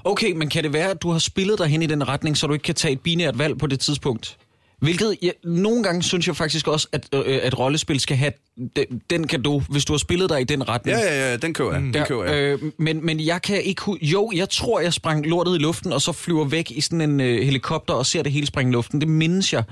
[0.04, 2.48] Okay, men kan det være, at du har spillet dig hen i den retning, så
[2.48, 4.38] du ikke kan tage et binært valg på det tidspunkt?
[4.80, 8.32] Hvilket, ja, nogle gange synes jeg faktisk også, at, øh, at rollespil skal have
[8.76, 10.98] den, den kan du, hvis du har spillet dig i den retning.
[10.98, 11.82] Ja, ja, ja, den køber jeg.
[11.82, 12.36] Den Ja, køber jeg.
[12.36, 13.82] øh, men, men jeg kan ikke...
[14.02, 17.20] Jo, jeg tror, jeg sprang lortet i luften, og så flyver væk i sådan en
[17.22, 19.02] øh, helikopter og ser det hele springe i luften.
[19.02, 19.64] Det mindes jeg.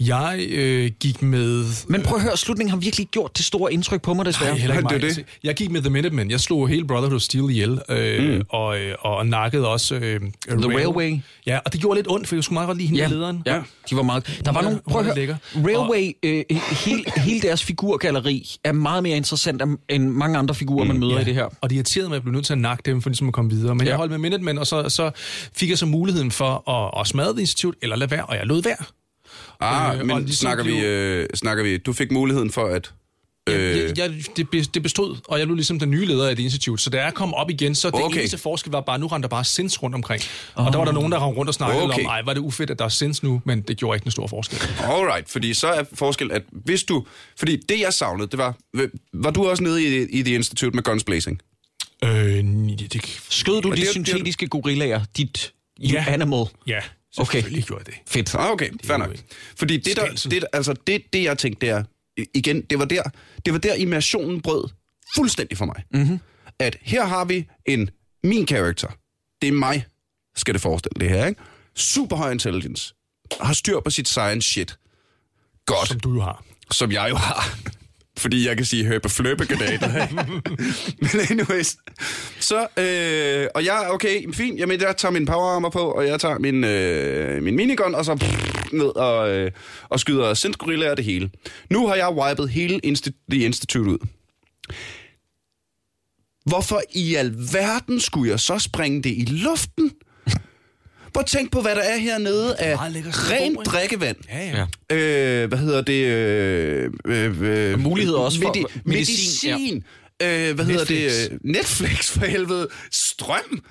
[0.00, 1.64] Jeg øh, gik med...
[1.88, 4.50] Men prøv at høre, slutningen har virkelig gjort det store indtryk på mig, desværre.
[4.50, 5.16] Nej, heller ikke Det mig.
[5.16, 5.24] det.
[5.44, 6.30] Jeg gik med The Minutemen.
[6.30, 8.42] Jeg slog hele Brotherhood of Steel ihjel, øh, mm.
[8.48, 9.94] og, øh, og nakkede også...
[9.94, 11.16] Øh, The Railway.
[11.46, 13.42] Ja, og det gjorde lidt ondt, for jeg skulle meget godt lide hende Ja, lederen.
[13.46, 13.60] ja,
[13.90, 14.40] de var meget...
[14.44, 14.80] Der var er- nogle...
[14.90, 15.36] Prøv at høre, lækker.
[15.54, 16.44] Railway, øh,
[16.84, 18.23] hele, hele deres figurgalleri
[18.64, 21.44] er meget mere interessant end- mange andre figurer, man møder i det her.
[21.60, 23.34] Og det irriterede mig, at jeg blev nødt til at nakke dem, for ligesom at
[23.34, 23.74] komme videre.
[23.74, 23.84] Men ja.
[23.84, 23.90] Ja.
[23.90, 25.10] jeg holdt med Minutemen, og så, så
[25.56, 28.46] fik jeg så muligheden for at, at smadre det institut, eller lade være, og jeg
[28.46, 28.76] lod være.
[29.60, 31.76] Ah, øh, men ligesom snakker vi, øh, snakker vi...
[31.76, 32.92] Du fik muligheden for at...
[33.48, 33.78] Øh.
[33.78, 34.14] Jeg, jeg,
[34.52, 36.80] det, det bestod, og jeg blev ligesom den nye leder af det institut.
[36.80, 38.18] Så da jeg kom op igen, så det Okay.
[38.18, 40.22] eneste forskel var bare, nu rendte der bare sins rundt omkring.
[40.54, 42.00] Og der var der nogen, der rendte rundt og snakkede Okay.
[42.04, 44.10] om, ej, var det ufedt, at der er sins nu, men det gjorde ikke en
[44.10, 44.58] stor forskel.
[44.84, 47.06] Alright, fordi så er forskel, at hvis du...
[47.38, 48.56] Fordi det, jeg savnede, det var...
[49.14, 51.40] Var du også nede i, i The Institute med Guns Blazing?
[52.04, 56.04] Øh, det, det, Skød du de det syntetiske gorillaer, dit Ja.
[56.08, 56.44] animal?
[56.66, 56.80] ja,
[57.18, 57.32] Okay.
[57.32, 58.12] selvfølgelig gjorde jeg det.
[58.12, 58.34] Fedt.
[58.34, 59.16] Ah, okay, fair nok.
[59.58, 61.82] Fordi det, der, det, altså, det, det, jeg tænkte, det er...
[62.34, 63.02] Igen, det var der,
[63.44, 64.68] det var der immersionen brød
[65.16, 65.84] fuldstændig for mig.
[65.94, 66.20] Mm-hmm.
[66.58, 67.90] At her har vi en...
[68.24, 68.88] Min karakter.
[69.42, 69.86] Det er mig,
[70.36, 71.40] skal det forestille det her, ikke?
[71.74, 72.94] Super høj intelligence.
[73.40, 74.78] Har styr på sit science shit.
[75.66, 75.88] Godt.
[75.88, 76.44] Som du jo har.
[76.70, 77.58] som jeg jo har.
[78.18, 79.46] Fordi jeg kan sige høbe fløbe
[81.02, 81.76] Men anyways.
[82.40, 86.20] Så, øh, og jeg, okay, fint, jamen jeg tager min power armor på, og jeg
[86.20, 89.50] tager min, øh, min minigun, og så pff, ned og, øh,
[89.88, 91.30] og skyder sindsgorillaer og det hele.
[91.70, 93.98] Nu har jeg wipet hele Insti- The Institute ud.
[96.46, 99.90] Hvorfor i alverden skulle jeg så springe det i luften?
[101.14, 103.62] Prøv at tænk på, hvad der er hernede af rent ikke?
[103.62, 104.16] drikkevand.
[104.28, 104.96] Ja, ja.
[104.96, 106.04] Øh, hvad hedder det?
[106.04, 109.84] Øh, øh, øh, Muligheder også for medi- medicin, medicin.
[110.20, 110.48] Ja.
[110.48, 110.88] Øh, hvad Netflix.
[110.98, 111.32] hedder det?
[111.32, 112.68] Øh, Netflix for helvede.
[112.92, 113.62] Strøm.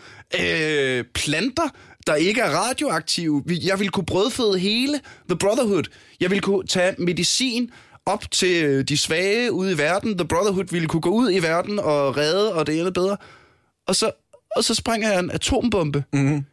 [0.41, 1.69] Øh, planter,
[2.07, 3.43] der ikke er radioaktive.
[3.63, 5.83] Jeg vil kunne brødføde hele The Brotherhood.
[6.19, 7.69] Jeg vil kunne tage medicin
[8.05, 10.17] op til øh, de svage ude i verden.
[10.17, 13.17] The Brotherhood ville kunne gå ud i verden og redde, og det ene bedre.
[13.87, 14.11] Og så,
[14.55, 16.03] og så springer jeg en atombombe.
[16.13, 16.45] Mm-hmm.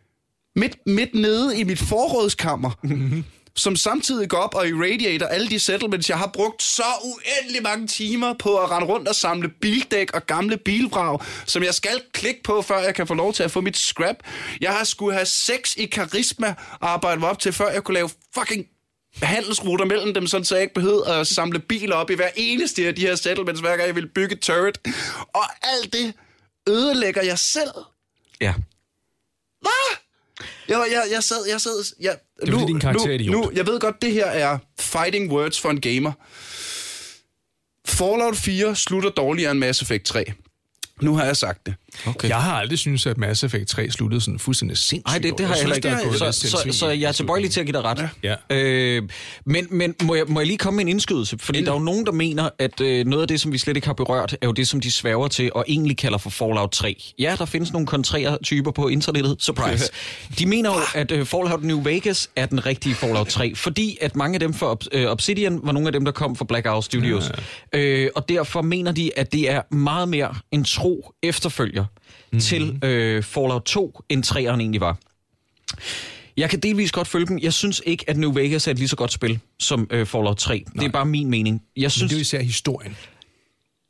[0.56, 2.70] Midt, midt nede i mit forrådskammer.
[2.82, 3.24] Mm-hmm
[3.56, 7.86] som samtidig går op og irradiator alle de settlements, jeg har brugt så uendelig mange
[7.86, 12.42] timer på at rende rundt og samle bildæk og gamle bilvrag, som jeg skal klikke
[12.42, 14.16] på, før jeg kan få lov til at få mit scrap.
[14.60, 17.94] Jeg har skulle have sex i karisma og arbejde mig op til, før jeg kunne
[17.94, 18.66] lave fucking
[19.22, 22.86] handelsruter mellem dem, sådan så jeg ikke behøvede at samle biler op i hver eneste
[22.86, 24.78] af de her settlements, hver gang jeg ville bygge et turret.
[25.34, 26.14] Og alt det
[26.68, 27.70] ødelægger jeg selv.
[28.40, 28.54] Ja.
[29.60, 30.09] Hvad?
[30.70, 33.34] Jeg, jeg, jeg sad, jeg sad, jeg, er fordi, din karakter er nu, idiot.
[33.34, 36.12] nu, jeg ved godt, det her er fighting words for en gamer.
[37.86, 40.24] Fallout 4 slutter dårligere end Mass Effect 3.
[41.00, 41.74] Nu har jeg sagt det.
[42.06, 42.28] Okay.
[42.28, 45.06] Jeg har aldrig syntes, at Mass Effect 3 sluttede sådan fuldstændig sindssygt.
[45.06, 46.18] Nej, det, det har jeg heller synes, ikke.
[46.18, 46.74] Så, så, sindssygt.
[46.74, 48.08] så jeg er tilbøjelig til at give dig ret.
[48.22, 48.34] Ja.
[48.50, 49.02] Øh,
[49.44, 51.38] men men må, jeg, må jeg lige komme med en indskydelse?
[51.38, 53.76] Fordi der er jo nogen, der mener, at øh, noget af det, som vi slet
[53.76, 56.70] ikke har berørt, er jo det, som de sværger til og egentlig kalder for Fallout
[56.70, 57.02] 3.
[57.18, 59.36] Ja, der findes nogle kontrære typer på internettet.
[59.38, 59.90] Surprise.
[60.38, 64.16] De mener jo, at øh, Fallout New Vegas er den rigtige Fallout 3, fordi at
[64.16, 67.30] mange af dem fra øh, Obsidian var nogle af dem, der kom fra Blackout Studios.
[67.72, 67.78] Ja.
[67.78, 71.84] Øh, og derfor mener de, at det er meget mere en tro efterfølger
[72.32, 72.40] mm-hmm.
[72.40, 74.98] til øh, Fallout 2, end 3'eren egentlig var.
[76.36, 77.38] Jeg kan delvis godt følge dem.
[77.38, 80.36] Jeg synes ikke, at New Vegas er et lige så godt spil som øh, Fallout
[80.36, 80.54] 3.
[80.54, 80.64] Nej.
[80.80, 81.62] Det er bare min mening.
[81.76, 82.10] Jeg Men synes...
[82.10, 82.96] det er især historien.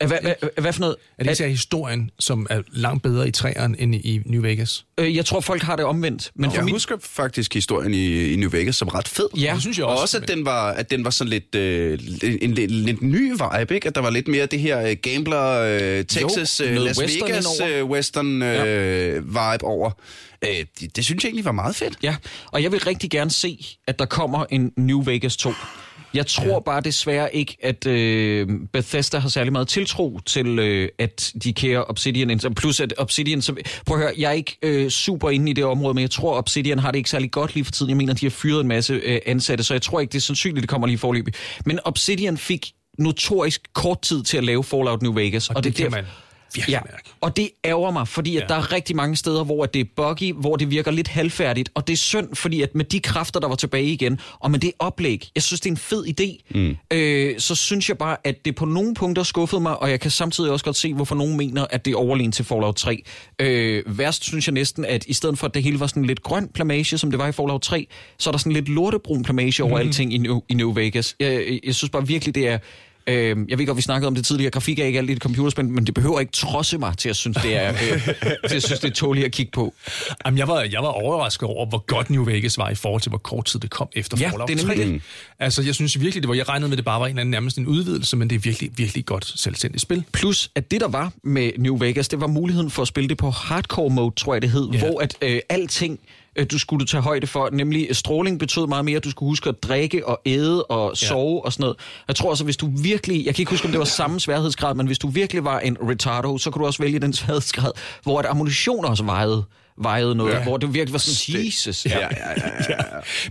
[0.07, 0.95] Hvad, hvad, hvad for noget?
[1.17, 4.85] Er det især historien, som er langt bedre i træerne end i New Vegas?
[4.97, 6.31] Øh, jeg tror, folk har det omvendt.
[6.35, 9.27] Men for Jeg mit, husker faktisk historien i, i New Vegas som ret fed.
[9.37, 10.01] Ja, Det synes jeg Og også.
[10.01, 13.31] også, at den var, at den var sådan lidt, øh, en, en, en lidt ny
[13.31, 13.87] vibe, ikke?
[13.87, 17.29] At der var lidt mere det her øh, gambler, øh, Texas, Jo, øh, Las western
[17.29, 17.79] Vegas indover.
[17.79, 19.91] øh, western øh, vibe over.
[20.45, 21.97] Øh, det, det synes jeg egentlig var meget fedt.
[22.03, 22.15] Ja,
[22.51, 25.53] og jeg vil rigtig gerne se, at der kommer en New Vegas 2.
[26.13, 26.59] Jeg tror ja.
[26.59, 31.83] bare desværre ikke, at øh, Bethesda har særlig meget tiltro til, øh, at de kærer
[31.89, 32.39] Obsidian.
[32.55, 33.41] Plus at Obsidian...
[33.41, 33.55] Så,
[33.85, 36.37] prøv at høre, jeg er ikke øh, super inde i det område, men jeg tror,
[36.37, 37.89] Obsidian har det ikke særlig godt lige for tiden.
[37.89, 40.21] Jeg mener, de har fyret en masse øh, ansatte, så jeg tror ikke, det er
[40.21, 41.33] sandsynligt, det kommer lige forløbig.
[41.65, 45.49] Men Obsidian fik notorisk kort tid til at lave Fallout New Vegas.
[45.49, 46.05] Og det, er kan derfor- man
[46.55, 47.09] virkelig Ja, mærke.
[47.21, 48.47] og det ærger mig, fordi at Ja.
[48.47, 51.87] der er rigtig mange steder, hvor det er buggy, hvor det virker lidt halvfærdigt, og
[51.87, 54.71] det er synd, fordi at med de kræfter, der var tilbage igen, og med det
[54.79, 56.77] oplæg, jeg synes, det er en fed idé, mm.
[56.93, 60.11] øh, så synes jeg bare, at det på nogle punkter skuffede mig, og jeg kan
[60.11, 63.03] samtidig også godt se, hvorfor nogen mener, at det er overlegen til Fallout 3.
[63.39, 66.23] Øh, værst synes jeg næsten, at i stedet for, at det hele var sådan lidt
[66.23, 67.87] grøn plamage, som det var i Fallout 3,
[68.19, 69.87] så er der sådan lidt lortebrun plamage over mm.
[69.87, 71.15] alting i New, i New Vegas.
[71.19, 72.57] Jeg, jeg synes bare virkelig, det er
[73.07, 74.51] Øh, jeg ved godt, vi snakkede om det tidligere.
[74.51, 77.15] Grafik er ikke alt i et computerspil, men det behøver ikke trodse mig til at
[77.15, 77.77] synes, det er, øh,
[78.49, 79.73] til at synes, det er tåligt at kigge på.
[80.25, 83.09] Jamen, jeg, var, jeg var overrasket over, hvor godt New Vegas var i forhold til,
[83.09, 84.93] hvor kort tid det kom efter Ja, Fallout det er nemlig 3.
[84.93, 85.01] det.
[85.39, 87.31] Altså, jeg synes virkelig, det var, jeg regnede med, at det bare var en anden,
[87.31, 90.03] nærmest en udvidelse, men det er virkelig, virkelig godt selvstændigt spil.
[90.11, 93.17] Plus, at det der var med New Vegas, det var muligheden for at spille det
[93.17, 94.79] på hardcore mode, tror jeg det hed, Ja.
[94.79, 95.99] hvor at øh, alting
[96.51, 99.63] du skulle tage højde for, nemlig øh, stråling betød meget mere, du skulle huske at
[99.63, 101.77] drikke og æde og sove og sådan noget.
[102.07, 104.75] Jeg tror altså, hvis du virkelig, jeg kan ikke huske, om det var samme sværhedsgrad,
[104.75, 107.71] men hvis du virkelig var en retardo, så kunne du også vælge den sværhedsgrad,
[108.03, 109.45] hvor at ammunition også vejede,
[109.77, 110.43] vejede noget, ja.
[110.43, 111.85] hvor det virkelig var sådan, Jesus.
[111.85, 112.07] Ja, ja,
[112.37, 112.75] ja, ja.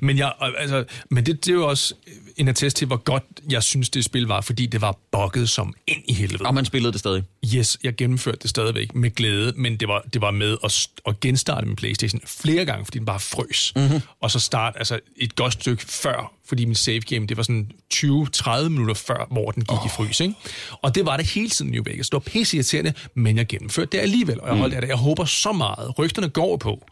[0.00, 1.94] Men, jeg, altså, men det, det er jo også
[2.40, 5.74] en attest til, hvor godt jeg synes, det spil var, fordi det var bugget som
[5.86, 6.46] ind i helvede.
[6.46, 7.22] Og man spillede det stadig.
[7.54, 11.20] Yes, jeg gennemførte det stadigvæk med glæde, men det var, det var med at, at
[11.20, 13.72] genstarte min Playstation flere gange, fordi den bare frøs.
[13.76, 14.00] Mm-hmm.
[14.20, 17.70] Og så start altså et godt stykke før, fordi min save game, det var sådan
[17.94, 19.86] 20-30 minutter før, hvor den gik oh.
[19.86, 20.20] i frys.
[20.20, 20.34] Ikke?
[20.82, 22.08] Og det var det hele tiden i New Vegas.
[22.08, 24.88] Det var pisse irriterende, men jeg gennemførte det alligevel, og jeg holdt af det.
[24.88, 25.98] Jeg håber så meget.
[25.98, 26.84] Rygterne går på,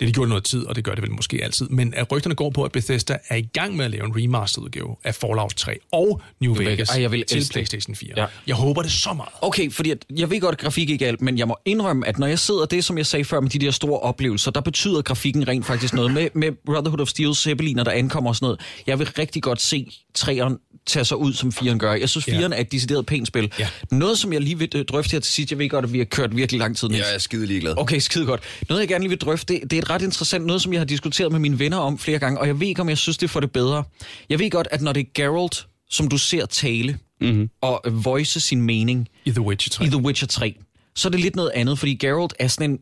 [0.00, 2.12] det har de gjort noget tid, og det gør det vel måske altid, men at
[2.12, 5.14] rygterne går på, at Bethesda er i gang med at lave en remastered udgave af
[5.14, 6.72] Fallout 3 og New Vegas.
[6.72, 7.48] Vegas Ej, jeg vil til.
[7.52, 8.10] PlayStation 4.
[8.16, 8.26] Ja.
[8.46, 9.28] Jeg håber det så meget.
[9.42, 12.06] Okay, fordi at, jeg ved godt, at grafik ikke er alt, men jeg må indrømme,
[12.08, 14.60] at når jeg sidder det, som jeg sagde før med de der store oplevelser, der
[14.60, 16.12] betyder grafikken rent faktisk noget.
[16.12, 18.60] Med, med Brotherhood of Steel, Zeppeliner, der ankommer og sådan noget.
[18.86, 20.56] Jeg vil rigtig godt se træeren
[20.86, 21.94] tage sig ud, som firen gør.
[21.94, 22.38] Jeg synes, Ja.
[22.38, 23.52] firen er et decideret pænt spil.
[23.58, 23.68] Ja.
[23.90, 25.98] Noget, som jeg lige vil øh, drøfte her til sidst, jeg ved godt, at vi
[25.98, 27.06] har kørt virkelig lang tid, Niels.
[27.06, 27.74] Jeg er skide ligeglad.
[27.76, 28.40] Okay, skide godt.
[28.68, 30.80] Noget, jeg gerne lige vil drøfte, det, det er et ret interessant, noget, som jeg
[30.80, 33.18] har diskuteret med mine venner om flere gange, og jeg ved ikke, om jeg synes,
[33.18, 33.84] det får det bedre.
[34.28, 37.50] Jeg ved godt, at når det er Geralt, som du ser tale mm-hmm.
[37.60, 39.84] og voice sin mening, I The Witcher 3.
[39.84, 40.54] i The Witcher 3,
[40.94, 42.78] så er det lidt noget andet, fordi Geralt er sådan en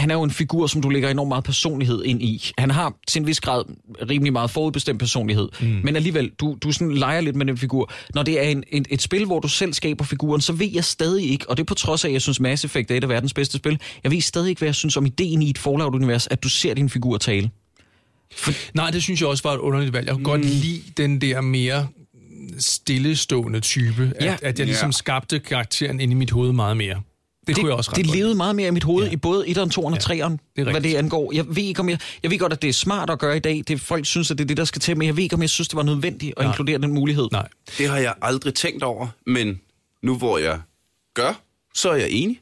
[0.00, 2.50] han er jo en figur, som du lægger enormt meget personlighed ind i.
[2.58, 3.64] Han har til en vis grad
[4.10, 5.48] rimelig meget forudbestemt personlighed.
[5.60, 5.80] Mm.
[5.84, 7.92] Men alligevel, du, du sådan leger lidt med den figur.
[8.14, 10.84] Når det er en, en, et spil, hvor du selv skaber figuren, så ved jeg
[10.84, 13.02] stadig ikke, og det er på trods af, at jeg synes Mass Effect er et
[13.02, 15.58] af verdens bedste spil, jeg ved stadig ikke, hvad jeg synes om ideen i et
[15.58, 17.50] Fallout-univers, at du ser din figur tale.
[18.74, 20.06] Nej, det synes jeg også var et underligt valg.
[20.06, 20.24] Jeg kunne mm.
[20.24, 21.86] godt lide den der mere
[22.58, 24.12] stillestående type.
[24.20, 24.32] Ja.
[24.32, 24.92] At, at jeg ligesom Ja.
[24.92, 27.02] skabte karakteren ind i mit hoved meget mere.
[27.40, 29.08] Det, det kunne jeg også ret det godt levede meget mere i mit hoved Ja.
[29.08, 29.12] ja.
[29.12, 31.32] i både 1'eren, 2'eren og 3'eren, det er hvad det angår.
[31.32, 33.40] Jeg ved ikke, om jeg, jeg ved godt, at det er smart at gøre i
[33.40, 33.64] dag.
[33.68, 35.42] Det, folk synes, at det er det, der skal til, men jeg ved ikke, om
[35.42, 36.52] jeg synes, det var nødvendigt at Nej.
[36.52, 37.28] inkludere den mulighed.
[37.32, 37.48] Nej.
[37.78, 39.60] Det har jeg aldrig tænkt over, men
[40.02, 40.60] nu hvor jeg
[41.14, 41.40] gør,
[41.74, 42.40] så er jeg enig,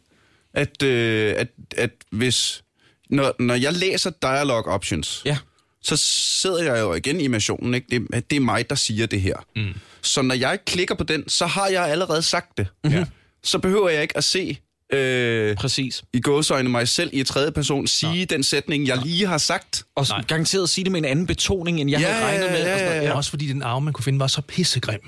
[0.55, 2.63] at, øh, at, at hvis...
[3.11, 5.39] Når, når jeg læser dialog options, Ja.
[5.83, 5.97] så
[6.41, 7.87] sidder jeg jo igen i immersionen, ikke?
[7.91, 9.37] Det, at det er mig, der siger det her.
[9.57, 9.69] Mm.
[10.03, 12.67] Så når jeg klikker på den, så har jeg allerede sagt det.
[12.85, 13.05] Mm-hmm.
[13.45, 14.59] Så behøver jeg ikke at se
[14.93, 16.03] øh, Præcis.
[16.13, 19.83] i gåsøjne mig selv i tredje person sige den sætning, jeg lige har sagt.
[19.97, 20.23] Og Nej.
[20.29, 22.59] garanteret sige det med en anden betoning, end jeg Ja, havde regnet med.
[22.67, 23.03] ja, og noget.
[23.03, 23.17] ja.
[23.17, 25.01] Også fordi den arme, man kunne finde, var så pissegrim.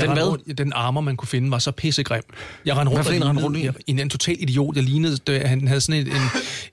[0.00, 0.22] Den hvad?
[0.22, 2.22] Rundt, den armer, man kunne finde, var så pissegrim.
[2.64, 3.64] Jeg rendte rundt, en rundt i?
[3.64, 4.76] jeg, en, en total idiot.
[4.76, 6.22] Jeg lignede, da han havde sådan en, en,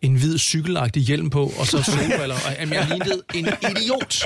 [0.01, 2.35] en hvid cykelagtig hjelm på, og så solbriller.
[2.35, 4.23] Og, jamen, jeg lignede en idiot.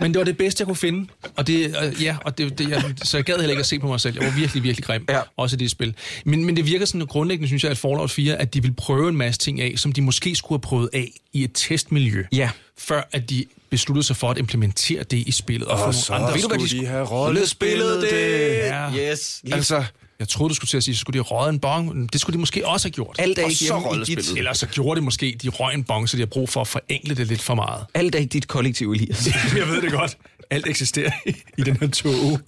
[0.00, 1.08] Men det var det bedste, jeg kunne finde.
[1.36, 3.78] Og det, øh, ja, og det, det, jeg, så jeg gad heller ikke at se
[3.78, 4.14] på mig selv.
[4.20, 5.04] Jeg var virkelig, virkelig grim.
[5.08, 5.20] Ja.
[5.36, 5.94] Også i det spil.
[6.24, 9.08] Men, men det virker sådan grundlæggende, synes jeg, at Fallout 4, at de vil prøve
[9.08, 12.24] en masse ting af, som de måske skulle have prøvet af i et testmiljø.
[12.32, 12.50] Ja.
[12.78, 15.68] Før at de besluttede sig for at implementere det i spillet.
[15.68, 18.56] Og, få nogle andre Ved du, hvad de skulle have rollespillet det?
[18.56, 18.90] Ja.
[19.12, 19.42] Yes.
[19.52, 19.84] Altså,
[20.18, 22.12] Jeg troede, du skulle til at sige, så skulle de røget en bong.
[22.12, 23.16] Det skulle de måske også have gjort.
[23.18, 25.74] Alt er Og ikke så hjemme i dit, Eller så gjorde det måske, de røg
[25.74, 27.84] en bong, så de har brug for at forenkle det lidt for meget.
[27.94, 29.26] alt er i dit kollektiv, Elias.
[29.56, 30.16] Jeg ved det godt.
[30.50, 32.40] Alt eksisterer i- i den her tog.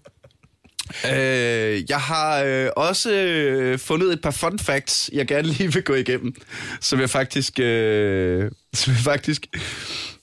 [1.12, 5.82] Øh, jeg har øh, også øh, fundet et par fun facts, jeg gerne lige vil
[5.82, 6.34] gå igennem,
[6.80, 7.58] som jeg faktisk...
[7.60, 9.46] Øh, som jeg faktisk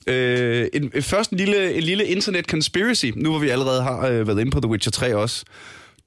[0.06, 4.26] øh, en, først en lille, en lille internet conspiracy, nu hvor vi allerede har øh,
[4.26, 5.44] været inde på The Witcher 3 også.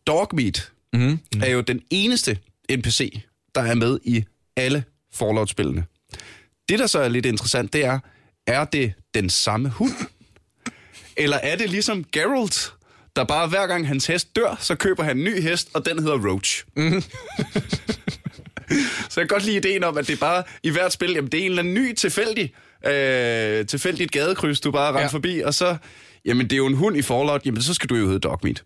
[0.07, 1.19] Dogmeat mm-hmm.
[1.43, 2.37] er jo den eneste
[2.69, 3.21] NPC,
[3.55, 4.23] der er med i
[4.57, 5.85] alle Fallout-spillene.
[6.69, 7.99] Det, der så er lidt interessant, det er,
[8.47, 9.93] er det den samme hund?
[11.17, 12.73] Eller er det ligesom Geralt,
[13.15, 15.99] der bare hver gang hans hest dør, så køber han en ny hest, og den
[15.99, 16.65] hedder Roach.
[16.75, 17.01] Mm.
[19.09, 21.31] så jeg kan godt lide ideen om, at det er bare i hvert spil, jamen
[21.31, 22.53] det er en eller anden ny tilfældig,
[22.85, 25.07] øh, tilfældigt gadekryds, du bare render ja.
[25.07, 25.77] Forbi, og så,
[26.25, 28.63] jamen det er jo en hund i Fallout, jamen så skal du jo hedde Dogmeat.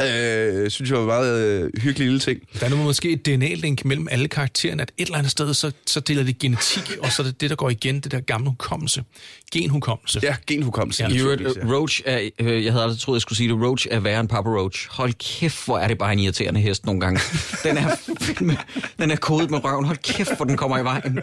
[0.00, 2.40] Øh, synes jeg var meget øh, hyggelig lille ting.
[2.60, 5.72] Der er nu måske et DNA-link mellem alle karaktererne, at et eller andet sted, så,
[5.86, 8.48] så deler det genetik, og så er det det, der går igen, det der gamle
[8.48, 9.04] hukommelse.
[9.52, 10.20] Genhukommelse.
[10.22, 11.04] Ja, genhukommelse.
[11.04, 11.16] Ja.
[11.16, 11.74] Øvrigt, ja.
[11.74, 14.28] Roach er, øh, jeg havde aldrig troet, jeg skulle sige det, Roach er værre end
[14.28, 14.88] Papa Roach.
[14.90, 17.20] Hold kæft, hvor er det bare en irriterende hest nogle gange.
[17.64, 17.90] Den er,
[19.00, 19.84] den er kodet med røven.
[19.84, 21.18] Hold kæft, hvor den kommer i vejen.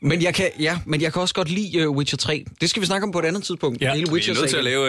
[0.00, 2.44] Men jeg kan, ja, men jeg kan også godt lide uh, Witcher 3.
[2.60, 3.80] Det skal vi snakke om på et andet tidspunkt.
[3.80, 3.94] Ja.
[3.94, 4.88] Hele Vi er Witcher nødt til at lave...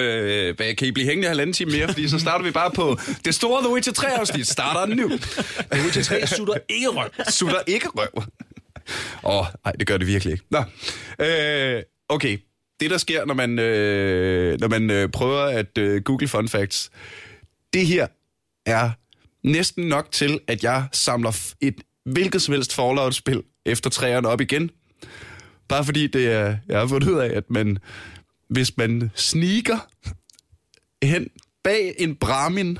[0.59, 1.87] Øh, kan I blive hængende halvanden time mere?
[1.87, 4.47] Fordi så starter vi bare på det store The Witcher 3-afsnit.
[4.47, 5.09] Starter nu.
[5.71, 7.09] The Witcher 3 sutter ikke røv.
[7.29, 8.23] Sutter ikke røv.
[9.23, 10.43] Åh, oh, nej, det gør det virkelig ikke.
[10.51, 10.63] Nå,
[11.25, 12.37] øh, okay.
[12.79, 16.89] Det, der sker, når man, øh, når man øh, prøver at øh, google fun facts,
[17.73, 18.07] det her
[18.65, 18.89] er
[19.43, 21.75] næsten nok til, at jeg samler et
[22.05, 24.71] hvilket som helst Fallout-spil efter træerne op igen.
[25.67, 27.77] Bare fordi det er, jeg har fundet ud af, at man,
[28.49, 29.77] hvis man sneaker
[31.03, 31.27] hen
[31.63, 32.77] bag en Brahmin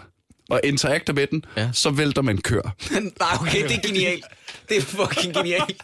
[0.49, 1.69] og interakter med den, Ja.
[1.73, 2.75] så vælter man kør.
[3.19, 4.25] Nej, okay, det er genialt.
[4.69, 5.81] Det er fucking genialt.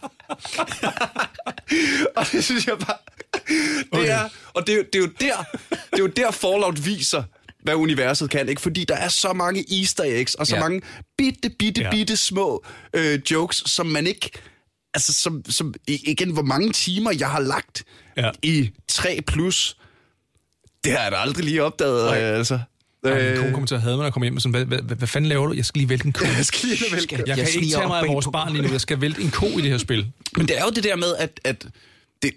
[2.15, 2.97] Og det synes jeg bare...
[3.93, 7.23] Det er, og det, er det, er jo der, det er jo der Fallout viser,
[7.63, 8.61] hvad universet kan, ikke?
[8.61, 10.61] Fordi der er så mange easter eggs, og så Ja.
[10.61, 10.81] mange
[11.17, 11.91] bitte, bitte, ja.
[11.91, 14.31] bitte små øh, jokes, som man ikke...
[14.95, 17.83] Altså, som, som, igen, hvor mange timer jeg har lagt
[18.17, 18.25] Ja.
[18.25, 18.31] ja.
[18.43, 19.77] i 3 plus,
[20.83, 22.23] det har jeg da aldrig lige opdaget, Nej.
[22.23, 22.59] øh, altså.
[23.03, 24.65] Og min kone kommer til at have mig, når jeg kommer hjem og sådan, hvad,
[24.65, 25.53] hvad, hvad, hvad fanden laver du?
[25.53, 26.25] Jeg skal lige vælte en ko.
[26.37, 27.03] Jeg skal lige vælge.
[27.03, 28.71] Skal- Jeg, Jeg kan ikke tage mig af vores barn lige nu.
[28.71, 30.11] Jeg skal vælte en ko i det her spil.
[30.37, 31.65] Men det er jo det der med, at, at
[32.23, 32.31] det,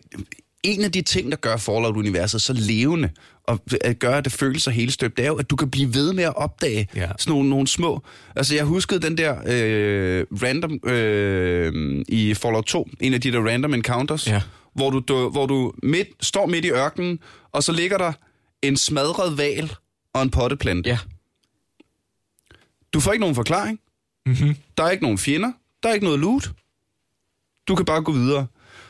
[0.62, 3.10] en af de ting, der gør Fallout-universet så levende,
[3.44, 5.70] og at gøre, at det føles så hele støbt, det er jo, at du kan
[5.70, 7.01] blive ved med at opdage Ja.
[7.01, 7.10] ja.
[7.18, 8.02] sådan nogle, nogle små...
[8.36, 13.40] Altså, jeg huskede den der øh, random øh, i Fallout 2, en af de der
[13.48, 14.43] random encounters, Ja.
[14.74, 17.18] hvor du, du, hvor du midt, står midt i ørkenen,
[17.52, 18.12] og så ligger der
[18.62, 19.72] en smadret val
[20.12, 20.90] og en potteplante.
[20.90, 20.98] Ja.
[22.93, 23.80] Du får ikke nogen forklaring.
[24.26, 24.55] Mm-hmm.
[24.78, 25.52] Der er ikke nogen fjender.
[25.82, 26.51] Der er ikke noget loot.
[27.68, 28.47] Du kan bare gå videre.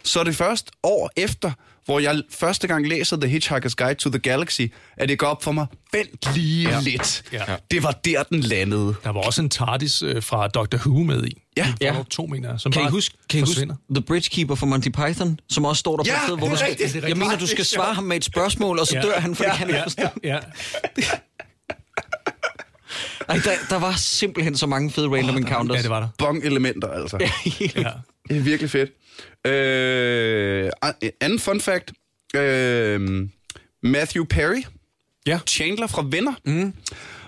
[0.08, 1.50] Så er det først år efter,
[1.84, 4.60] hvor jeg første gang læser The Hitchhiker's Guide to the Galaxy,
[4.96, 6.80] at det går op for mig, vent lige ja.
[6.80, 7.22] lidt.
[7.32, 7.42] Ja.
[7.70, 8.94] Det var der, den landede.
[9.04, 11.42] Der var også en TARDIS øh, fra Doctor Who med i.
[11.56, 11.74] Ja.
[11.80, 11.94] Ja.
[12.10, 13.68] 2, mener jeg, som Kan I bare huske, kan I huske.
[13.94, 16.50] The Bridgekeeper fra Monty Python, som også står der på Ja, et sted, hvor det
[16.50, 18.94] du er skal, rigtigt, jeg mener, du skal svare ham med et spørgsmål, og så
[18.96, 19.02] Ja.
[19.02, 20.08] dør han, for det kan han ikke forstå.
[20.24, 20.38] Ja,
[23.28, 25.76] Ej, der, der var simpelthen så mange fede random encounters.
[25.76, 26.08] ja, det var der.
[26.18, 27.16] Bong-elementer, altså.
[27.20, 27.30] Ja.
[27.76, 27.90] Ja.
[28.28, 28.90] Det er virkelig fedt.
[29.46, 31.92] Øh, an- anden fun fact.
[32.36, 33.28] Øh,
[33.82, 34.62] Matthew Perry,
[35.26, 35.40] Ja.
[35.48, 36.74] Chandler fra Venner, mm.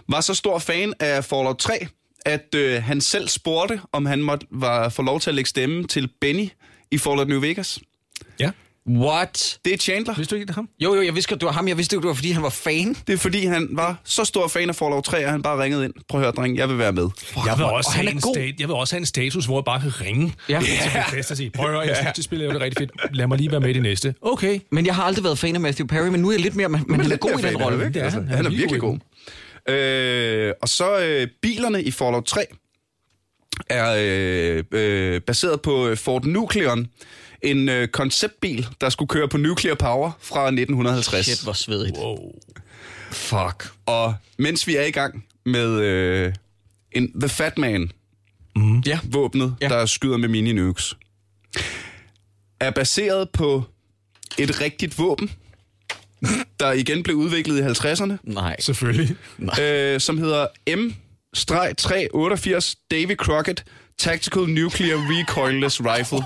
[0.08, 1.86] var så stor fan af Fallout 3,
[2.26, 5.84] at øh, han selv spurgte, om han måtte var, få lov til at lægge stemme
[5.86, 6.48] til Benny
[6.90, 7.78] i Fallout New Vegas.
[8.40, 8.50] ja.
[8.88, 9.58] What?
[9.64, 10.14] Det er Chandler.
[10.14, 10.68] Vidste du ikke, det er ham?
[10.80, 11.68] Jo, jo, jeg vidste godt, det var ham.
[11.68, 12.96] Jeg vidste ikke, det var, fordi han var fan.
[13.06, 15.84] Det er fordi, han var så stor fan af Fallout 3, at han bare ringede
[15.84, 15.92] ind.
[16.08, 17.08] Prøv at høre, dreng, jeg vil være med.
[17.46, 18.34] Jeg vil, også og han have er en god.
[18.34, 20.60] stat, jeg vil også have en status, hvor jeg bare kan ringe Ja.
[20.60, 22.78] til min fest og sige, prøv at høre, jeg synes, det spiller jo det rigtig
[22.78, 23.16] fedt.
[23.16, 24.14] Lad mig lige være med i det næste.
[24.22, 24.60] Okay.
[24.72, 26.68] Men jeg har aldrig været fan af Matthew Perry, men nu er jeg lidt mere...
[26.68, 27.84] Men, men han er god i den rolle.
[27.84, 28.28] Det er altså, han.
[28.28, 28.36] han.
[28.36, 28.98] Han er er virkelig god.
[29.68, 32.44] Øh, og så øh, bilerne i Fallout 3
[33.70, 36.86] er øh, øh, baseret på øh, Ford Nucleon.
[37.42, 41.26] En øh, konceptbil, der skulle køre på nuclear power fra 1950.
[41.26, 41.96] Shit, hvor svedigt.
[41.96, 42.32] Wow.
[43.10, 43.72] Fuck.
[43.86, 46.34] Og mens vi er i gang med øh,
[46.92, 47.90] en The Fat Man,
[48.86, 48.98] Ja.
[49.04, 49.68] våbnet, Ja.
[49.68, 50.96] der skyder med mini-nukes,
[52.60, 53.62] er baseret på
[54.38, 55.30] et rigtigt våben,
[56.60, 58.56] der igen blev udviklet i 50'erne, Nej.
[58.60, 59.16] Selvfølgelig.
[59.60, 60.46] øh, som hedder
[60.76, 63.64] M-388 Davy Crockett
[64.00, 66.18] Tactical Nuclear Recoilless Rifle.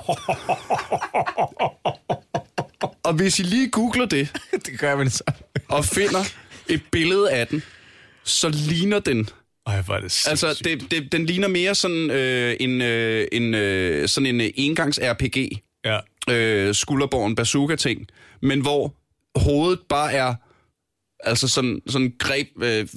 [3.02, 4.28] Og hvis I lige googler det,
[4.66, 5.24] det gør man så.
[5.68, 6.24] og finder
[6.68, 7.62] et billede af den,
[8.24, 9.28] så ligner den
[9.66, 10.48] Ej, hvor er det sindssygt.
[10.48, 14.50] Altså, det, det, den ligner mere sådan øh, en, øh, en, øh, sådan en øh,
[14.56, 15.50] engangs-RPG,
[15.84, 15.98] Ja.
[16.30, 18.06] øh, skulderborgen bazooka-ting,
[18.42, 18.94] men hvor
[19.38, 20.34] hovedet bare er
[21.26, 22.88] altså sådan, sådan greb øh,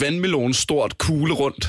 [0.00, 1.68] vandmelon stort kugle rundt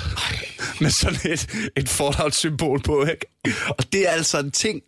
[0.81, 1.47] med sådan et,
[1.77, 3.25] et Fallout-symbol på, ikke?
[3.67, 4.81] Og det er altså en ting.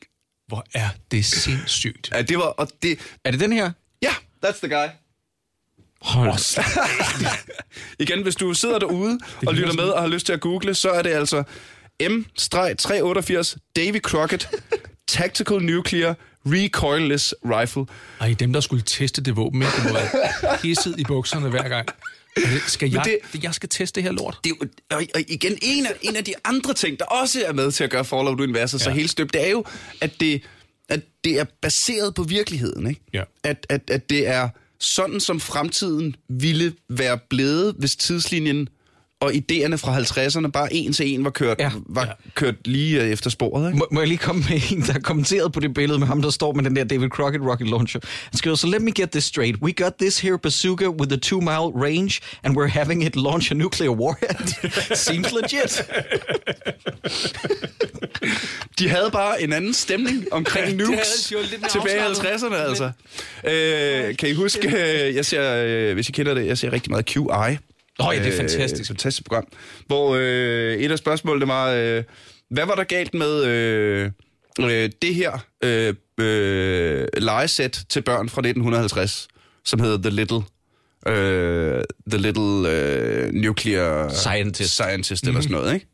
[0.48, 2.10] Hvor er det sindssygt.
[2.14, 3.72] Ja, det var, og det, Er det den her?
[4.02, 4.12] ja,
[4.45, 4.88] that's the guy.
[6.02, 6.60] Hold
[8.04, 10.90] Igen, hvis du sidder derude og lytter med og har lyst til at google, så
[10.90, 11.44] er det altså
[12.02, 14.49] M-388 Davy Crockett
[15.08, 17.85] Tactical Nuclear Recoilless Rifle.
[18.19, 19.73] Ej, dem, der skulle teste det våben, ikke?
[19.76, 21.88] Det må være pisset i bukserne hver gang.
[22.68, 23.43] Skal jeg, det- det...
[23.43, 24.38] jeg skal teste det her lort.
[24.43, 27.53] Det er jo, og, igen, en af, en af de andre ting, der også er
[27.53, 28.84] med til at gøre Fallout-universet ja.
[28.84, 29.65] så helt støbt, det er jo,
[30.01, 30.41] at det,
[30.89, 32.88] at det er baseret på virkeligheden.
[32.89, 33.01] Ikke?
[33.14, 33.23] Ja.
[33.43, 34.49] At, at, at det er
[34.80, 38.69] sådan, som fremtiden ville være blevet, hvis tidslinjen
[39.19, 41.72] og idéerne fra 50'erne bare en til en var kørt, Ja.
[41.85, 42.11] var Ja.
[42.35, 43.68] kørt lige øh, efter sporet.
[43.68, 43.77] Ikke?
[43.77, 46.22] Må, må jeg lige komme med en, der har kommenteret på det billede med ham,
[46.22, 47.99] der står med den der David Crockett rocket launcher.
[48.31, 49.57] Han skriver, so let me get this straight.
[49.61, 53.52] We got this here bazooka with a two mile range, and we're having it launch
[53.52, 54.48] a nuclear warhead.
[55.07, 55.84] Seems legit.
[58.80, 61.34] De havde bare en anden stemning omkring nukes
[61.72, 62.44] tilbage i afslappet.
[62.44, 62.91] 50'erne, altså.
[63.48, 66.91] Øh, kan I huske, øh, jeg ser, øh, hvis I kender det, jeg ser rigtig
[66.91, 67.57] meget QI.
[67.99, 68.88] Åh, ja, det er fantastisk.
[68.88, 69.48] fantastisk program.
[69.88, 72.03] Hvor øh, et af spørgsmålene var, øh,
[72.49, 74.11] hvad var der galt med øh,
[74.60, 79.28] øh, det her øh, øh, lejesæt til børn fra 1950,
[79.65, 80.41] som hedder The Little...
[81.07, 84.74] Øh, the Little øh, Nuclear Scientist.
[84.74, 85.88] Scientist eller sådan noget, ikke?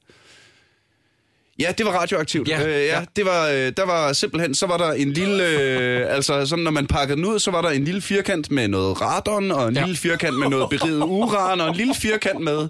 [1.64, 2.48] Ja, det var radioaktivt.
[2.48, 3.06] Ja, Ja, øh, ja, ja.
[3.15, 6.72] det var, øh, der var simpelthen, så var der en lille, øh, altså sådan, når
[6.72, 9.73] man pakkede den ud, så var der en lille firkant med noget radon, og en
[9.73, 9.80] Ja.
[9.80, 9.85] ja.
[9.85, 12.68] lille firkant med noget beriget uran, og en lille firkant med...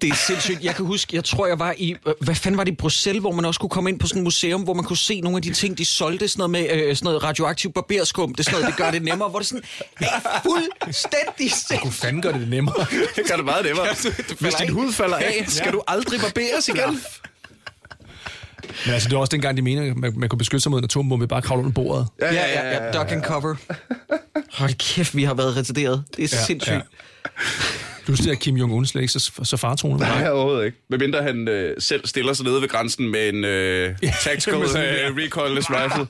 [0.00, 0.64] Det er sindssygt.
[0.64, 1.96] Jeg kan huske, jeg tror, jeg var i...
[2.06, 4.20] øh, Hvad fanden var det i Bruxelles, hvor man også kunne komme ind på sådan
[4.20, 6.28] et museum, hvor man kunne se nogle af de ting, de solgte.
[6.28, 8.34] Sådan noget med øh, sådan noget radioaktiv barberskum.
[8.34, 9.28] Det, er sådan noget, det gør det nemmere.
[9.28, 9.62] Hvor det sådan
[10.00, 11.80] er fuldstændig sindssygt.
[11.80, 12.86] Kunne fanden gøre det nemmere.
[13.16, 13.86] Det gør det meget nemmere.
[13.86, 14.10] Ja,
[14.40, 17.00] Hvis din hud falder af, skal du aldrig barberes igen.
[18.86, 20.78] Men altså, det var også dengang, de mener, at man, man kunne beskytte sig mod
[20.78, 22.06] en atombombe, bare kravle under bordet.
[22.20, 22.92] Ja, ja, ja.
[22.98, 23.54] Duck and cover.
[24.52, 26.04] Hold kæft, vi har været retarderet.
[26.16, 26.74] Det er Ja, sindssygt.
[26.74, 26.80] ja.
[28.04, 30.04] Pludselig er Kim Jong-un slet ikke så, så fartroende.
[30.04, 30.78] Nej, overhovedet ikke.
[30.90, 35.16] Medmindre han øh, selv stiller sig nede ved grænsen med en øh, tactical med øh,
[35.16, 36.06] recoilless rifle.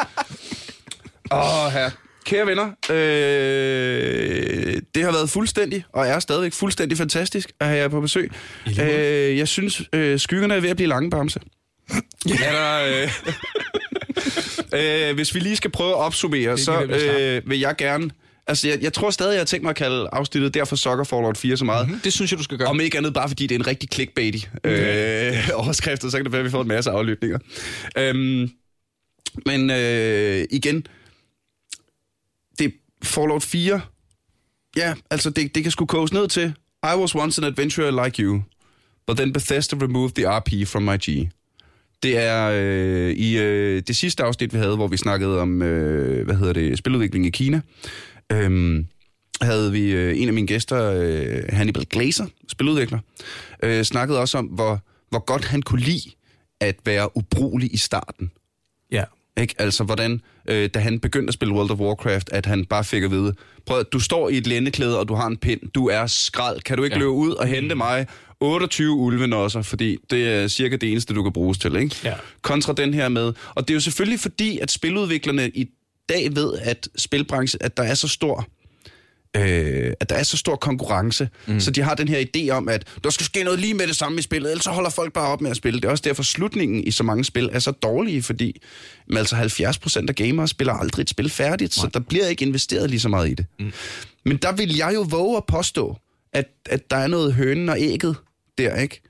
[1.39, 1.91] Åh, her.
[2.25, 7.89] Kære venner, øh, det har været fuldstændig, og er stadigvæk fuldstændig fantastisk at have jer
[7.89, 8.31] på besøg.
[8.81, 11.41] Øh, jeg synes, øh, skyggerne er ved at blive lange, Bamse.
[12.29, 13.11] Ja, der, øh,
[15.09, 18.11] øh, hvis vi lige skal prøve at opsummere, så øh, vil jeg gerne...
[18.47, 21.39] Altså, jeg, jeg tror stadig, jeg har tænkt mig at kalde afsnittet derfor Soccer Fallout
[21.39, 21.87] 4 så meget.
[21.87, 22.01] Mm-hmm.
[22.01, 22.69] Det synes jeg, du skal gøre.
[22.69, 25.35] Om ikke andet bare fordi det er en rigtig clickbaity øh,
[25.65, 27.39] overskrift, og så kan det være, at vi får en masse aflytninger.
[27.99, 28.51] Øhm,
[29.47, 30.87] men øh, igen,
[32.59, 32.71] det er
[33.03, 33.81] Fallout 4.
[34.77, 36.55] Ja, altså det, det kan sgu koges ned til.
[36.85, 38.43] I was once an adventurer like you,
[39.07, 41.29] but then Bethesda removed the RP from my G.
[42.05, 46.25] Det er øh, i øh, det sidste afsnit, vi havde, hvor vi snakkede om, øh,
[46.25, 47.61] hvad hedder det, spiludvikling i Kina.
[48.33, 48.87] Øhm,
[49.43, 52.99] havde vi øh, en af mine gæster, øh, Hannibal Glazer, spiludvikler,
[53.63, 56.11] øh, snakkede også om, hvor, hvor godt han kunne lide
[56.61, 58.31] at være ubrugelig i starten.
[58.93, 59.05] Ja.
[59.41, 59.55] Ikke?
[59.59, 63.03] Altså, hvordan, øh, da han begyndte at spille World of Warcraft, at han bare fik
[63.03, 63.35] at vide,
[63.67, 66.61] prøv at du står i et lændeklæde, og du har en pind, du er skrald,
[66.61, 66.99] kan du ikke ja.
[66.99, 68.07] løbe ud og hente mig
[68.41, 71.97] 28 ulvenosser, fordi det er cirka det eneste, du kan bruges til, ikke?
[72.05, 72.15] Ja.
[72.43, 75.69] Kontra den her med, og det er jo selvfølgelig fordi, at spiludviklerne i
[76.09, 78.49] dag ved, at spilbranchen, at der er så stor
[79.37, 81.61] øh, at der er så stor konkurrence, mm.
[81.61, 83.97] så de har den her idé om, at der skal ske noget lige med det
[83.97, 85.81] samme i spillet, ellers så holder folk bare op med at spille.
[85.81, 88.61] Det er også derfor, slutningen i så mange spil er så dårlige, fordi
[89.09, 92.91] men altså 70% af gamere spiller aldrig et spil færdigt, så der bliver ikke investeret
[92.91, 93.47] lige så meget i det.
[93.59, 93.73] Mm.
[94.25, 95.97] Men der vil jeg jo våge at påstå,
[96.35, 98.17] at, at der er noget hønen og ægget
[98.59, 99.01] der, ikke?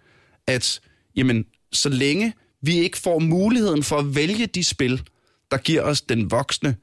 [0.47, 0.81] At,
[1.17, 2.33] jamen, så længe
[2.63, 5.03] vi ikke får muligheden for at vælge de spil,
[5.51, 6.77] der giver os den voksne,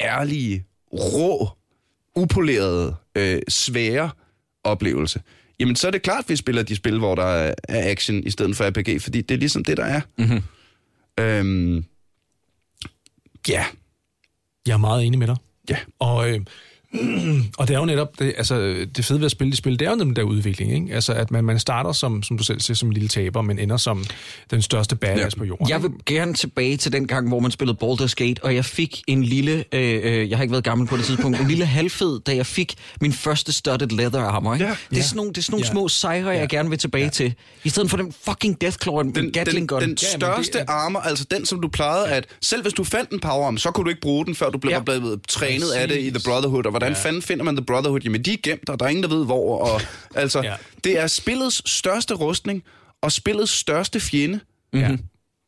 [0.00, 1.48] ærlige, rå,
[2.16, 4.10] upolerede, øh, svære
[4.64, 5.22] oplevelse,
[5.60, 8.30] jamen så er det klart, at vi spiller de spil, hvor der er action i
[8.30, 10.00] stedet for RPG, fordi det er ligesom det, der er.
[10.18, 10.42] Mm-hmm.
[11.24, 11.84] Øhm,
[13.48, 13.64] ja,
[14.66, 15.36] Jeg er meget enig med dig.
[15.70, 15.76] ja.
[15.98, 16.40] Og, øh,
[17.58, 19.86] og det er jo netop, det, altså, det fede ved at spille de spil, det
[19.86, 20.94] er jo den der udvikling, ikke?
[20.94, 23.58] Altså, at man, man starter som, som du selv siger, som en lille taber, men
[23.58, 24.04] ender som
[24.50, 25.38] den største badass Ja.
[25.38, 25.68] på jorden.
[25.68, 29.02] Jeg vil gerne tilbage til den gang, hvor man spillede Baldur's Gate, og jeg fik
[29.06, 32.20] en lille, øh, øh, jeg har ikke været gammel på det tidspunkt, en lille halvfed,
[32.20, 34.54] da jeg fik min første studded leather armor.
[34.54, 34.66] Ikke?
[34.66, 34.76] Ja.
[34.90, 35.72] Det er sådan nogle, det er sådan nogle Ja.
[35.72, 36.46] små sejre, jeg Ja.
[36.56, 37.34] gerne vil tilbage til.
[37.64, 39.82] I stedet for den fucking Deathclaw Den, den, Gatling den, gun.
[39.82, 42.24] den det største er- armor, altså den, som du plejede at...
[42.42, 44.58] Selv hvis du fandt en power arm, så kunne du ikke bruge den, før du
[44.58, 44.76] blev Ja.
[44.76, 44.82] ja.
[44.82, 46.26] blevet trænet af det i The Præcis.
[46.28, 46.66] Brotherhood.
[46.66, 47.02] Og hvordan Ja.
[47.08, 48.00] fanden finder man The Brotherhood?
[48.04, 49.58] Jamen, de er gemt, og der er ingen, der ved hvor.
[49.58, 49.80] Og,
[50.22, 50.54] altså, Ja.
[50.84, 52.62] Det er spillets største rustning,
[53.02, 54.40] og spillets største fjende,
[54.72, 54.96] Ja.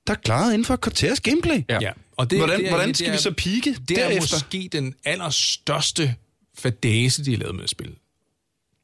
[0.06, 1.62] der er klaret inden for et kvarters gameplay.
[1.68, 1.78] Ja.
[1.80, 1.90] Ja.
[2.16, 4.36] Og det, Hvordan, det er, hvordan det skal er, vi så pike Det er derefter?
[4.36, 6.14] måske den allerstørste
[6.58, 7.94] fadase, de har lavet med at spille.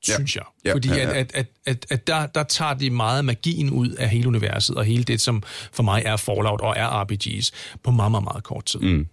[0.09, 0.15] Ja.
[0.15, 0.45] Synes jeg.
[0.65, 1.03] Ja, Fordi ja, ja.
[1.11, 4.77] At, at, at, at, at der, der tager de meget magien ud af hele universet,
[4.77, 5.43] og hele det, som
[5.73, 7.51] for mig er Fallout og er RPG's,
[7.83, 8.81] på meget, meget, meget kort tid.
[8.81, 9.07] Mm.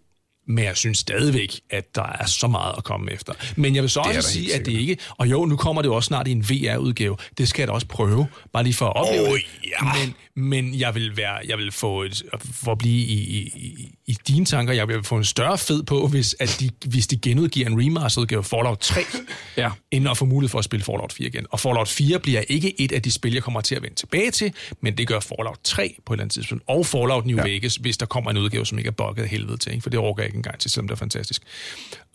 [0.47, 3.33] Men jeg synes stadigvæk, at der er så meget at komme efter.
[3.55, 4.97] Men jeg vil så er også sige, at det ikke...
[5.17, 7.17] Og jo, nu kommer det jo også snart i en VR-udgave.
[7.37, 9.45] Det skal jeg da også prøve, bare lige for at opleve Åh, det.
[9.63, 9.93] ja.
[9.93, 10.15] Men,
[10.51, 14.45] men jeg vil være, jeg vil få et, for at blive i, i, i, dine
[14.45, 17.81] tanker, jeg vil få en større fed på, hvis, at de, hvis de genudgiver en
[17.81, 19.01] remaster-udgave af Fallout 3,
[19.57, 19.71] Ja.
[19.91, 21.45] end at få mulighed for at spille Fallout 4 igen.
[21.49, 24.31] Og Fallout 4 bliver ikke et af de spil, jeg kommer til at vende tilbage
[24.31, 27.43] til, men det gør Fallout 3 på et eller andet tidspunkt, og Fallout New ja.
[27.43, 29.83] Vegas, hvis der kommer en udgave, som ikke er bugget af helvede til, ikke?
[29.83, 31.41] for det overgår jeg ikke engang til, selvom det er fantastisk.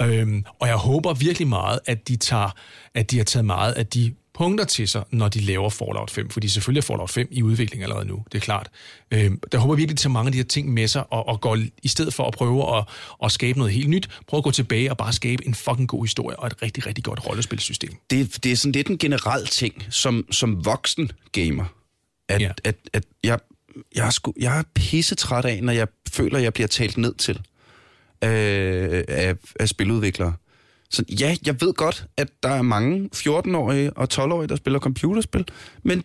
[0.03, 2.51] Øhm, og jeg håber virkelig meget, at de, tager,
[2.95, 6.31] at de har taget meget af de punkter til sig, når de laver Fallout 5,
[6.31, 8.69] fordi selvfølgelig er Fallout 5 i udvikling allerede nu, det er klart.
[9.11, 11.59] Øh, der håber virkelig, tager mange af de her ting med sig, og, og går
[11.83, 12.85] i stedet for at prøve at,
[13.25, 16.05] at skabe noget helt nyt, prøve at gå tilbage og bare skabe en fucking god
[16.05, 17.93] historie og et rigtig, rigtig godt rollespilsystem.
[18.11, 21.65] Det, det er sådan lidt en generel ting, som, som voksen gamer,
[22.29, 22.51] at, Ja.
[22.65, 23.39] at, at jeg,
[23.95, 27.41] jeg, er sgu, jeg er pissetræt af, når jeg føler, jeg bliver talt ned til
[28.25, 30.33] øh, af, af spiludviklere.
[30.91, 35.45] Så ja, jeg ved godt, at der er mange 14-årige og 12-årige, der spiller computerspil,
[35.83, 36.03] men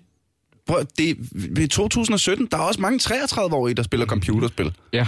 [0.67, 1.17] prøv, det,
[1.59, 4.73] i 2017, der er også mange 33-årige, der spiller computerspil.
[4.93, 5.07] Ja,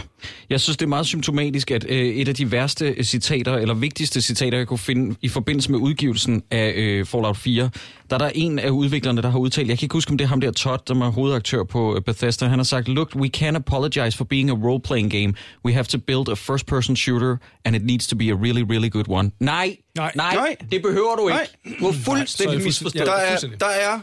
[0.49, 3.73] jeg synes, det er meget symptomatisk, at øh, et af de værste øh, citater, eller
[3.73, 7.69] vigtigste citater, jeg kunne finde i forbindelse med udgivelsen af øh, Fallout 4,
[8.09, 10.25] der er der en af udviklerne, der har udtalt, jeg kan ikke huske, om det
[10.25, 13.29] er ham der Todd, der er hovedaktør på øh, Bethesda, han har sagt, look, we
[13.37, 15.33] can't apologize for being a role-playing game.
[15.65, 18.89] We have to build a first-person shooter, and it needs to be a really, really
[18.89, 19.31] good one.
[19.39, 20.11] Nej, Nej.
[20.15, 20.55] nej, Nej.
[20.71, 21.39] det behøver du ikke.
[21.65, 21.75] Nej.
[21.79, 23.05] Du har er fuldstændig misforstået.
[23.05, 23.99] Der er, der er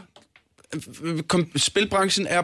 [1.55, 2.43] spilbranchen er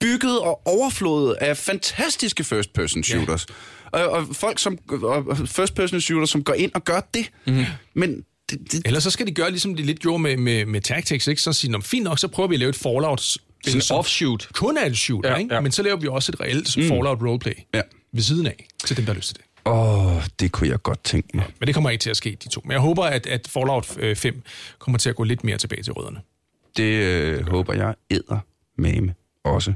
[0.00, 3.46] bygget og overflået af fantastiske first-person shooters.
[3.94, 3.98] Ja.
[4.00, 7.30] Og, og folk som og first-person shooters, som går ind og gør det.
[7.46, 7.64] Mm.
[7.94, 10.80] Men det, det, Ellers så skal de gøre, ligesom de lidt gjorde med, med, med
[10.80, 11.42] Tactics, ikke?
[11.42, 13.40] Så sige, "Nå, fint nok, så prøver vi at lave et Fallout Sådan
[13.76, 14.48] en offshoot.
[14.52, 15.54] kun er et shooter, Ja, ja, ikke?
[15.54, 15.60] ja.
[15.60, 16.82] men så laver vi også et reelt mm.
[16.88, 17.82] Fallout roleplay Ja.
[18.12, 19.44] ved siden af, til dem, der har lyst til det.
[19.72, 21.44] åh, det kunne jeg godt tænke mig.
[21.60, 22.60] Men det kommer ikke til at ske, de to.
[22.64, 24.42] Men jeg håber, at, at Fallout øh, 5
[24.78, 26.20] kommer til at gå lidt mere tilbage til rødderne.
[26.78, 28.38] Det øh, håber jeg æder
[28.76, 29.14] mame
[29.44, 29.74] også.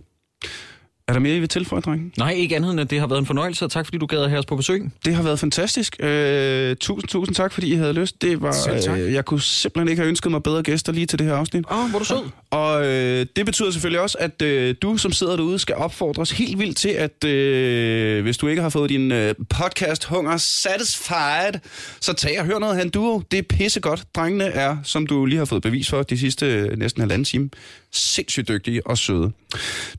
[1.09, 2.13] Er der mere, I vil tilføje, drengen?
[2.19, 4.19] Nej, ikke andet end, at det har været en fornøjelse, og tak fordi du gad
[4.19, 4.91] at have os på besøg.
[5.05, 5.97] Det har været fantastisk.
[6.01, 8.23] Øh, tusind, tusind tak, fordi I havde lyst.
[8.23, 11.27] Det var, øh, jeg kunne simpelthen ikke have ønsket mig bedre gæster lige til det
[11.27, 11.65] her afsnit.
[11.71, 12.23] Åh, oh, hvor du sød.
[12.51, 16.59] Og øh, det betyder selvfølgelig også, at øh, du, som sidder derude, skal opfordres helt
[16.59, 21.61] vildt til, at øh, hvis du ikke har fået din øh, podcast Hunger Satisfied,
[22.01, 23.23] så tag og hør noget af Han Duo.
[23.31, 24.05] Det er pissegodt.
[24.15, 27.51] Drengene er, som du lige har fået bevis for de sidste øh, næsten halvanden time,
[27.93, 29.33] sindssygt dygtige og søde.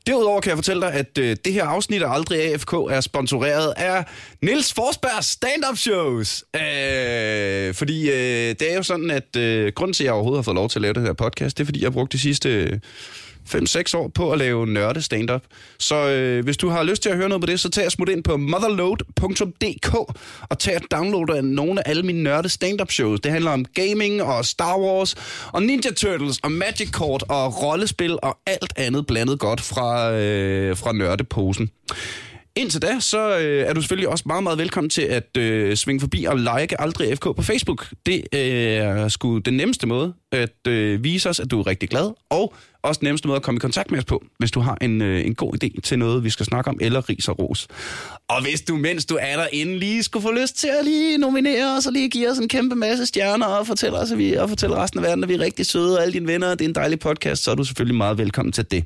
[0.06, 3.74] Derudover kan jeg fortælle dig, at øh, det her afsnit af Aldrig AFK er sponsoreret
[3.76, 4.04] af
[4.42, 6.44] Nils Forsbergs stand-up shows.
[6.56, 10.42] Øh, fordi øh, det er jo sådan, at øh, grunden til, at jeg overhovedet har
[10.42, 12.18] fået lov til at lave det her podcast, det er, fordi jeg har brugt de
[12.18, 12.80] sidste
[13.48, 15.42] 5-6 år på at lave nørde stand-up.
[15.78, 17.92] Så øh, hvis du har lyst til at høre noget på det, så tag og
[17.92, 19.94] smut ind på motherload.dk
[20.40, 23.20] og tag og download nogle af alle mine nørde stand-up shows.
[23.20, 25.14] Det handler om gaming og Star Wars
[25.52, 30.76] og Ninja Turtles og Magic Court og rollespil og alt andet blandet godt fra, øh,
[30.76, 31.70] fra nørdeposen.
[32.56, 36.00] Indtil da, så øh, er du selvfølgelig også meget, meget velkommen til at øh, svinge
[36.00, 37.86] forbi og like Aldrig FK på Facebook.
[38.06, 41.88] Det øh, er sgu den nemmeste måde at øh, vise os, at du er rigtig
[41.88, 44.60] glad, og også den nemmeste måde at komme i kontakt med os på, hvis du
[44.60, 47.38] har en, øh, en god idé til noget, vi skal snakke om, eller ris og
[47.38, 47.68] ros.
[48.28, 51.76] Og hvis du, mens du er derinde, lige skulle få lyst til at lige nominere
[51.76, 54.48] os, og lige give os en kæmpe masse stjerner, og fortælle, os, at vi, og
[54.48, 56.64] fortælle resten af verden, at vi er rigtig søde, og alle dine venner, og det
[56.64, 58.84] er en dejlig podcast, så er du selvfølgelig meget velkommen til det.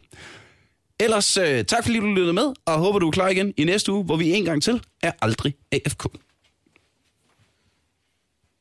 [1.01, 3.93] Ellers øh, tak fordi du lyttede med, og håber du er klar igen i næste
[3.93, 6.03] uge, hvor vi en gang til er aldrig AFK.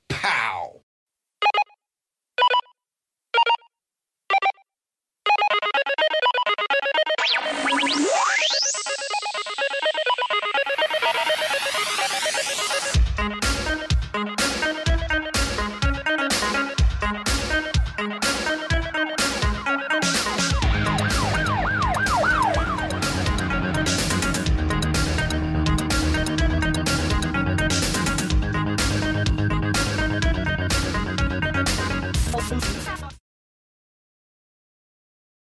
[0.09, 0.77] Pow!
[7.69, 8.06] Thank you.